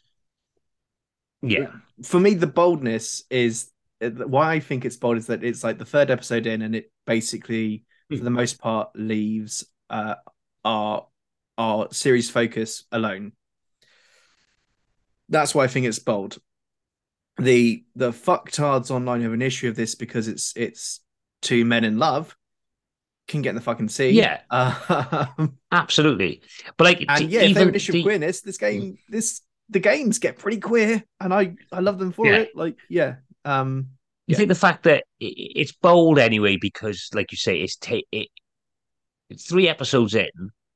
yeah, 1.43 1.73
for 2.03 2.21
me, 2.21 2.35
the 2.35 2.47
boldness 2.47 3.25
is 3.31 3.71
why 4.01 4.53
I 4.53 4.61
think 4.61 4.85
it's 4.85 4.97
bold 4.97 5.16
is 5.16 5.27
that 5.27 5.43
it's 5.43 5.64
like 5.64 5.79
the 5.79 5.85
third 5.85 6.11
episode 6.11 6.47
in, 6.47 6.62
and 6.62 6.77
it 6.77 6.93
basically, 7.07 7.85
for 8.11 8.16
the 8.23 8.31
most 8.31 8.59
part, 8.61 8.90
leaves 8.95 9.64
uh, 9.88 10.16
our 10.64 11.07
our 11.57 11.88
series 11.93 12.31
focus 12.31 12.85
alone. 12.93 13.33
That's 15.29 15.55
why 15.55 15.64
I 15.64 15.69
think 15.69 15.87
it's 15.87 15.99
bold. 15.99 16.38
The 17.38 17.85
the 17.95 18.11
fucktards 18.11 18.90
online 18.90 19.23
have 19.23 19.33
an 19.33 19.43
issue 19.43 19.69
of 19.69 19.77
this 19.77 19.95
because 19.95 20.29
it's 20.29 20.53
it's 20.57 21.01
two 21.40 21.64
men 21.64 21.85
in 21.85 21.99
love 21.99 22.37
can 23.31 23.43
get 23.43 23.51
in 23.51 23.55
the 23.57 23.62
fucking 23.62 23.88
sea. 23.88 24.11
Yeah. 24.11 24.40
Um, 24.51 25.59
absolutely. 25.73 26.43
But 26.77 26.85
like 26.85 27.05
and 27.09 27.31
yeah, 27.31 27.40
if 27.40 27.45
they 27.45 27.51
even 27.51 27.69
an 27.69 27.75
issue 27.75 28.03
queerness, 28.03 28.43
this 28.43 28.59
game, 28.59 28.99
this 29.09 29.40
the 29.71 29.81
games 29.81 30.19
get 30.19 30.38
pretty 30.38 30.59
queer, 30.61 31.03
and 31.20 31.33
I 31.33 31.55
I 31.72 31.81
love 31.81 31.99
them 31.99 32.12
for 32.12 32.26
Yeah. 32.26 32.39
it. 32.41 32.51
Like, 32.57 32.76
yeah, 32.89 33.16
um, 33.45 33.89
I 33.91 33.97
Yeah. 34.33 34.37
think 34.37 34.49
the 34.49 34.55
fact 34.55 34.83
that 34.85 35.05
it's 35.20 35.72
bold 35.72 36.18
anyway 36.18 36.57
because, 36.61 37.09
like 37.14 37.33
you 37.33 37.39
say, 37.39 37.61
it's 37.61 37.76
ta- 37.76 38.01
it, 38.12 38.28
it's 39.28 39.47
three 39.49 39.68
episodes 39.68 40.14
in, 40.14 40.28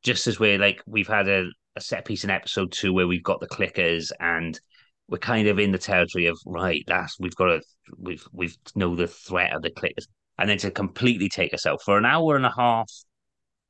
just 0.02 0.26
as 0.26 0.38
we're 0.40 0.58
like 0.58 0.82
we've 0.86 1.08
had 1.08 1.28
a, 1.28 1.46
a 1.76 1.80
set 1.80 2.04
piece 2.04 2.24
in 2.24 2.30
episode 2.30 2.72
two 2.72 2.92
where 2.92 3.06
we've 3.08 3.22
got 3.22 3.40
the 3.40 3.48
clickers 3.48 4.10
and 4.20 4.60
we're 5.08 5.18
kind 5.18 5.48
of 5.48 5.58
in 5.58 5.72
the 5.72 5.78
territory 5.78 6.26
of 6.26 6.38
right. 6.46 6.84
That's 6.86 7.18
we've 7.18 7.34
got 7.36 7.46
to 7.46 7.62
we've 7.98 8.24
we've 8.32 8.56
know 8.74 8.94
the 8.94 9.08
threat 9.08 9.52
of 9.54 9.62
the 9.62 9.70
clickers, 9.70 10.06
and 10.38 10.48
then 10.50 10.58
to 10.58 10.70
completely 10.70 11.28
take 11.28 11.54
us 11.54 11.66
out 11.66 11.82
for 11.82 11.98
an 11.98 12.04
hour 12.06 12.36
and 12.36 12.46
a 12.46 12.54
half 12.56 12.90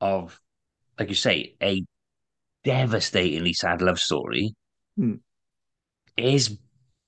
of, 0.01 0.39
like 0.99 1.09
you 1.09 1.15
say, 1.15 1.55
a 1.61 1.83
devastatingly 2.63 3.53
sad 3.53 3.81
love 3.81 3.99
story 3.99 4.55
Hmm. 4.97 5.15
is 6.17 6.57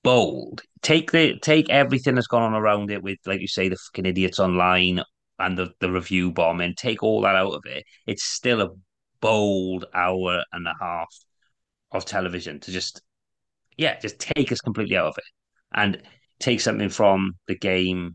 bold. 0.02 0.62
Take 0.82 1.10
the 1.12 1.38
take 1.40 1.70
everything 1.70 2.14
that's 2.14 2.26
gone 2.26 2.42
on 2.42 2.54
around 2.54 2.90
it 2.90 3.02
with, 3.02 3.18
like 3.26 3.40
you 3.40 3.48
say, 3.48 3.68
the 3.68 3.76
fucking 3.76 4.06
idiots 4.06 4.38
online 4.38 5.02
and 5.38 5.56
the, 5.58 5.70
the 5.80 5.90
review 5.90 6.32
bomb 6.32 6.60
and 6.60 6.76
take 6.76 7.02
all 7.02 7.22
that 7.22 7.36
out 7.36 7.52
of 7.52 7.62
it. 7.66 7.84
It's 8.06 8.24
still 8.24 8.60
a 8.60 8.70
bold 9.20 9.86
hour 9.94 10.42
and 10.52 10.66
a 10.66 10.74
half 10.80 11.08
of 11.92 12.04
television 12.04 12.60
to 12.60 12.72
just 12.72 13.02
yeah, 13.76 13.98
just 14.00 14.18
take 14.20 14.52
us 14.52 14.60
completely 14.60 14.96
out 14.96 15.08
of 15.08 15.18
it 15.18 15.24
and 15.74 16.02
take 16.40 16.60
something 16.60 16.88
from 16.90 17.34
the 17.48 17.56
game 17.56 18.14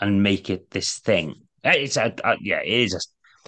and 0.00 0.22
make 0.22 0.50
it 0.50 0.70
this 0.70 0.98
thing. 0.98 1.34
It's 1.64 1.96
a, 1.96 2.14
uh, 2.26 2.36
yeah, 2.40 2.60
it 2.60 2.68
is 2.68 2.94
a, 2.94 3.00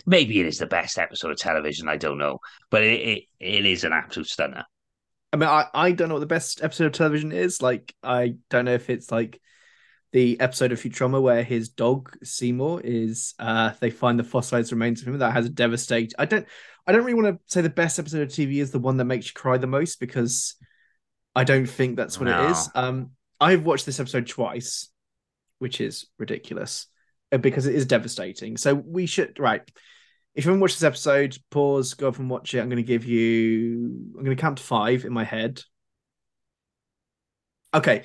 maybe 0.06 0.40
it 0.40 0.46
is 0.46 0.58
the 0.58 0.66
best 0.66 0.98
episode 0.98 1.30
of 1.30 1.38
television. 1.38 1.88
I 1.88 1.96
don't 1.96 2.18
know, 2.18 2.38
but 2.70 2.82
it 2.82 3.00
it, 3.00 3.24
it 3.40 3.66
is 3.66 3.84
an 3.84 3.92
absolute 3.92 4.28
stunner. 4.28 4.64
I 5.32 5.36
mean, 5.36 5.48
I, 5.48 5.66
I 5.74 5.92
don't 5.92 6.08
know 6.08 6.14
what 6.14 6.20
the 6.20 6.26
best 6.26 6.62
episode 6.62 6.86
of 6.86 6.92
television 6.92 7.32
is. 7.32 7.60
Like, 7.60 7.94
I 8.02 8.36
don't 8.48 8.64
know 8.64 8.72
if 8.72 8.88
it's 8.88 9.12
like 9.12 9.40
the 10.12 10.40
episode 10.40 10.72
of 10.72 10.80
Futurama 10.80 11.20
where 11.20 11.42
his 11.42 11.68
dog 11.68 12.16
Seymour 12.22 12.80
is 12.82 13.34
uh 13.38 13.72
they 13.80 13.90
find 13.90 14.18
the 14.18 14.24
fossilized 14.24 14.72
remains 14.72 15.02
of 15.02 15.08
him 15.08 15.18
that 15.18 15.32
has 15.32 15.46
a 15.46 15.50
devastate. 15.50 16.14
I 16.18 16.24
don't 16.24 16.46
I 16.86 16.92
don't 16.92 17.04
really 17.04 17.20
want 17.20 17.36
to 17.36 17.52
say 17.52 17.60
the 17.60 17.68
best 17.68 17.98
episode 17.98 18.22
of 18.22 18.28
TV 18.28 18.56
is 18.56 18.70
the 18.70 18.78
one 18.78 18.96
that 18.96 19.04
makes 19.04 19.26
you 19.26 19.34
cry 19.34 19.58
the 19.58 19.66
most 19.66 20.00
because 20.00 20.56
I 21.34 21.44
don't 21.44 21.66
think 21.66 21.96
that's 21.96 22.18
what 22.18 22.28
it 22.28 22.50
is. 22.50 22.70
Um 22.74 23.10
I've 23.40 23.64
watched 23.64 23.86
this 23.86 24.00
episode 24.00 24.26
twice, 24.26 24.88
which 25.58 25.80
is 25.80 26.06
ridiculous 26.18 26.86
uh, 27.32 27.38
because 27.38 27.66
it 27.66 27.74
is 27.74 27.86
devastating. 27.86 28.56
So 28.56 28.74
we 28.74 29.06
should 29.06 29.38
right. 29.38 29.62
If 30.34 30.44
you 30.44 30.50
haven't 30.50 30.60
watched 30.60 30.76
this 30.76 30.84
episode, 30.84 31.36
pause, 31.50 31.94
go 31.94 32.08
up 32.08 32.18
and 32.18 32.30
watch 32.30 32.54
it. 32.54 32.60
I'm 32.60 32.68
going 32.68 32.76
to 32.76 32.82
give 32.82 33.04
you. 33.04 34.12
I'm 34.16 34.24
going 34.24 34.36
to 34.36 34.40
count 34.40 34.58
to 34.58 34.62
five 34.62 35.04
in 35.04 35.12
my 35.12 35.24
head. 35.24 35.62
Okay, 37.74 38.04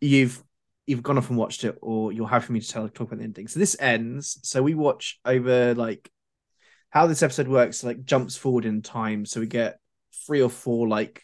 you've 0.00 0.42
you've 0.86 1.02
gone 1.02 1.18
off 1.18 1.28
and 1.28 1.38
watched 1.38 1.64
it, 1.64 1.76
or 1.82 2.12
you're 2.12 2.28
happy 2.28 2.46
for 2.46 2.52
me 2.52 2.60
to 2.60 2.68
tell 2.68 2.88
talk 2.88 3.08
about 3.08 3.18
the 3.18 3.24
ending. 3.24 3.48
So 3.48 3.58
this 3.58 3.76
ends. 3.78 4.38
So 4.42 4.62
we 4.62 4.74
watch 4.74 5.20
over 5.24 5.74
like 5.74 6.10
how 6.90 7.06
this 7.06 7.22
episode 7.22 7.48
works. 7.48 7.84
Like 7.84 8.04
jumps 8.04 8.36
forward 8.36 8.64
in 8.64 8.82
time, 8.82 9.26
so 9.26 9.40
we 9.40 9.46
get 9.46 9.78
three 10.26 10.40
or 10.40 10.50
four 10.50 10.88
like 10.88 11.22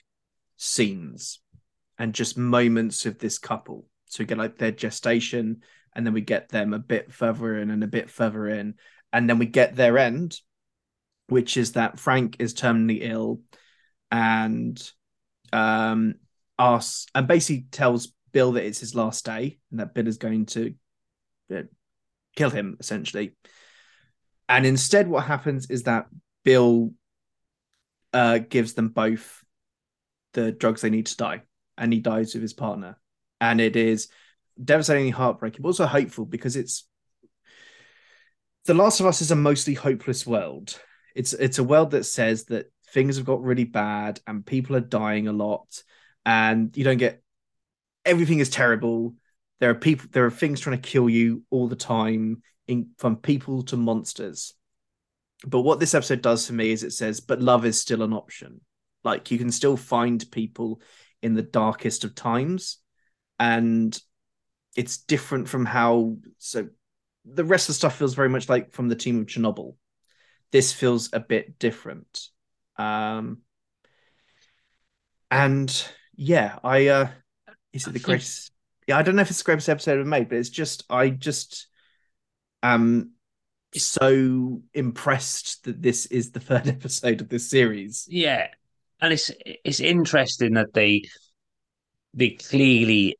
scenes 0.57 1.41
and 1.99 2.14
just 2.14 2.37
moments 2.37 3.07
of 3.07 3.18
this 3.18 3.39
couple. 3.39 3.87
So 4.11 4.23
we 4.23 4.27
get 4.27 4.39
like 4.39 4.59
their 4.59 4.73
gestation, 4.73 5.63
and 5.95 6.05
then 6.05 6.13
we 6.13 6.21
get 6.21 6.51
them 6.51 6.75
a 6.75 6.79
bit 6.79 7.13
further 7.13 7.57
in 7.59 7.71
and 7.71 7.83
a 7.83 7.87
bit 7.89 8.11
further 8.11 8.47
in, 8.49 8.75
and 9.13 9.29
then 9.29 9.39
we 9.39 9.47
get 9.47 9.75
their 9.75 9.97
end, 9.97 10.39
which 11.29 11.57
is 11.57 11.73
that 11.73 11.99
Frank 11.99 12.37
is 12.39 12.53
terminally 12.53 12.99
ill, 13.01 13.41
and 14.11 14.79
um 15.53 16.15
asks 16.59 17.07
and 17.15 17.27
basically 17.27 17.67
tells 17.71 18.13
Bill 18.33 18.53
that 18.53 18.65
it's 18.65 18.81
his 18.81 18.95
last 18.95 19.25
day 19.25 19.59
and 19.71 19.81
that 19.81 19.95
Bill 19.95 20.07
is 20.07 20.19
going 20.19 20.47
to 20.47 20.75
uh, 21.53 21.63
kill 22.37 22.51
him 22.51 22.77
essentially. 22.79 23.35
And 24.49 24.67
instead, 24.67 25.09
what 25.09 25.25
happens 25.25 25.71
is 25.71 25.85
that 25.85 26.07
Bill 26.45 26.93
uh, 28.13 28.39
gives 28.39 28.75
them 28.75 28.89
both 28.89 29.45
the 30.33 30.53
drugs 30.53 30.83
they 30.83 30.91
need 30.91 31.07
to 31.07 31.17
die, 31.17 31.43
and 31.79 31.93
he 31.93 32.01
dies 32.01 32.35
with 32.35 32.43
his 32.43 32.53
partner. 32.53 33.00
And 33.41 33.61
it 33.61 33.76
is 33.76 34.09
devastatingly 34.62 35.11
heartbreaking, 35.11 35.62
but 35.62 35.68
also 35.68 35.86
hopeful 35.86 36.26
because 36.26 36.57
it's 36.57 36.86
The 38.66 38.74
Last 38.74 39.01
of 39.01 39.07
Us 39.07 39.22
is 39.22 39.30
a 39.30 39.36
mostly 39.36 39.74
hopeless 39.74 40.26
world. 40.26 40.78
It's 41.14 41.32
it's 41.32 41.59
a 41.59 41.64
world 41.64 41.93
that 41.93 42.05
says 42.05 42.45
that 42.47 42.70
things 42.93 43.16
have 43.16 43.26
got 43.26 43.43
really 43.43 43.64
bad 43.64 44.20
and 44.26 44.45
people 44.45 44.76
are 44.76 44.80
dying 44.80 45.28
a 45.28 45.32
lot, 45.32 45.82
and 46.24 46.76
you 46.76 46.84
don't 46.84 46.99
get 46.99 47.22
everything 48.05 48.38
is 48.38 48.51
terrible. 48.51 49.14
There 49.59 49.70
are 49.70 49.74
people, 49.74 50.09
there 50.12 50.24
are 50.24 50.30
things 50.30 50.61
trying 50.61 50.80
to 50.80 50.88
kill 50.88 51.09
you 51.09 51.43
all 51.51 51.68
the 51.68 51.76
time, 51.76 52.43
in, 52.66 52.91
from 52.99 53.16
people 53.16 53.62
to 53.64 53.76
monsters. 53.76 54.55
But 55.47 55.62
what 55.62 55.80
this 55.80 55.95
episode 55.95 56.22
does 56.22 56.47
for 56.47 56.53
me 56.53 56.70
is 56.70 56.82
it 56.82 56.93
says, 56.93 57.20
but 57.20 57.41
love 57.41 57.64
is 57.64 57.80
still 57.80 58.03
an 58.03 58.12
option. 58.12 58.61
Like 59.05 59.30
you 59.30 59.38
can 59.38 59.51
still 59.51 59.76
find 59.76 60.30
people 60.30 60.80
in 61.22 61.34
the 61.34 61.43
darkest 61.43 62.05
of 62.05 62.14
times, 62.14 62.78
and 63.41 63.99
it's 64.76 64.99
different 64.99 65.49
from 65.49 65.64
how. 65.64 66.18
So 66.38 66.68
the 67.24 67.45
rest 67.45 67.64
of 67.64 67.74
the 67.74 67.78
stuff 67.78 67.97
feels 67.97 68.14
very 68.14 68.28
much 68.28 68.49
like 68.49 68.70
from 68.70 68.88
the 68.88 68.95
team 68.95 69.18
of 69.18 69.26
Chernobyl. 69.26 69.74
This 70.53 70.72
feels 70.72 71.11
a 71.12 71.20
bit 71.20 71.59
different. 71.59 72.28
Um, 72.76 73.38
and 75.30 75.88
yeah, 76.14 76.59
I 76.62 76.88
uh, 76.88 77.09
is 77.72 77.86
it 77.86 77.95
the 77.95 77.99
greatest? 77.99 78.53
Yeah, 78.86 78.99
I 78.99 79.03
don't 79.03 79.16
know 79.16 79.22
if 79.22 79.30
it's 79.30 79.38
the 79.38 79.45
greatest 79.45 79.68
episode 79.68 79.99
ever 80.01 80.05
made, 80.05 80.28
but 80.28 80.38
it's 80.38 80.51
just 80.51 80.84
I 80.91 81.09
just 81.09 81.66
am 82.62 83.12
so 83.74 84.62
impressed 84.74 85.64
that 85.64 85.80
this 85.80 86.07
is 86.07 86.32
the 86.32 86.41
third 86.41 86.68
episode 86.68 87.20
of 87.20 87.28
this 87.28 87.49
series. 87.49 88.07
Yeah, 88.09 88.49
and 89.01 89.12
it's 89.14 89.30
it's 89.45 89.80
interesting 89.80 90.55
that 90.55 90.74
they 90.74 91.05
they 92.12 92.30
clearly 92.30 93.16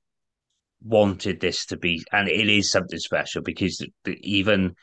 wanted 0.83 1.41
this 1.41 1.67
to 1.67 1.77
be, 1.77 2.03
and 2.13 2.29
it 2.29 2.49
is 2.49 2.71
something 2.71 2.99
special 2.99 3.43
because 3.43 3.79
the, 3.79 3.93
the, 4.05 4.19
even 4.23 4.75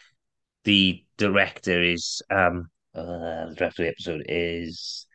the 0.64 1.04
director 1.18 1.82
is 1.82 2.22
um 2.30 2.70
uh, 2.94 3.48
the 3.50 3.56
director 3.58 3.84
of 3.84 3.86
the 3.86 3.88
episode 3.90 4.26
is 4.28 5.08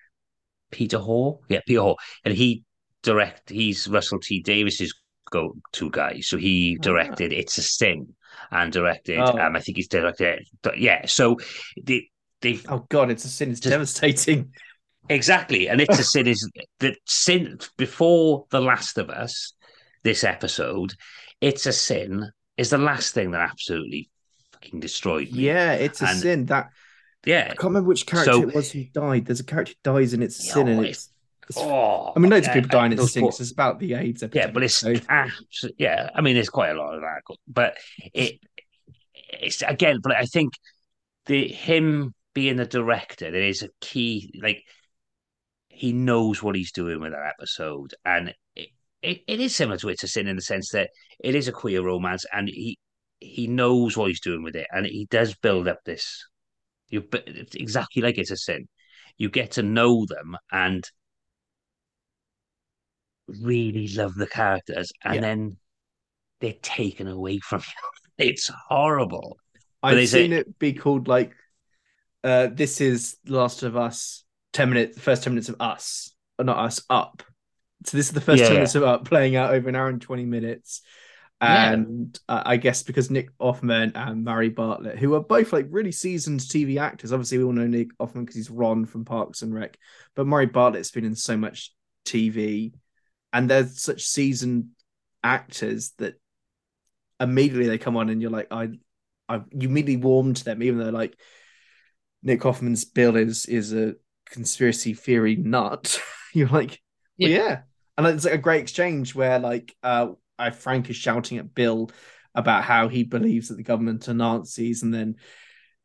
Peter 0.71 0.99
Hoar, 0.99 1.41
yeah, 1.49 1.61
Peter 1.67 1.81
Hoar, 1.81 1.97
and 2.25 2.35
he 2.35 2.65
direct 3.03 3.51
he's 3.51 3.89
Russell 3.89 4.21
T 4.21 4.43
Davies's 4.43 4.95
go 5.31 5.55
to 5.73 5.91
guy, 5.91 6.21
so 6.21 6.37
he 6.37 6.77
directed 6.77 7.33
It's 7.33 7.59
a 7.59 7.63
Sin 7.63 8.15
and 8.51 8.73
directed 8.73 9.19
Oh. 9.19 9.39
um 9.39 9.57
I 9.57 9.61
think 9.61 9.77
he's 9.77 9.89
directed 9.89 10.47
yeah, 10.77 11.07
so 11.07 11.39
they 11.83 12.09
they've 12.41 12.65
Oh 12.69 12.87
god, 12.89 13.11
it's 13.11 13.25
a 13.25 13.29
sin. 13.29 13.51
It's 13.51 13.61
devastating. 13.61 14.53
Exactly. 15.09 15.69
And 15.69 15.81
it's 15.81 15.99
a 15.99 16.05
sin 16.05 16.27
is 16.27 16.49
that 16.81 16.97
sin 17.07 17.59
before 17.77 18.47
The 18.51 18.61
Last 18.61 18.99
of 18.99 19.11
Us, 19.11 19.53
this 20.05 20.25
episode, 20.25 20.95
it's 21.41 21.67
a 21.67 21.73
sin 21.73 22.31
is 22.57 22.71
the 22.71 22.79
last 22.79 23.15
thing 23.15 23.31
that 23.33 23.41
absolutely 23.51 24.11
fucking 24.53 24.81
destroyed 24.81 25.31
me. 25.33 25.41
Yeah, 25.41 25.73
it's 25.75 26.03
a 26.03 26.07
And- 26.07 26.19
sin. 26.21 26.47
That 26.47 26.71
Yeah. 27.25 27.45
I 27.45 27.49
can't 27.55 27.65
remember 27.65 27.89
which 27.89 28.07
character 28.07 28.33
So- 28.33 28.43
it 28.49 28.55
was 28.55 28.73
who 28.73 28.85
died. 28.85 29.27
There's 29.27 29.41
a 29.41 29.45
character 29.45 29.75
who 29.85 29.93
dies 29.95 30.13
and 30.13 30.23
it's 30.23 30.39
a 30.39 30.43
sin, 30.43 30.69
and 30.69 30.81
Oh, 30.81 30.83
it's. 30.83 31.09
it's- 31.49 31.57
Oh, 31.65 32.13
I 32.15 32.19
mean, 32.19 32.31
loads 32.31 32.47
of 32.49 32.55
people 32.55 32.69
die 32.69 32.85
and 32.87 32.95
it's 32.95 33.03
a 33.03 33.09
sin. 33.09 33.25
It's 33.25 33.51
about 33.51 33.79
the 33.79 33.95
AIDS 33.95 34.23
episode. 34.23 34.39
Yeah, 34.39 34.51
but 34.51 34.63
it's 34.63 34.75
so- 34.75 34.93
abso- 34.95 35.75
yeah. 35.79 36.11
I 36.15 36.21
mean, 36.21 36.35
there's 36.35 36.51
quite 36.51 36.71
a 36.71 36.75
lot 36.75 36.95
of 36.95 37.01
that, 37.03 37.23
but 37.47 37.77
it 38.15 38.41
it's 39.41 39.63
again. 39.63 40.01
But 40.03 40.15
I 40.17 40.25
think 40.27 40.53
the 41.27 41.49
him 41.49 42.15
being 42.35 42.57
the 42.57 42.67
director, 42.67 43.31
there 43.31 43.43
is 43.43 43.63
a 43.63 43.69
key. 43.81 44.39
Like 44.43 44.65
he 45.69 45.93
knows 45.93 46.43
what 46.43 46.55
he's 46.55 46.73
doing 46.73 47.01
with 47.01 47.13
that 47.13 47.35
episode, 47.39 47.95
and 48.05 48.35
it, 49.03 49.23
it, 49.27 49.41
is 49.41 49.55
similar 49.55 49.79
to 49.79 49.89
It's 49.89 50.05
a 50.05 50.09
Sin 50.09 50.27
in 50.29 50.37
the 50.37 50.43
sense 50.43 50.71
that 50.71 50.91
it 51.21 51.35
is 51.35 51.49
a 51.49 51.53
queer 51.53 51.83
romance, 51.83 52.25
and 52.33 52.49
he 52.49 52.79
he 53.21 53.47
knows 53.47 53.97
what 53.97 54.09
he's 54.09 54.21
doing 54.21 54.43
with 54.43 54.57
it, 54.57 54.67
and 54.71 54.87
he 54.87 55.07
does 55.11 55.35
build 55.35 55.69
up 55.69 55.79
this. 55.85 56.25
You 56.89 57.05
exactly 57.55 58.03
like 58.03 58.19
It's 58.19 58.31
a 58.31 58.37
Sin. 58.37 58.69
You 59.19 59.29
get 59.31 59.53
to 59.53 59.63
know 59.63 60.05
them 60.07 60.37
and 60.51 60.85
really 63.41 63.89
love 63.89 64.15
the 64.15 64.27
characters, 64.27 64.91
and 65.05 65.17
Yeah. 65.17 65.21
then 65.21 65.57
they're 66.41 66.55
taken 66.63 67.07
away 67.09 67.39
from 67.39 67.61
you. 67.61 67.89
It's 68.27 68.51
horrible. 68.69 69.39
I've 69.83 69.97
say- 70.09 70.25
seen 70.25 70.33
it 70.33 70.59
be 70.59 70.73
called 70.75 71.09
like 71.09 71.35
uh 72.23 72.49
this 72.53 72.81
is 72.81 73.17
Last 73.27 73.63
of 73.65 73.77
Us 73.77 74.25
10 74.53 74.69
minutes 74.69 75.01
first 75.01 75.25
10 75.25 75.33
minutes 75.33 75.49
of 75.49 75.57
us 75.59 76.15
or 76.39 76.45
not 76.45 76.59
us 76.59 76.85
up 76.89 77.23
so 77.85 77.97
this 77.97 78.07
is 78.07 78.13
the 78.13 78.21
first 78.21 78.41
Yeah, 78.41 78.49
10 78.49 78.57
yeah. 78.57 78.63
of 78.63 78.83
up 78.85 79.05
playing 79.05 79.37
out 79.37 79.53
over 79.55 79.69
an 79.69 79.77
hour 79.77 79.89
and 79.89 80.01
20 80.01 80.25
minutes 80.25 80.83
Yeah. 81.41 81.73
and 81.73 82.19
uh, 82.29 82.43
I 82.47 82.57
guess 82.57 82.83
because 82.83 83.11
Nick 83.11 83.37
Offerman 83.39 83.93
and 83.95 84.25
Murray 84.25 84.49
Bartlett 84.49 84.99
who 84.99 85.15
are 85.15 85.21
both 85.21 85.53
like 85.53 85.67
really 85.71 85.93
seasoned 85.93 86.41
TV 86.41 86.81
actors 86.81 87.13
obviously 87.13 87.39
we 87.39 87.45
all 87.45 87.53
know 87.53 87.67
Nick 87.67 87.97
Offerman 87.99 88.21
because 88.23 88.37
he's 88.37 88.51
Ron 88.51 88.85
from 88.87 89.05
Parks 89.05 89.43
and 89.43 89.53
Rec 89.55 89.77
but 90.15 90.27
Murray 90.27 90.47
Bartlett's 90.47 90.91
been 90.91 91.05
in 91.05 91.15
so 91.15 91.37
much 91.37 91.73
TV 92.07 92.73
and 93.33 93.49
they're 93.49 93.67
such 93.67 94.03
seasoned 94.03 94.69
actors 95.25 95.93
that 95.99 96.15
immediately 97.21 97.69
they 97.69 97.79
come 97.79 97.97
on 97.97 98.09
and 98.11 98.21
you're 98.21 98.31
like 98.31 98.49
I 98.51 98.71
I 99.29 99.37
you 99.53 99.69
immediately 99.69 99.97
warm 99.97 100.35
to 100.35 100.45
them, 100.45 100.63
even 100.63 100.79
though 100.79 100.91
like 100.91 101.17
Nick 102.23 102.41
Hoffman's 102.41 102.85
Bill 102.85 103.17
is 103.17 103.47
is 103.47 103.73
a 103.73 103.95
conspiracy 104.29 104.95
theory 104.95 105.37
nut. 105.37 106.01
You're 106.35 106.49
like, 106.49 106.81
well, 107.19 107.31
yeah. 107.31 107.61
And 108.07 108.15
it's 108.17 108.25
like 108.25 108.35
a 108.35 108.39
great 108.39 108.63
exchange 108.63 109.15
where 109.15 109.39
like 109.39 109.75
uh, 109.83 110.09
I 110.39 110.51
Frank 110.51 110.91
is 110.91 110.97
shouting 110.97 111.39
at 111.39 111.55
Bill 111.55 111.91
about 112.35 112.65
how 112.65 112.89
he 112.89 113.03
believes 113.05 113.49
that 113.49 113.57
the 113.57 113.63
government 113.63 114.09
are 114.09 114.15
Nazis, 114.15 114.83
and 114.83 114.93
then 114.93 115.17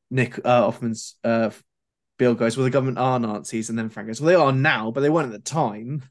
Nick 0.09 0.39
uh, 0.45 0.61
Hoffman's 0.63 1.15
uh, 1.23 1.49
Bill 2.17 2.33
goes, 2.35 2.55
well, 2.57 2.63
the 2.63 2.69
government 2.71 2.97
are 2.97 3.19
Nazis, 3.19 3.69
and 3.69 3.77
then 3.77 3.89
Frank 3.89 4.07
goes, 4.07 4.21
well, 4.21 4.27
they 4.29 4.35
are 4.35 4.51
now, 4.51 4.89
but 4.91 5.01
they 5.01 5.09
weren't 5.09 5.33
at 5.33 5.43
the 5.43 5.49
time. 5.49 6.03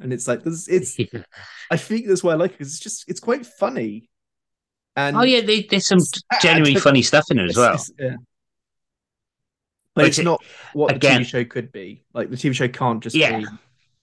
And 0.00 0.12
it's 0.12 0.26
like 0.26 0.42
this. 0.42 0.66
It's 0.68 0.96
I 1.70 1.76
think 1.76 2.08
that's 2.08 2.24
why 2.24 2.32
I 2.32 2.34
like 2.36 2.50
it 2.50 2.58
because 2.58 2.74
it's 2.74 2.80
just 2.82 3.04
it's 3.08 3.20
quite 3.20 3.46
funny. 3.46 4.10
And 4.96 5.16
oh 5.16 5.22
yeah, 5.22 5.40
they, 5.40 5.62
there's 5.62 5.86
some 5.86 5.98
genuinely 6.42 6.80
funny 6.80 7.02
stuff 7.02 7.24
in 7.30 7.38
it 7.38 7.44
as 7.44 7.50
It's- 7.50 7.56
well. 7.56 7.74
it's- 7.74 7.90
yeah. 7.98 8.16
But 9.94 10.02
But 10.02 10.04
it's 10.08 10.18
it- 10.18 10.24
not 10.24 10.42
what 10.72 10.94
again- 10.96 11.20
the 11.20 11.24
TV 11.26 11.28
show 11.28 11.44
could 11.44 11.70
be. 11.70 12.02
Like 12.12 12.28
the 12.30 12.36
TV 12.36 12.52
show 12.54 12.66
can't 12.68 13.00
just 13.02 13.14
Yeah. 13.14 13.38
be 13.38 13.46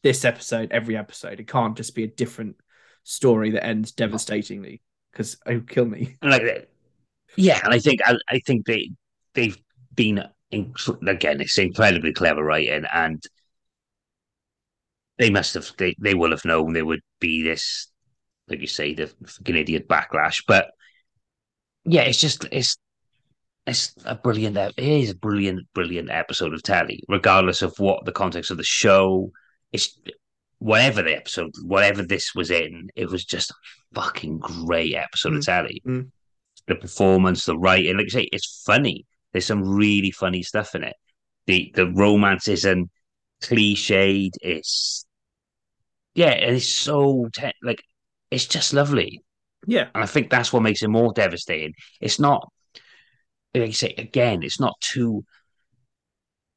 this 0.03 0.25
episode 0.25 0.71
every 0.71 0.97
episode. 0.97 1.39
It 1.39 1.47
can't 1.47 1.77
just 1.77 1.95
be 1.95 2.03
a 2.03 2.07
different 2.07 2.55
story 3.03 3.51
that 3.51 3.65
ends 3.65 3.91
devastatingly 3.91 4.81
because 5.11 5.33
it 5.33 5.39
oh, 5.47 5.53
would 5.55 5.69
kill 5.69 5.85
me. 5.85 6.17
Like. 6.21 6.69
Yeah, 7.37 7.61
and 7.63 7.73
I 7.73 7.79
think 7.79 8.01
I, 8.03 8.15
I 8.27 8.39
think 8.39 8.65
they 8.65 8.91
they've 9.33 9.57
been 9.95 10.21
again, 10.51 11.41
it's 11.41 11.57
incredibly 11.57 12.13
clever 12.13 12.43
writing, 12.43 12.83
and 12.93 13.23
they 15.17 15.29
must 15.29 15.53
have 15.53 15.71
they, 15.77 15.95
they 15.99 16.13
will 16.13 16.31
have 16.31 16.45
known 16.45 16.73
there 16.73 16.85
would 16.85 17.01
be 17.19 17.43
this, 17.43 17.87
like 18.47 18.59
you 18.59 18.67
say, 18.67 18.93
the 18.93 19.07
fucking 19.07 19.55
idiot 19.55 19.87
backlash. 19.87 20.43
But 20.47 20.71
yeah, 21.85 22.01
it's 22.01 22.19
just 22.19 22.45
it's 22.51 22.77
it's 23.67 23.93
a 24.05 24.15
brilliant 24.15 24.57
it 24.57 24.73
is 24.77 25.11
a 25.11 25.15
brilliant 25.15 25.67
brilliant 25.73 26.09
episode 26.09 26.53
of 26.53 26.63
telly, 26.63 27.03
regardless 27.07 27.61
of 27.61 27.77
what 27.77 28.05
the 28.05 28.11
context 28.11 28.51
of 28.51 28.57
the 28.57 28.63
show. 28.63 29.31
It's 29.71 29.97
whatever 30.59 31.01
the 31.01 31.15
episode, 31.15 31.51
whatever 31.63 32.03
this 32.03 32.35
was 32.35 32.51
in, 32.51 32.89
it 32.95 33.09
was 33.09 33.25
just 33.25 33.51
a 33.51 33.55
fucking 33.95 34.39
great 34.39 34.95
episode 34.95 35.35
of 35.35 35.45
telly. 35.45 35.81
mm. 35.85 36.11
The 36.67 36.75
performance, 36.75 37.45
the 37.45 37.57
writing, 37.57 37.97
like 37.97 38.05
you 38.05 38.11
say, 38.11 38.29
it's 38.31 38.63
funny. 38.65 39.05
There's 39.31 39.47
some 39.47 39.63
really 39.63 40.11
funny 40.11 40.43
stuff 40.43 40.75
in 40.75 40.83
it. 40.83 40.95
The 41.47 41.71
the 41.75 41.87
romance 41.87 42.47
isn't 42.47 42.89
cliched. 43.41 44.33
It's 44.41 45.05
yeah, 46.13 46.31
and 46.31 46.55
it's 46.57 46.69
so 46.69 47.29
te- 47.33 47.53
like 47.63 47.81
it's 48.29 48.45
just 48.45 48.73
lovely. 48.73 49.21
Yeah. 49.67 49.89
And 49.93 50.03
I 50.03 50.07
think 50.07 50.29
that's 50.29 50.51
what 50.51 50.63
makes 50.63 50.81
it 50.81 50.89
more 50.89 51.13
devastating. 51.13 51.73
It's 51.99 52.19
not, 52.19 52.51
like 53.53 53.67
you 53.67 53.73
say, 53.73 53.93
again, 53.97 54.43
it's 54.43 54.59
not 54.59 54.79
two 54.79 55.23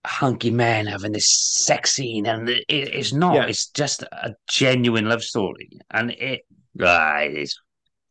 hunky 0.05 0.51
men 0.51 0.87
having 0.87 1.13
this 1.13 1.27
sex 1.27 1.93
scene, 1.93 2.27
and 2.27 2.49
it, 2.49 2.65
it's 2.69 3.13
not. 3.13 3.35
Yeah. 3.35 3.47
It's 3.47 3.69
just 3.69 4.03
a 4.03 4.35
genuine 4.49 5.09
love 5.09 5.23
story, 5.23 5.71
and 5.91 6.11
it, 6.11 6.43
ah, 6.81 7.19
it 7.19 7.39
is, 7.39 7.59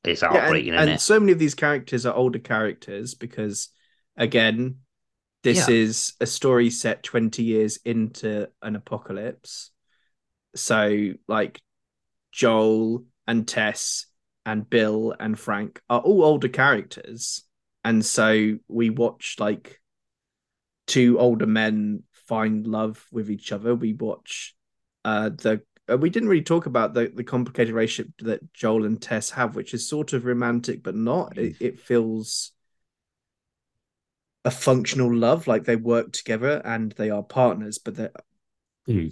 it's 0.04 0.22
Yeah, 0.22 0.30
and, 0.30 0.38
heartbreaking, 0.38 0.74
and 0.76 1.00
so 1.02 1.20
many 1.20 1.32
of 1.32 1.39
these 1.39 1.56
characters 1.56 2.06
are 2.06 2.16
older 2.16 2.39
characters 2.39 3.14
because, 3.14 3.70
again, 4.18 4.78
this 5.44 5.68
Yeah. 5.68 5.76
is 5.76 6.14
a 6.22 6.26
story 6.26 6.70
set 6.70 7.04
20 7.04 7.44
years 7.44 7.78
into 7.86 8.50
an 8.62 8.76
apocalypse. 8.76 9.72
So, 10.56 11.14
like, 11.28 11.60
Joel 12.32 13.06
and 13.28 13.48
Tess 13.48 14.06
and 14.46 14.70
Bill 14.70 15.14
and 15.20 15.38
Frank 15.38 15.82
are 15.89 16.00
all 16.00 16.24
older 16.24 16.48
characters. 16.48 17.44
And 17.84 18.06
so 18.06 18.58
we 18.68 18.89
watch, 18.89 19.36
like, 19.39 19.82
two 20.88 21.20
older 21.20 21.46
men 21.48 22.04
find 22.28 22.66
love 22.68 23.06
with 23.12 23.30
each 23.30 23.52
other. 23.52 23.76
We 23.76 23.94
watch 23.94 24.56
uh, 25.06 25.30
the 25.30 25.62
uh, 25.90 25.98
we 25.98 26.10
didn't 26.10 26.30
really 26.30 26.44
talk 26.44 26.66
about 26.66 26.94
the 26.94 27.12
the 27.14 27.24
complicated 27.24 27.74
relationship 27.74 28.14
that 28.20 28.54
Joel 28.54 28.86
and 28.86 29.02
Tess 29.02 29.30
have, 29.32 29.56
which 29.56 29.74
is 29.74 29.88
sort 29.88 30.14
of 30.14 30.26
romantic 30.26 30.84
but 30.84 30.96
not. 30.96 31.38
It, 31.38 31.56
it 31.60 31.80
feels 31.80 32.52
a 34.46 34.52
functional 34.52 35.14
love, 35.14 35.48
like 35.48 35.64
they 35.64 35.76
work 35.76 36.12
together 36.12 36.62
and 36.66 36.92
they 36.94 37.10
are 37.10 37.24
partners, 37.24 37.78
but 37.78 37.96
that 37.96 38.12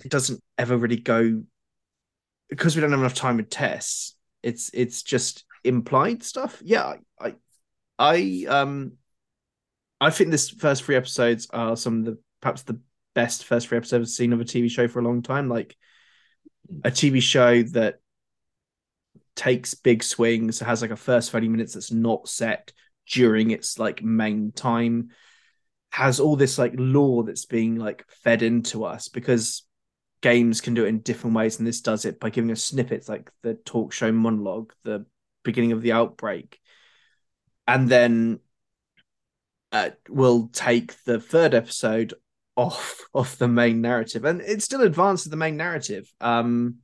it 0.06 0.12
doesn't 0.12 0.42
ever 0.58 0.78
really 0.78 0.98
go 0.98 1.44
because 2.50 2.76
we 2.76 2.82
don't 2.82 2.92
have 2.92 3.00
enough 3.00 3.14
time 3.14 3.38
with 3.38 3.50
Tess. 3.50 4.16
It's 4.44 4.70
it's 4.74 5.04
just 5.04 5.46
implied 5.64 6.24
stuff. 6.24 6.62
Yeah, 6.64 6.96
I 7.20 7.36
I 7.98 8.46
um 8.48 8.94
I 10.02 10.10
think 10.10 10.32
this 10.32 10.50
first 10.50 10.84
three 10.84 10.96
episodes 10.96 11.48
are 11.52 11.78
some 11.78 12.00
of 12.00 12.06
the 12.06 12.18
perhaps 12.42 12.64
the 12.64 12.80
best 13.14 13.46
first 13.46 13.68
three 13.68 13.78
episodes 13.78 14.10
I've 14.10 14.14
seen 14.14 14.34
of 14.34 14.42
a 14.42 14.46
TV 14.46 14.70
show 14.70 14.88
for 14.88 15.00
a 15.00 15.04
long 15.04 15.22
time. 15.22 15.48
Like 15.48 15.78
a 16.84 16.90
TV 16.90 17.22
show 17.22 17.62
that 17.62 18.00
takes 19.36 19.76
big 19.76 20.02
swings, 20.02 20.60
has 20.60 20.82
like 20.82 20.90
a 20.90 20.96
first 20.96 21.30
30 21.30 21.50
minutes 21.50 21.76
that's 21.76 21.92
not 21.92 22.28
set 22.28 22.74
during 23.12 23.52
its 23.52 23.78
like 23.78 24.02
main 24.02 24.52
time, 24.52 25.10
has 25.92 26.20
all 26.20 26.36
this 26.36 26.58
like 26.58 26.74
lore 26.76 27.24
that's 27.24 27.46
being 27.46 27.76
like 27.76 28.04
fed 28.24 28.42
into 28.42 28.84
us 28.84 29.08
because 29.08 29.68
games 30.22 30.62
can 30.62 30.74
do 30.74 30.86
it 30.86 30.90
in 30.90 31.02
different 31.02 31.36
ways, 31.36 31.60
and 31.60 31.68
this 31.68 31.82
does 31.82 32.06
it 32.06 32.20
by 32.20 32.32
giving 32.32 32.50
us 32.50 32.64
snippets 32.64 33.08
like 33.08 33.30
the 33.44 33.54
talk 33.54 33.94
show 33.94 34.12
monologue, 34.12 34.74
the 34.84 35.06
beginning 35.44 35.74
of 35.74 35.84
the 35.84 35.92
outbreak, 35.92 36.60
and 37.68 37.88
then 37.88 38.40
uh, 39.72 39.92
we'll 40.10 40.48
take 40.48 41.02
the 41.06 41.20
third 41.20 41.54
episode 41.54 42.14
off 42.56 43.02
of 43.14 43.38
the 43.38 43.48
main 43.48 43.82
narrative, 43.82 44.26
and 44.26 44.42
it 44.42 44.62
still 44.62 44.82
advances 44.82 45.30
the 45.30 45.38
main 45.38 45.58
narrative. 45.58 46.12
Um, 46.20 46.78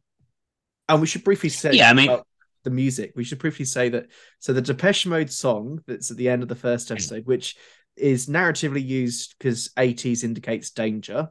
and 0.89 1.01
we 1.01 1.07
should 1.07 1.23
briefly 1.23 1.49
say, 1.49 1.73
Yeah, 1.73 1.89
I 1.89 1.93
mean- 1.93 2.17
the 2.63 2.71
music. 2.71 3.13
We 3.15 3.23
should 3.23 3.39
briefly 3.39 3.63
say 3.63 3.87
that 3.89 4.07
so 4.39 4.51
the 4.51 4.61
Depeche 4.61 5.05
Mode 5.05 5.31
song 5.31 5.81
that's 5.87 6.11
at 6.11 6.17
the 6.17 6.27
end 6.27 6.43
of 6.43 6.49
the 6.49 6.55
first 6.55 6.91
episode, 6.91 7.25
which 7.25 7.55
is 7.95 8.27
narratively 8.27 8.85
used 8.85 9.35
because 9.37 9.69
80s 9.77 10.23
indicates 10.25 10.71
danger, 10.71 11.29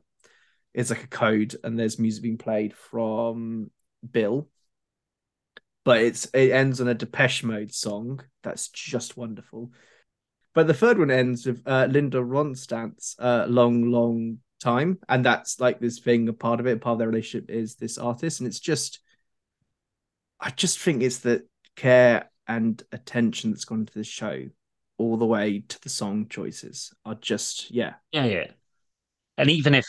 is 0.72 0.88
like 0.88 1.04
a 1.04 1.08
code, 1.08 1.54
and 1.62 1.78
there's 1.78 1.98
music 1.98 2.22
being 2.22 2.38
played 2.38 2.74
from 2.74 3.70
Bill. 4.10 4.48
But 5.84 6.00
it's 6.02 6.24
it 6.26 6.52
ends 6.52 6.80
on 6.80 6.88
a 6.88 6.94
Depeche 6.94 7.44
Mode 7.44 7.72
song 7.72 8.22
that's 8.42 8.68
just 8.68 9.16
wonderful. 9.16 9.72
But 10.56 10.68
the 10.68 10.74
third 10.74 10.98
one 10.98 11.10
ends 11.10 11.44
with 11.44 11.60
uh, 11.66 11.86
Linda 11.90 12.16
Ronstadt's 12.16 13.14
uh, 13.18 13.44
"Long, 13.46 13.90
Long 13.90 14.38
Time," 14.58 14.98
and 15.06 15.22
that's 15.22 15.60
like 15.60 15.80
this 15.80 15.98
thing. 15.98 16.30
A 16.30 16.32
part 16.32 16.60
of 16.60 16.66
it, 16.66 16.80
part 16.80 16.94
of 16.94 16.98
their 17.00 17.08
relationship 17.08 17.50
is 17.50 17.74
this 17.74 17.98
artist, 17.98 18.40
and 18.40 18.46
it's 18.46 18.58
just, 18.58 19.00
I 20.40 20.48
just 20.48 20.78
think 20.78 21.02
it's 21.02 21.18
the 21.18 21.46
care 21.76 22.30
and 22.48 22.82
attention 22.90 23.50
that's 23.50 23.66
gone 23.66 23.80
into 23.80 23.92
this 23.92 24.06
show, 24.06 24.44
all 24.96 25.18
the 25.18 25.26
way 25.26 25.62
to 25.68 25.78
the 25.82 25.90
song 25.90 26.26
choices 26.30 26.90
are 27.04 27.16
just 27.16 27.70
yeah, 27.70 27.96
Yeah, 28.12 28.24
yeah. 28.24 28.46
And 29.36 29.50
even 29.50 29.74
if 29.74 29.84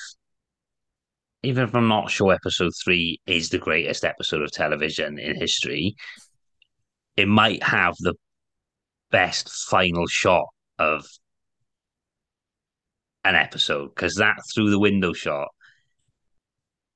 even 1.43 1.63
if 1.63 1.73
I'm 1.75 1.87
not 1.87 2.11
sure 2.11 2.33
episode 2.33 2.73
three 2.83 3.21
is 3.25 3.47
the 3.47 3.57
greatest 3.57 4.03
episode 4.03 4.41
of 4.41 4.51
television 4.51 5.17
in 5.17 5.39
history, 5.39 5.95
it 7.15 7.29
might 7.29 7.63
have 7.63 7.95
the 8.01 8.15
best 9.11 9.49
final 9.49 10.05
shot 10.07 10.47
of 10.79 11.05
an 13.25 13.35
episode 13.35 13.89
because 13.93 14.15
that 14.15 14.37
through 14.53 14.69
the 14.69 14.79
window 14.79 15.13
shot 15.13 15.49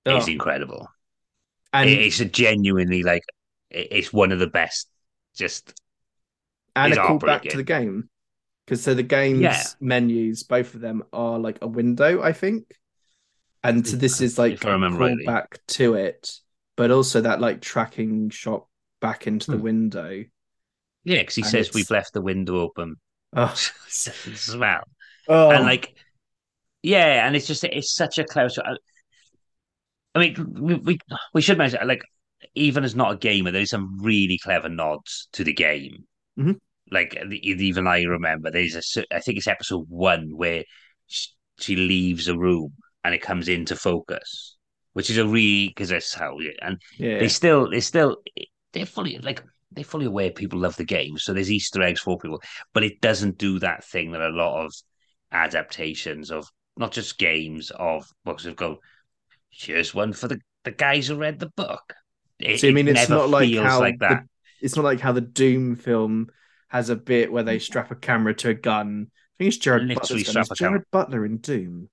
is 0.06 0.28
Oh. 0.28 0.32
incredible. 0.32 0.88
and 1.74 1.90
It- 1.90 2.00
it's 2.02 2.20
a 2.20 2.26
genuinely 2.26 3.02
like 3.02 3.24
it- 3.70 3.88
it's 3.92 4.12
one 4.12 4.34
of 4.34 4.40
the 4.40 4.48
best. 4.48 4.90
Just 5.34 5.74
and 6.76 6.92
is 6.92 6.98
a 6.98 7.02
call 7.02 7.18
back 7.18 7.44
to 7.44 7.56
the 7.56 7.64
game 7.64 8.10
because 8.66 8.84
so 8.84 8.94
the 8.94 9.04
game's 9.04 9.40
Yeah. 9.42 9.64
menus, 9.80 10.44
both 10.44 10.76
of 10.76 10.82
them 10.82 11.04
are 11.14 11.40
like 11.40 11.60
a 11.62 11.68
window, 11.68 12.22
I 12.22 12.34
think, 12.34 12.78
and 13.64 13.88
so 13.88 13.96
this 13.96 14.20
is 14.20 14.38
like 14.38 14.54
If 14.56 14.66
I 14.66 14.72
remember 14.72 14.98
call 14.98 15.08
rightly. 15.08 15.26
back 15.26 15.66
to 15.68 15.94
it, 15.94 16.42
but 16.76 16.92
also 16.92 17.22
that 17.22 17.40
like 17.40 17.62
tracking 17.62 18.30
shot 18.30 18.68
back 19.00 19.26
into 19.28 19.52
the 19.52 19.58
Hmm. 19.58 19.64
window. 19.64 20.26
yeah, 21.06 21.20
because 21.22 21.36
he 21.36 21.42
And 21.44 21.52
says 21.52 21.68
it's- 21.68 21.74
we've 21.74 21.90
left 21.90 22.14
the 22.14 22.22
window 22.22 22.60
open. 22.60 23.00
Oh, 23.34 23.54
smell. 23.88 24.84
oh. 25.28 25.52
and 25.52 25.64
like 25.64 25.96
yeah 26.84 27.26
and 27.28 27.36
it's 27.36 27.48
just 27.48 27.64
it's 27.66 27.96
such 27.96 28.18
a 28.20 28.24
close 28.26 28.58
I, 28.60 28.76
I 30.16 30.20
mean 30.20 30.54
we, 30.60 30.76
we 30.76 31.00
we 31.34 31.42
should 31.42 31.58
mention 31.58 31.86
like 31.88 32.02
even 32.56 32.84
as 32.84 32.96
not 32.96 33.14
a 33.14 33.18
gamer 33.18 33.52
there's 33.52 33.70
some 33.70 34.00
really 34.02 34.38
clever 34.38 34.70
nods 34.70 35.28
to 35.34 35.44
the 35.44 35.54
game 35.54 36.06
Mhm. 36.40 36.60
like 36.90 37.16
even 37.32 37.88
I 37.88 38.04
remember 38.04 38.52
there's 38.52 38.76
a 38.98 39.06
I 39.14 39.20
think 39.20 39.38
it's 39.38 39.48
episode 39.48 39.86
one 39.90 40.36
where 40.36 40.64
she, 41.08 41.30
she 41.60 41.76
leaves 41.76 42.28
a 42.30 42.38
room 42.38 42.74
and 43.04 43.14
it 43.14 43.22
comes 43.22 43.50
into 43.50 43.76
focus 43.76 44.58
which 44.94 45.10
is 45.10 45.18
a 45.18 45.28
really 45.28 45.68
because 45.70 45.90
that's 45.90 46.14
how 46.14 46.38
and 46.62 46.82
yeah, 46.98 47.20
they 47.20 47.28
still 47.28 47.70
they 47.70 47.82
still 47.82 48.18
they're 48.72 48.86
fully 48.86 49.18
like 49.20 49.44
they're 49.72 49.84
fully 49.84 50.06
aware 50.06 50.32
people 50.32 50.60
love 50.60 50.76
the 50.78 50.84
game 50.86 51.18
so 51.18 51.34
there's 51.34 51.52
easter 51.52 51.82
eggs 51.82 52.00
for 52.02 52.18
people 52.18 52.42
but 52.74 52.84
it 52.84 53.02
doesn't 53.02 53.38
do 53.38 53.60
that 53.60 53.84
thing 53.86 54.12
that 54.12 54.22
a 54.22 54.30
lot 54.30 54.66
of 54.66 54.74
adaptations 55.32 56.32
of 56.32 56.48
not 56.78 56.92
just 56.92 57.18
games 57.18 57.72
of 57.72 58.06
books 58.26 58.44
have 58.46 58.56
go 58.56 58.80
here's 59.50 59.94
one 59.94 60.14
for 60.14 60.28
the 60.28 60.40
the 60.64 60.72
guys 60.72 61.08
who 61.08 61.16
read 61.16 61.40
the 61.40 61.52
book 61.56 61.94
it, 62.40 62.60
so 62.60 62.68
I 62.68 62.72
it 62.72 62.72
mean, 62.72 62.88
it's 62.88 63.10
not 63.10 63.30
like 63.30 63.56
how 63.56 63.80
like 63.80 64.00
that 64.00 64.24
The, 64.24 64.28
it's 64.62 64.76
not 64.76 64.86
like 64.86 65.00
how 65.00 65.12
the 65.12 65.22
Doom 65.22 65.76
film 65.76 66.30
has 66.70 66.90
a 66.90 66.96
bit 66.96 67.32
where 67.32 67.44
they 67.44 67.60
strap 67.60 67.92
a 67.92 67.96
camera 67.96 68.34
to 68.36 68.50
a 68.50 68.54
gun. 68.54 69.08
I 69.12 69.16
think 69.38 69.48
it's 69.50 69.58
Jared 69.58 69.84
Literally 69.84 69.94
Butler's 69.94 70.24
gun. 70.24 70.38
strap 70.38 70.40
Is 70.40 70.52
a 70.52 70.56
camera. 70.56 70.82
Jared 70.82 70.84
Butler 70.92 71.26
in 71.26 71.38
Doom. 71.38 71.90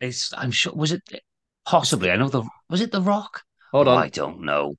it's 0.00 0.32
i'm 0.36 0.50
sure 0.50 0.72
was 0.74 0.92
it 0.92 1.02
possibly 1.64 2.10
i 2.10 2.16
know 2.16 2.28
the 2.28 2.42
was 2.68 2.80
it 2.80 2.92
the 2.92 3.00
rock 3.02 3.42
Hold 3.72 3.86
Oh, 3.86 3.94
on, 3.94 3.96
i 3.96 4.08
don't 4.08 4.40
know 4.42 4.74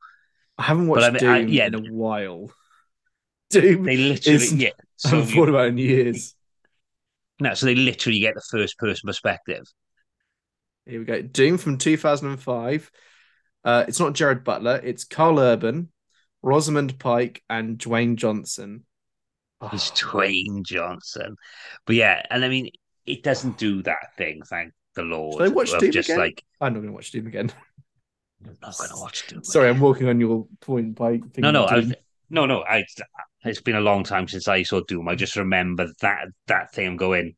I 0.58 0.64
haven't 0.64 0.88
watched 0.88 1.04
I 1.06 1.10
mean, 1.12 1.26
I- 1.26 1.40
Doom 1.42 1.48
yeah. 1.50 1.68
in 1.68 1.76
a 1.76 1.94
while. 1.94 2.52
Doom 3.50 3.84
they 3.84 3.98
literally 3.98 4.36
is- 4.36 4.54
yeah 4.54 4.70
I 4.80 4.84
so 4.98 5.10
haven't 5.10 5.30
you- 5.30 5.36
thought 5.36 5.50
about 5.50 5.68
in 5.68 5.78
years. 5.78 6.36
no 7.40 7.54
so 7.54 7.66
they 7.66 7.76
literally 7.76 8.20
get 8.20 8.36
the 8.36 8.42
first 8.42 8.78
person 8.78 9.08
perspective 9.08 9.64
Here 10.86 11.00
we 11.00 11.06
go. 11.06 11.22
Doom 11.22 11.58
from 11.58 11.78
2005. 11.78 12.92
Uh, 13.64 13.84
it's 13.88 14.00
not 14.00 14.14
Jared 14.14 14.44
Butler. 14.46 14.80
It's 14.84 15.04
Karl 15.04 15.40
Urban, 15.40 15.92
Rosamund 16.42 16.98
Pike, 17.00 17.44
and 17.50 17.78
Dwayne 17.78 18.16
Johnson. 18.16 18.86
Oh. 19.60 19.70
It's 19.74 19.92
Dwayne 19.92 20.64
Johnson. 20.66 21.36
But 21.86 21.96
yeah, 21.98 22.22
and 22.30 22.46
I 22.46 22.50
mean, 22.50 22.70
it 23.06 23.24
doesn't 23.24 23.58
do 23.58 23.82
that 23.84 24.16
thing. 24.18 24.42
Thank 24.46 24.72
the 24.96 25.02
Lord. 25.04 25.40
Should 25.42 25.52
I 25.52 25.54
watch 25.54 25.72
Doom 25.80 25.92
just 25.92 26.10
again? 26.10 26.20
like 26.20 26.44
I'm 26.62 26.74
not 26.74 26.80
going 26.80 26.90
to 26.90 26.94
watch 26.96 27.12
Doom 27.12 27.28
again. 27.28 27.52
I'm 28.46 28.58
not 28.62 28.78
going 28.78 28.90
to 28.90 28.98
watch 28.98 29.28
Doom. 29.28 29.44
Sorry, 29.44 29.70
I'm 29.70 29.80
walking 29.80 30.08
on 30.08 30.20
your 30.20 30.48
point 30.62 30.96
by 30.96 31.20
No, 31.38 31.52
no, 31.52 31.66
I, 31.66 31.92
no, 32.30 32.46
no. 32.46 32.64
I. 32.64 32.86
It's 33.44 33.62
been 33.62 33.76
a 33.76 33.82
long 33.82 34.04
time 34.04 34.28
since 34.28 34.48
I 34.48 34.64
saw 34.64 34.82
Doom. 34.82 35.08
I 35.08 35.16
just 35.16 35.36
remember 35.36 35.88
that 36.02 36.28
that 36.48 36.74
thing. 36.74 36.88
I'm 36.88 36.98
going, 36.98 37.36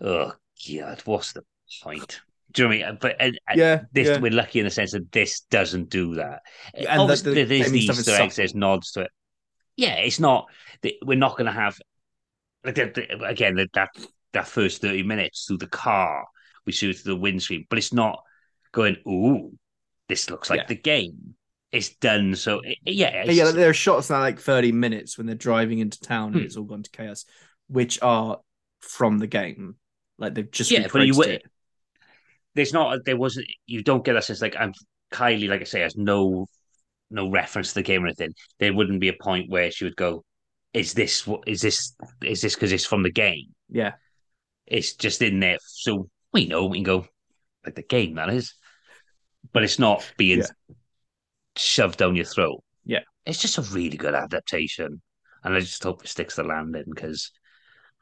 oh 0.00 0.32
god, 0.68 1.02
what's 1.04 1.32
the 1.32 1.42
point? 1.82 2.20
Do 2.52 2.62
you 2.62 2.68
know 2.68 2.74
what 2.74 2.84
I 2.84 2.90
mean? 2.90 2.98
But 3.00 3.22
uh, 3.22 3.30
Yeah, 3.54 3.82
this 3.92 4.08
yeah. 4.08 4.18
we're 4.18 4.32
lucky 4.32 4.58
in 4.58 4.64
the 4.64 4.70
sense 4.70 4.92
that 4.92 5.12
this 5.12 5.42
doesn't 5.50 5.88
do 5.88 6.16
that. 6.16 6.40
Yeah, 6.76 6.92
and 6.92 7.02
Obviously, 7.02 7.34
the- 7.34 7.44
the 7.44 7.58
there's 7.58 7.70
the 7.70 7.78
Easter 7.78 8.14
eggs, 8.16 8.36
there's 8.36 8.54
nods 8.54 8.92
to 8.92 9.02
it. 9.02 9.10
Yeah, 9.76 9.94
it's 9.94 10.20
not. 10.20 10.46
We're 11.04 11.16
not 11.16 11.36
going 11.36 11.46
to 11.46 11.52
have 11.52 11.78
like 12.64 12.76
again 12.78 13.56
that 13.74 13.88
that 14.32 14.46
first 14.46 14.80
thirty 14.82 15.02
minutes 15.02 15.46
through 15.46 15.58
the 15.58 15.68
car. 15.68 16.26
We 16.66 16.72
see 16.72 16.90
it 16.90 16.98
through 16.98 17.14
the 17.14 17.20
windscreen, 17.20 17.66
but 17.70 17.78
it's 17.78 17.92
not 17.92 18.20
going. 18.72 18.96
Ooh, 19.06 19.56
this 20.10 20.28
looks 20.28 20.50
like 20.50 20.60
Yeah. 20.60 20.66
the 20.66 20.74
game. 20.76 21.34
It's 21.72 21.90
done 21.96 22.34
so. 22.34 22.60
it- 22.60 22.78
yeah, 22.84 23.24
Yeah, 23.30 23.50
there 23.52 23.70
are 23.70 23.74
shots 23.74 24.10
now 24.10 24.18
like 24.20 24.40
30 24.40 24.72
minutes 24.72 25.16
when 25.16 25.26
they're 25.26 25.36
driving 25.36 25.78
into 25.78 26.00
town 26.00 26.32
Hmm. 26.32 26.38
and 26.38 26.46
it's 26.46 26.56
all 26.56 26.64
gone 26.64 26.82
to 26.82 26.90
chaos, 26.90 27.24
which 27.68 27.98
are 28.02 28.40
from 28.80 29.18
the 29.18 29.26
game. 29.26 29.76
Like 30.18 30.34
they've 30.34 30.50
just 30.50 30.70
Yeah, 30.70 30.86
but 30.92 31.06
you 31.06 31.22
it. 31.22 31.42
there's 32.54 32.72
not 32.72 33.04
there 33.04 33.16
wasn't 33.16 33.46
you 33.66 33.82
don't 33.82 34.04
get 34.04 34.14
that 34.14 34.24
sense 34.24 34.42
like 34.42 34.56
I'm 34.58 34.74
Kylie, 35.12 35.48
like 35.48 35.60
I 35.60 35.64
say, 35.64 35.80
has 35.80 35.96
no 35.96 36.46
no 37.10 37.30
reference 37.30 37.68
to 37.68 37.74
the 37.74 37.82
game 37.82 38.04
or 38.04 38.08
anything. 38.08 38.34
There 38.58 38.72
wouldn't 38.74 39.00
be 39.00 39.08
a 39.08 39.14
point 39.20 39.50
where 39.50 39.70
she 39.70 39.84
would 39.84 39.96
go, 39.96 40.24
Is 40.74 40.92
this 40.94 41.26
what 41.26 41.42
is 41.46 41.60
this 41.60 41.96
is 42.22 42.40
this 42.42 42.54
because 42.54 42.72
it's 42.72 42.84
from 42.86 43.02
the 43.02 43.10
game? 43.12 43.54
Yeah. 43.68 43.94
It's 44.66 44.94
just 44.94 45.22
in 45.22 45.40
there. 45.40 45.58
So 45.66 46.08
we 46.32 46.46
know 46.46 46.66
we 46.66 46.78
can 46.78 46.84
go 46.84 47.06
like 47.64 47.74
the 47.76 47.82
game 47.82 48.14
that 48.16 48.30
is. 48.30 48.54
But 49.52 49.64
it's 49.64 49.78
not 49.78 50.10
being 50.16 50.38
Yeah. 50.40 50.74
shoved 51.56 51.98
down 51.98 52.16
your 52.16 52.24
throat. 52.24 52.62
Yeah. 52.84 53.00
It's 53.26 53.40
just 53.40 53.58
a 53.58 53.62
really 53.62 53.96
good 53.96 54.14
adaptation. 54.14 55.02
And 55.42 55.54
I 55.54 55.60
just 55.60 55.82
hope 55.82 56.04
it 56.04 56.08
sticks 56.08 56.36
the 56.36 56.44
landing 56.44 56.84
because 56.88 57.30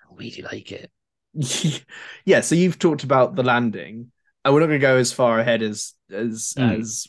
I 0.02 0.14
really 0.14 0.42
like 0.42 0.72
it. 0.72 0.90
yeah, 2.24 2.40
so 2.40 2.54
you've 2.54 2.78
talked 2.78 3.04
about 3.04 3.34
the 3.36 3.42
landing. 3.42 4.10
And 4.44 4.54
we're 4.54 4.60
not 4.60 4.66
going 4.66 4.80
to 4.80 4.86
go 4.86 4.96
as 4.96 5.12
far 5.12 5.38
ahead 5.40 5.62
as 5.62 5.94
as 6.10 6.54
Hmm. 6.56 6.62
as 6.80 7.06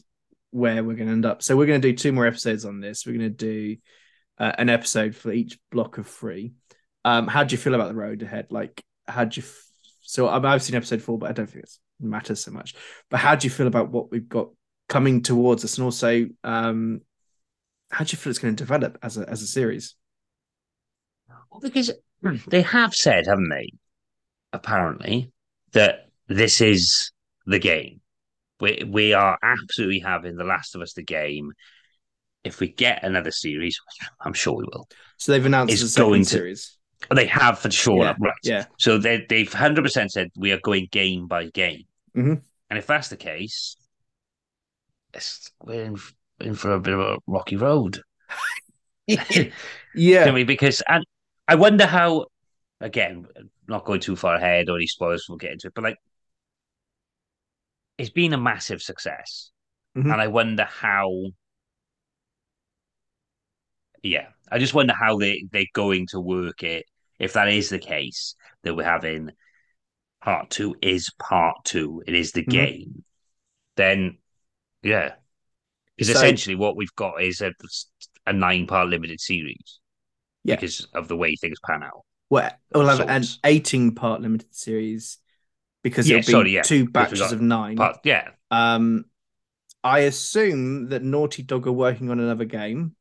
where 0.52 0.84
we're 0.84 0.96
going 0.96 1.08
to 1.08 1.14
end 1.14 1.26
up. 1.26 1.42
So 1.44 1.56
we're 1.56 1.68
going 1.68 1.82
to 1.82 1.92
do 1.92 1.96
two 1.96 2.12
more 2.12 2.26
episodes 2.26 2.66
on 2.66 2.80
this. 2.80 3.06
We're 3.06 3.18
going 3.18 3.30
to 3.30 3.30
do 3.30 3.78
uh, 4.38 4.52
an 4.58 4.70
episode 4.70 5.16
for 5.16 5.32
each 5.32 5.60
block 5.72 5.98
of 5.98 6.08
three. 6.08 6.54
Um, 7.06 7.28
how 7.28 7.44
do 7.44 7.54
you 7.54 7.58
feel 7.58 7.76
about 7.76 7.90
the 7.90 7.96
road 7.96 8.22
ahead? 8.24 8.48
Like, 8.50 8.84
how 9.08 9.26
do 9.26 9.40
you? 9.40 9.46
F- 9.46 9.66
so 10.02 10.28
I've 10.28 10.64
seen 10.64 10.76
episode 10.76 11.02
four, 11.02 11.18
but 11.20 11.30
I 11.30 11.34
don't 11.34 11.46
think 11.46 11.64
it 11.64 11.70
matters 12.00 12.44
so 12.44 12.52
much. 12.52 12.76
But 13.10 13.20
how 13.20 13.36
do 13.36 13.46
you 13.46 13.52
feel 13.52 13.68
about 13.68 13.90
what 13.92 14.12
we've 14.12 14.28
got 14.30 14.50
coming 14.88 15.22
towards 15.22 15.64
us, 15.64 15.78
and 15.78 15.86
also 15.86 16.26
um, 16.44 17.02
how 17.92 18.04
do 18.06 18.12
you 18.12 18.18
feel 18.18 18.30
it's 18.32 18.40
going 18.40 18.56
to 18.56 18.64
develop 18.64 18.98
as 19.04 19.18
a 19.18 19.30
as 19.30 19.42
a 19.42 19.48
series? 19.48 19.96
Well, 21.52 21.60
because 21.62 21.92
they 22.48 22.62
have 22.62 22.94
said, 22.96 23.26
haven't 23.28 23.50
they? 23.50 23.70
Apparently, 24.54 25.32
that 25.74 26.10
this 26.28 26.60
is 26.62 27.12
the 27.46 27.60
game. 27.60 28.02
We 28.60 28.84
we 28.88 29.14
are 29.14 29.38
absolutely 29.42 30.00
having 30.00 30.36
The 30.36 30.44
Last 30.44 30.76
of 30.76 30.82
Us 30.82 30.94
the 30.94 31.04
game. 31.04 31.52
If 32.44 32.60
we 32.62 32.70
get 32.70 33.04
another 33.04 33.32
series, 33.32 33.78
I'm 34.22 34.34
sure 34.34 34.56
we 34.56 34.64
will. 34.64 34.88
So 35.18 35.32
they've 35.32 35.46
announced 35.46 35.74
It's 35.74 35.94
the 35.94 36.02
going 36.02 36.24
to- 36.24 36.30
series. 36.30 36.76
They 37.16 37.28
have 37.28 37.60
for 37.60 37.72
sure, 37.72 38.04
Yeah, 38.04 38.16
right? 38.20 38.34
yeah. 38.44 38.66
So 38.78 38.98
they 38.98 39.26
they've 39.30 39.52
hundred 39.52 39.84
percent 39.84 40.12
said 40.12 40.30
we 40.36 40.52
are 40.52 40.60
going 40.60 40.88
game 40.92 41.28
by 41.28 41.46
game. 41.46 41.84
Mhm. 42.16 42.42
And 42.70 42.80
if 42.80 42.88
that's 42.88 43.10
the 43.10 43.18
case, 43.18 43.76
we're 45.64 45.84
in, 45.84 45.98
in 46.40 46.56
for 46.56 46.74
a 46.74 46.80
bit 46.80 46.94
of 46.94 47.00
a 47.00 47.18
rocky 47.28 47.56
road. 47.56 48.02
Yeah, 49.96 50.26
I 50.26 50.32
mean, 50.32 50.46
because 50.46 50.82
and 50.88 51.04
I 51.48 51.56
wonder 51.56 51.86
how. 51.86 52.28
Again, 52.82 53.28
not 53.68 53.86
going 53.86 54.00
too 54.02 54.16
far 54.16 54.36
ahead 54.36 54.70
or 54.70 54.78
any 54.78 54.88
spoilers, 54.88 55.26
we'll 55.30 55.38
get 55.38 55.52
into 55.54 55.68
it. 55.68 55.74
But 55.76 55.84
like, 55.84 55.98
it's 57.98 58.10
been 58.10 58.34
a 58.34 58.38
massive 58.38 58.82
success, 58.82 59.52
Mhm. 59.96 60.12
and 60.12 60.22
I 60.22 60.28
wonder 60.28 60.66
how. 60.66 61.32
Yeah, 64.04 64.28
I 64.52 64.60
just 64.60 64.74
wonder 64.74 64.94
how 64.94 65.18
they 65.18 65.46
they're 65.52 65.66
going 65.74 66.08
to 66.12 66.20
work 66.20 66.64
it. 66.64 66.86
If 67.20 67.34
that 67.34 67.50
is 67.50 67.70
the 67.70 67.80
case, 67.80 68.36
that 68.64 68.76
we're 68.76 68.84
having 68.86 69.32
part 70.22 70.50
two 70.50 70.76
is 70.82 71.10
part 71.20 71.58
two. 71.66 72.04
It 72.08 72.16
is 72.16 72.32
the 72.32 72.44
Mhm. 72.44 72.52
game. 72.52 73.04
Then, 73.76 74.18
yeah, 74.84 75.16
because 75.96 76.12
So- 76.14 76.20
essentially 76.20 76.56
what 76.56 76.76
we've 76.76 76.96
got 76.96 77.22
is 77.22 77.42
a 77.42 77.54
a 78.28 78.34
nine 78.34 78.68
part 78.68 78.90
limited 78.90 79.20
series 79.20 79.80
Yeah. 80.44 80.56
because 80.56 80.86
of 80.94 81.08
the 81.08 81.16
way 81.18 81.36
things 81.36 81.58
pan 81.66 81.82
out. 81.84 82.06
well, 82.32 82.52
we'll 82.76 82.86
have 82.86 83.00
an 83.00 83.24
Sorts. 83.24 83.40
18 83.44 83.96
part 83.96 84.22
limited 84.22 84.54
series 84.54 85.18
because 85.82 86.08
Yeah, 86.08 86.18
it'll 86.18 86.28
be 86.28 86.32
sorry, 86.32 86.52
yeah, 86.54 86.62
two 86.62 86.88
batches 86.88 87.32
of 87.32 87.42
nine. 87.42 87.76
But 87.76 88.02
yeah, 88.04 88.30
Um, 88.52 89.06
I 89.84 90.00
assume 90.02 90.90
that 90.90 91.02
Naughty 91.02 91.42
Dog 91.42 91.66
are 91.66 91.72
working 91.72 92.12
on 92.12 92.20
another 92.20 92.46
game 92.46 92.96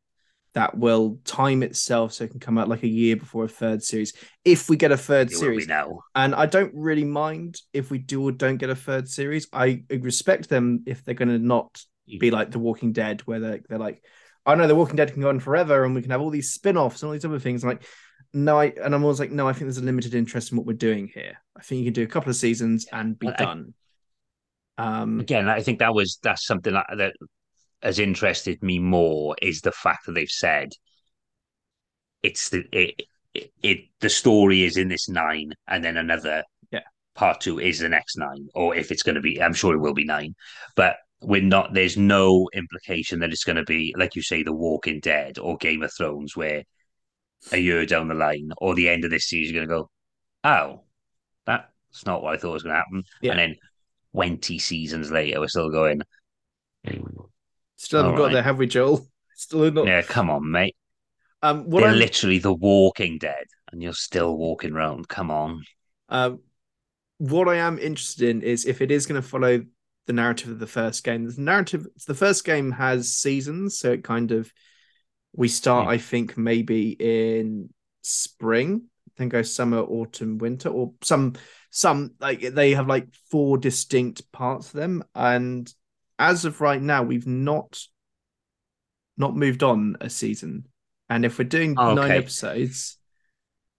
that 0.58 0.76
will 0.76 1.20
time 1.24 1.62
itself 1.62 2.12
so 2.12 2.24
it 2.24 2.32
can 2.32 2.40
come 2.40 2.58
out 2.58 2.68
like 2.68 2.82
a 2.82 2.88
year 2.88 3.14
before 3.14 3.44
a 3.44 3.48
third 3.48 3.80
series. 3.80 4.12
If 4.44 4.68
we 4.68 4.76
get 4.76 4.90
a 4.90 4.96
third 4.96 5.30
it 5.30 5.36
series, 5.36 5.68
now. 5.68 6.00
and 6.16 6.34
I 6.34 6.46
don't 6.46 6.74
really 6.74 7.04
mind 7.04 7.60
if 7.72 7.92
we 7.92 7.98
do 7.98 8.24
or 8.24 8.32
don't 8.32 8.56
get 8.56 8.68
a 8.68 8.74
third 8.74 9.08
series. 9.08 9.46
I 9.52 9.84
respect 9.88 10.48
them 10.48 10.82
if 10.84 11.04
they're 11.04 11.14
going 11.14 11.28
to 11.28 11.38
not 11.38 11.80
be 12.18 12.32
like 12.32 12.50
The 12.50 12.58
Walking 12.58 12.90
Dead, 12.92 13.20
where 13.20 13.38
they're, 13.38 13.60
they're 13.68 13.78
like, 13.78 14.02
I 14.44 14.56
know 14.56 14.66
The 14.66 14.74
Walking 14.74 14.96
Dead 14.96 15.12
can 15.12 15.22
go 15.22 15.28
on 15.28 15.38
forever 15.38 15.84
and 15.84 15.94
we 15.94 16.02
can 16.02 16.10
have 16.10 16.20
all 16.20 16.30
these 16.30 16.50
spin 16.50 16.76
offs 16.76 17.02
and 17.02 17.06
all 17.06 17.12
these 17.12 17.24
other 17.24 17.38
things. 17.38 17.62
I'm 17.62 17.68
like, 17.68 17.84
no, 18.34 18.58
I, 18.58 18.72
and 18.82 18.96
I'm 18.96 19.04
always 19.04 19.20
like, 19.20 19.30
no, 19.30 19.46
I 19.46 19.52
think 19.52 19.66
there's 19.66 19.78
a 19.78 19.84
limited 19.84 20.12
interest 20.12 20.50
in 20.50 20.58
what 20.58 20.66
we're 20.66 20.72
doing 20.72 21.08
here. 21.14 21.38
I 21.56 21.62
think 21.62 21.78
you 21.78 21.84
can 21.84 21.92
do 21.92 22.02
a 22.02 22.08
couple 22.08 22.30
of 22.30 22.36
seasons 22.36 22.88
and 22.92 23.16
be 23.16 23.28
I- 23.28 23.36
done. 23.36 23.74
Um, 24.76 25.20
Again, 25.20 25.48
I 25.48 25.62
think 25.62 25.78
that 25.78 25.94
was 25.94 26.18
that's 26.20 26.46
something 26.46 26.72
that, 26.72 26.86
that 26.96 27.14
has 27.82 27.98
interested 27.98 28.62
me 28.62 28.78
more 28.78 29.36
is 29.40 29.60
the 29.60 29.72
fact 29.72 30.06
that 30.06 30.12
they've 30.12 30.28
said 30.30 30.70
it's 32.22 32.48
the 32.50 32.64
it, 32.72 33.02
it, 33.34 33.52
it 33.62 33.78
the 34.00 34.10
story 34.10 34.64
is 34.64 34.76
in 34.76 34.88
this 34.88 35.08
nine 35.08 35.52
and 35.68 35.84
then 35.84 35.96
another 35.96 36.42
Yeah. 36.70 36.80
part 37.14 37.40
two 37.40 37.58
is 37.60 37.78
the 37.78 37.88
next 37.88 38.16
nine 38.16 38.48
or 38.54 38.74
if 38.74 38.90
it's 38.90 39.02
going 39.02 39.14
to 39.14 39.20
be 39.20 39.40
i'm 39.42 39.54
sure 39.54 39.74
it 39.74 39.78
will 39.80 39.94
be 39.94 40.04
nine 40.04 40.34
but 40.76 40.96
we're 41.20 41.42
not 41.42 41.74
there's 41.74 41.96
no 41.96 42.48
implication 42.52 43.20
that 43.20 43.30
it's 43.30 43.44
going 43.44 43.56
to 43.56 43.64
be 43.64 43.94
like 43.96 44.14
you 44.16 44.22
say 44.22 44.42
the 44.42 44.52
walking 44.52 45.00
dead 45.00 45.38
or 45.38 45.56
game 45.56 45.82
of 45.82 45.92
thrones 45.96 46.36
where 46.36 46.62
a 47.52 47.58
year 47.58 47.86
down 47.86 48.08
the 48.08 48.14
line 48.14 48.50
or 48.58 48.74
the 48.74 48.88
end 48.88 49.04
of 49.04 49.10
this 49.10 49.26
season 49.26 49.54
you're 49.54 49.66
going 49.66 49.78
to 49.78 49.82
go 49.84 49.90
oh 50.44 50.80
that's 51.46 52.06
not 52.06 52.22
what 52.22 52.34
i 52.34 52.36
thought 52.36 52.52
was 52.52 52.62
going 52.62 52.74
to 52.74 52.78
happen 52.78 53.02
Yeah. 53.20 53.32
and 53.32 53.40
then 53.40 53.56
20 54.12 54.58
seasons 54.58 55.10
later 55.10 55.38
we're 55.40 55.48
still 55.48 55.70
going 55.70 56.02
still 57.78 58.00
haven't 58.00 58.12
All 58.12 58.16
got 58.16 58.24
right. 58.26 58.32
there, 58.32 58.42
have 58.44 58.58
we, 58.58 58.66
Joel? 58.66 59.08
Still 59.36 59.70
not. 59.72 59.86
yeah 59.86 60.02
come 60.02 60.30
on 60.30 60.50
mate 60.50 60.76
Um, 61.42 61.70
what 61.70 61.84
they're 61.84 61.92
I'm, 61.92 61.94
literally 61.94 62.38
the 62.38 62.52
walking 62.52 63.18
dead 63.18 63.46
and 63.72 63.82
you're 63.82 63.92
still 63.94 64.36
walking 64.36 64.72
around 64.74 65.08
come 65.08 65.30
on 65.30 65.64
Um, 66.08 66.40
what 67.18 67.48
I 67.48 67.56
am 67.56 67.78
interested 67.78 68.28
in 68.28 68.42
is 68.42 68.66
if 68.66 68.80
it 68.80 68.90
is 68.90 69.06
going 69.06 69.20
to 69.20 69.26
follow 69.28 69.64
the 70.06 70.12
narrative 70.14 70.50
of 70.50 70.58
the 70.58 70.66
first 70.66 71.04
game. 71.04 71.28
The 71.28 71.40
narrative, 71.40 71.86
the 72.06 72.14
first 72.14 72.44
game 72.44 72.72
has 72.72 73.14
seasons, 73.14 73.78
so 73.78 73.92
it 73.92 74.04
kind 74.04 74.32
of 74.32 74.50
we 75.34 75.48
start, 75.48 75.86
Hmm. 75.86 75.90
I 75.90 75.98
think, 75.98 76.38
maybe 76.38 76.92
in 76.98 77.68
spring, 78.02 78.84
then 79.18 79.28
go 79.28 79.42
summer, 79.42 79.80
autumn, 79.80 80.38
winter, 80.38 80.70
or 80.70 80.94
some 81.02 81.34
some 81.70 82.14
like 82.20 82.40
they 82.40 82.72
have 82.74 82.88
like 82.88 83.08
four 83.30 83.58
distinct 83.58 84.32
parts 84.32 84.68
of 84.68 84.72
them. 84.74 85.04
And 85.14 85.72
as 86.18 86.44
of 86.44 86.60
right 86.60 86.80
now, 86.80 87.02
we've 87.02 87.26
not 87.26 87.80
not 89.16 89.36
moved 89.36 89.62
on 89.62 89.96
a 90.00 90.08
season. 90.08 90.64
And 91.08 91.24
if 91.24 91.38
we're 91.38 91.44
doing 91.44 91.74
nine 91.74 91.98
Okay. 91.98 92.18
episodes, 92.18 92.98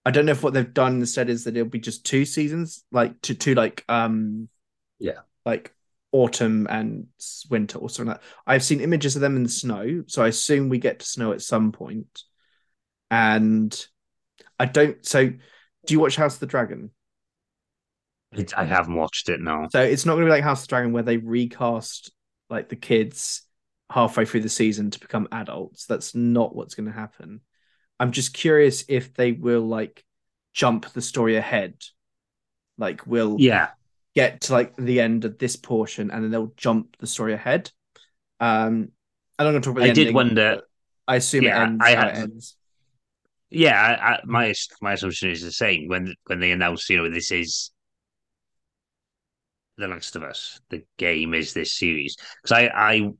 I 0.04 0.10
don't 0.10 0.26
know 0.26 0.32
if 0.32 0.42
what 0.42 0.52
they've 0.52 0.74
done 0.74 0.96
instead 1.00 1.30
is 1.30 1.44
that 1.44 1.56
it'll 1.56 1.68
be 1.68 1.78
just 1.78 2.04
two 2.04 2.24
seasons, 2.24 2.84
like 2.90 3.20
two, 3.22 3.34
two 3.34 3.54
like 3.54 3.84
um, 3.88 4.48
Yeah. 4.98 5.20
like 5.46 5.74
autumn 6.12 6.66
and 6.68 7.06
winter 7.48 7.78
or 7.78 7.88
something 7.88 8.12
like 8.12 8.20
that. 8.20 8.26
I've 8.46 8.64
seen 8.64 8.80
images 8.80 9.14
of 9.14 9.22
them 9.22 9.36
in 9.36 9.44
the 9.44 9.48
snow, 9.48 10.04
so 10.08 10.22
I 10.24 10.28
assume 10.28 10.68
we 10.68 10.78
get 10.78 10.98
to 11.00 11.06
snow 11.06 11.32
at 11.32 11.40
some 11.42 11.72
point. 11.72 12.22
And 13.10 13.74
I 14.58 14.66
don't. 14.66 15.04
So, 15.06 15.26
do 15.28 15.94
you 15.94 16.00
watch 16.00 16.16
House 16.16 16.34
of 16.34 16.40
the 16.40 16.46
Dragon? 16.46 16.90
It- 18.32 18.56
i 18.56 18.64
haven't 18.64 18.94
watched 18.94 19.28
it 19.28 19.40
now 19.40 19.66
So 19.72 19.82
it's 19.82 20.06
not 20.06 20.12
going 20.14 20.24
to 20.24 20.26
be 20.26 20.30
like 20.30 20.44
House 20.44 20.62
of 20.62 20.68
the 20.68 20.70
Dragon 20.70 20.92
where 20.92 21.02
they 21.02 21.16
recast 21.16 22.12
like 22.50 22.68
the 22.68 22.76
kids 22.76 23.42
halfway 23.90 24.24
through 24.24 24.40
the 24.42 24.48
season 24.48 24.90
to 24.90 25.00
become 25.00 25.28
adults. 25.32 25.86
That's 25.86 26.14
not 26.14 26.54
what's 26.54 26.74
going 26.74 26.86
to 26.88 26.92
happen. 26.92 27.40
I'm 27.98 28.12
just 28.12 28.34
curious 28.34 28.84
if 28.88 29.14
they 29.14 29.32
will 29.32 29.62
like 29.62 30.04
jump 30.54 30.92
the 30.92 31.02
story 31.02 31.36
ahead, 31.36 31.74
Like 32.78 33.06
we'll 33.06 33.38
Yeah, 33.38 33.68
get 34.14 34.42
to 34.42 34.52
like 34.52 34.76
the 34.76 35.00
end 35.00 35.24
of 35.24 35.38
this 35.38 35.56
portion 35.56 36.10
and 36.10 36.24
then 36.24 36.30
they'll 36.30 36.52
jump 36.56 36.96
the 36.98 37.06
story 37.06 37.34
ahead. 37.34 37.70
Um, 38.40 38.90
I'm 39.38 39.46
not 39.46 39.50
going 39.52 39.62
to 39.62 39.66
talk 39.66 39.72
about. 39.76 39.82
The 39.84 39.90
I 39.90 39.94
did 39.94 40.14
wonder. 40.14 40.62
I 41.06 41.16
assume 41.16 41.44
Yeah, 41.44 41.62
it 41.62 41.66
ends. 41.68 41.82
I 41.84 41.90
had- 41.90 42.14
ends. 42.16 42.56
Yeah, 43.50 43.74
I, 43.80 44.12
I, 44.12 44.20
my 44.24 44.54
my 44.80 44.92
assumption 44.92 45.30
is 45.30 45.42
the 45.42 45.50
same 45.52 45.88
when 45.88 46.14
when 46.26 46.38
they 46.40 46.52
announce, 46.52 46.88
you 46.88 46.98
know, 46.98 47.10
this 47.10 47.32
is 47.32 47.72
The 49.80 49.88
Last 49.88 50.16
of 50.16 50.22
Us. 50.22 50.60
The 50.70 50.84
game 50.98 51.34
is 51.34 51.52
this 51.52 51.76
series 51.76 52.16
because 52.42 52.52
I 52.56 52.70
I 52.74 53.10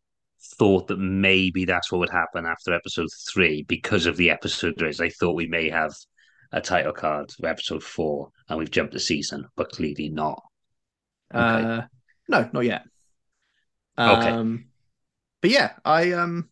thought 0.59 0.89
that 0.89 0.99
maybe 0.99 1.65
that's 1.65 1.91
what 1.93 1.99
would 1.99 2.11
happen 2.11 2.47
after 2.47 2.73
episode 2.73 3.09
three 3.31 3.63
because 3.65 4.07
of 4.07 4.17
the 4.17 4.31
episode 4.31 4.81
race. 4.81 5.01
I 5.01 5.11
thought 5.11 5.35
we 5.35 5.47
may 5.47 5.69
have 5.71 5.93
a 6.53 6.61
title 6.61 6.93
card 6.93 7.31
for 7.33 7.47
episode 7.47 7.83
four 7.83 8.31
and 8.49 8.59
we've 8.59 8.71
jumped 8.71 8.93
the 8.93 9.01
season, 9.01 9.47
but 9.57 9.71
clearly 9.71 10.09
not. 10.09 10.43
Okay. 11.33 11.43
Uh, 11.43 11.83
no, 12.29 12.51
not 12.53 12.65
yet. 12.65 12.83
Okay. 13.99 14.29
Um, 14.31 14.67
but 15.41 15.51
yeah, 15.51 15.73
I 15.85 16.13
um 16.13 16.49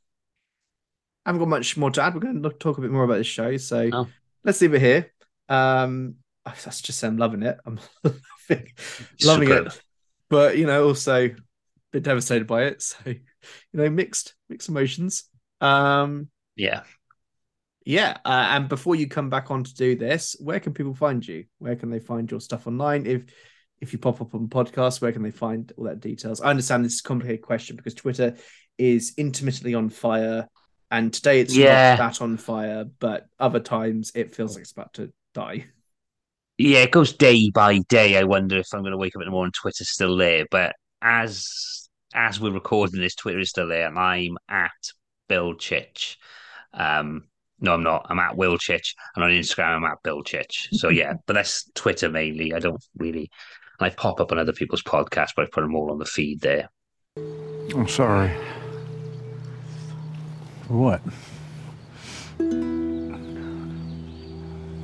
haven't 1.27 1.41
got 1.41 1.49
much 1.49 1.77
more 1.77 1.91
to 1.91 2.03
add. 2.03 2.15
We're 2.15 2.21
going 2.21 2.43
to 2.43 2.51
talk 2.51 2.79
a 2.79 2.81
bit 2.81 2.91
more 2.91 3.05
about 3.05 3.19
this 3.19 3.27
show, 3.27 3.57
so 3.57 3.91
Oh. 3.93 4.09
let's 4.45 4.61
leave 4.61 4.75
it 4.75 4.81
here. 4.81 5.13
Um, 5.49 6.17
that's 6.45 6.81
just 6.81 7.03
I'm 7.03 7.17
loving 7.19 7.43
it. 7.43 7.59
I'm 7.67 7.79
loving, 8.05 8.73
loving 9.25 9.51
it, 9.51 9.81
but 10.29 10.57
you 10.59 10.67
know, 10.67 10.87
also 10.87 11.27
a 11.27 11.35
bit 11.93 12.03
devastated 12.03 12.47
by 12.47 12.65
it. 12.65 12.83
So 13.05 13.11
you 13.11 13.21
know, 13.73 13.89
mixed 13.89 14.35
mixed 14.49 14.69
emotions. 14.69 15.25
Um, 15.61 16.29
Yeah. 16.57 16.83
yeah, 17.85 18.19
uh, 18.25 18.49
and 18.51 18.69
before 18.69 18.97
you 18.97 19.09
come 19.09 19.31
back 19.31 19.51
on 19.51 19.65
to 19.65 19.75
do 19.75 19.97
this, 19.97 20.37
where 20.41 20.61
can 20.61 20.75
people 20.75 20.95
find 20.95 21.27
you? 21.27 21.45
Where 21.59 21.77
can 21.77 21.91
they 21.91 22.01
find 22.01 22.31
your 22.31 22.41
stuff 22.41 22.67
online? 22.67 23.07
If 23.07 23.25
if 23.81 23.93
you 23.93 23.99
pop 23.99 24.21
up 24.21 24.35
on 24.35 24.49
podcasts, 24.49 25.01
where 25.01 25.13
can 25.13 25.23
they 25.23 25.31
find 25.31 25.73
all 25.77 25.85
that 25.85 26.01
details? 26.01 26.41
I 26.41 26.51
understand 26.51 26.85
this 26.85 26.95
is 26.95 27.01
a 27.01 27.05
complicated 27.05 27.43
question 27.43 27.77
because 27.77 27.95
Twitter 27.95 28.37
is 28.77 29.15
intermittently 29.17 29.75
on 29.75 29.89
fire, 29.89 30.49
and 30.91 31.13
today 31.13 31.41
it's 31.41 31.55
Yeah. 31.55 31.95
not 31.97 31.99
that 31.99 32.21
on 32.21 32.37
fire, 32.37 32.85
but 32.99 33.29
other 33.39 33.61
times 33.61 34.13
it 34.15 34.35
feels 34.35 34.55
like 34.55 34.63
it's 34.63 34.73
about 34.73 34.95
to 34.95 35.13
die. 35.33 35.67
Yeah, 36.59 36.81
it 36.81 36.91
goes 36.91 37.13
day 37.13 37.51
by 37.51 37.79
day. 37.89 38.17
I 38.17 38.25
wonder 38.25 38.59
if 38.59 38.67
I'm 38.73 38.81
going 38.81 38.91
to 38.91 38.99
wake 38.99 39.15
up 39.15 39.23
in 39.23 39.27
the 39.27 39.33
morning, 39.33 39.53
Twitter's 39.53 39.91
still 39.91 40.17
there. 40.17 40.45
But 40.51 40.75
as 41.01 41.89
as 42.15 42.41
we're 42.41 42.51
recording 42.51 43.01
this, 43.01 43.15
Twitter 43.15 43.39
is 43.39 43.51
still 43.51 43.69
there, 43.69 43.87
and 43.87 43.99
I'm 43.99 44.37
at 44.49 44.73
Bill 45.29 45.55
Chich. 45.55 46.17
Um, 46.75 47.29
no, 47.61 47.75
I'm 47.75 47.85
not. 47.85 48.07
I'm 48.09 48.19
at 48.19 48.37
Will 48.37 48.59
Chich, 48.59 48.95
and 49.15 49.25
on 49.25 49.31
Instagram, 49.31 49.77
I'm 49.77 49.85
at 49.85 50.03
Bill 50.03 50.25
Chich. 50.25 50.69
So 50.73 50.89
yeah, 50.89 51.15
but 51.27 51.35
that's 51.35 51.71
Twitter 51.75 52.11
mainly. 52.11 52.53
I 52.53 52.59
don't 52.59 52.85
really. 52.97 53.31
I 53.81 53.91
pop 53.91 54.21
up 54.21 54.33
on 54.33 54.39
other 54.39 54.53
people's 54.53 54.83
podcasts, 54.83 55.31
but 55.37 55.45
I 55.45 55.49
put 55.53 55.61
them 55.61 55.77
all 55.77 55.93
on 55.93 55.99
the 55.99 56.05
feed 56.05 56.41
there. 56.41 56.69
I'm 57.17 57.87
sorry. 57.87 58.37
For 60.67 60.77
what? 60.77 61.01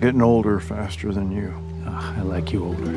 Getting 0.04 0.20
older 0.20 0.60
faster 0.60 1.14
than 1.14 1.32
you. 1.32 1.54
Ah, 1.86 2.18
I 2.18 2.20
like 2.20 2.52
you 2.52 2.62
older. 2.62 2.92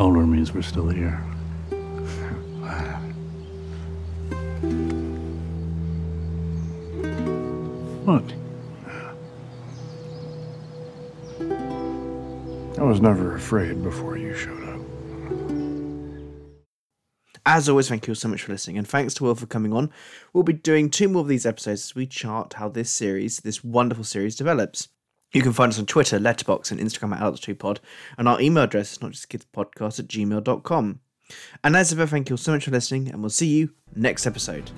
Older 0.00 0.26
means 0.26 0.54
we're 0.54 0.62
still 0.62 0.88
here. 0.88 1.22
What? 8.06 8.24
I 12.78 12.82
was 12.82 13.02
never 13.02 13.36
afraid 13.36 13.82
before 13.82 14.16
you 14.16 14.34
showed 14.34 14.62
up. 14.62 14.65
As 17.48 17.68
always, 17.68 17.88
thank 17.88 18.08
you 18.08 18.10
all 18.10 18.16
so 18.16 18.26
much 18.26 18.42
for 18.42 18.50
listening, 18.50 18.76
and 18.76 18.86
thanks 18.86 19.14
to 19.14 19.24
Will 19.24 19.36
for 19.36 19.46
coming 19.46 19.72
on. 19.72 19.92
We'll 20.32 20.42
be 20.42 20.52
doing 20.52 20.90
two 20.90 21.08
more 21.08 21.22
of 21.22 21.28
these 21.28 21.46
episodes 21.46 21.84
as 21.84 21.94
we 21.94 22.04
chart 22.04 22.54
how 22.54 22.68
this 22.68 22.90
series, 22.90 23.38
this 23.38 23.62
wonderful 23.62 24.02
series, 24.02 24.34
develops. 24.34 24.88
You 25.32 25.42
can 25.42 25.52
find 25.52 25.70
us 25.70 25.78
on 25.78 25.86
Twitter, 25.86 26.18
Letterboxd, 26.18 26.72
and 26.72 26.80
Instagram 26.80 27.14
at 27.14 27.22
Adults2Pod, 27.22 27.78
and 28.18 28.28
our 28.28 28.40
email 28.40 28.64
address 28.64 28.92
is 28.92 29.00
not 29.00 29.12
just 29.12 29.28
kidspodcast 29.28 30.00
at 30.00 30.08
gmail.com. 30.08 31.00
And 31.62 31.76
as 31.76 31.92
ever, 31.92 32.06
thank 32.06 32.30
you 32.30 32.34
all 32.34 32.38
so 32.38 32.50
much 32.50 32.64
for 32.64 32.72
listening, 32.72 33.08
and 33.10 33.20
we'll 33.20 33.30
see 33.30 33.46
you 33.46 33.70
next 33.94 34.26
episode. 34.26 34.68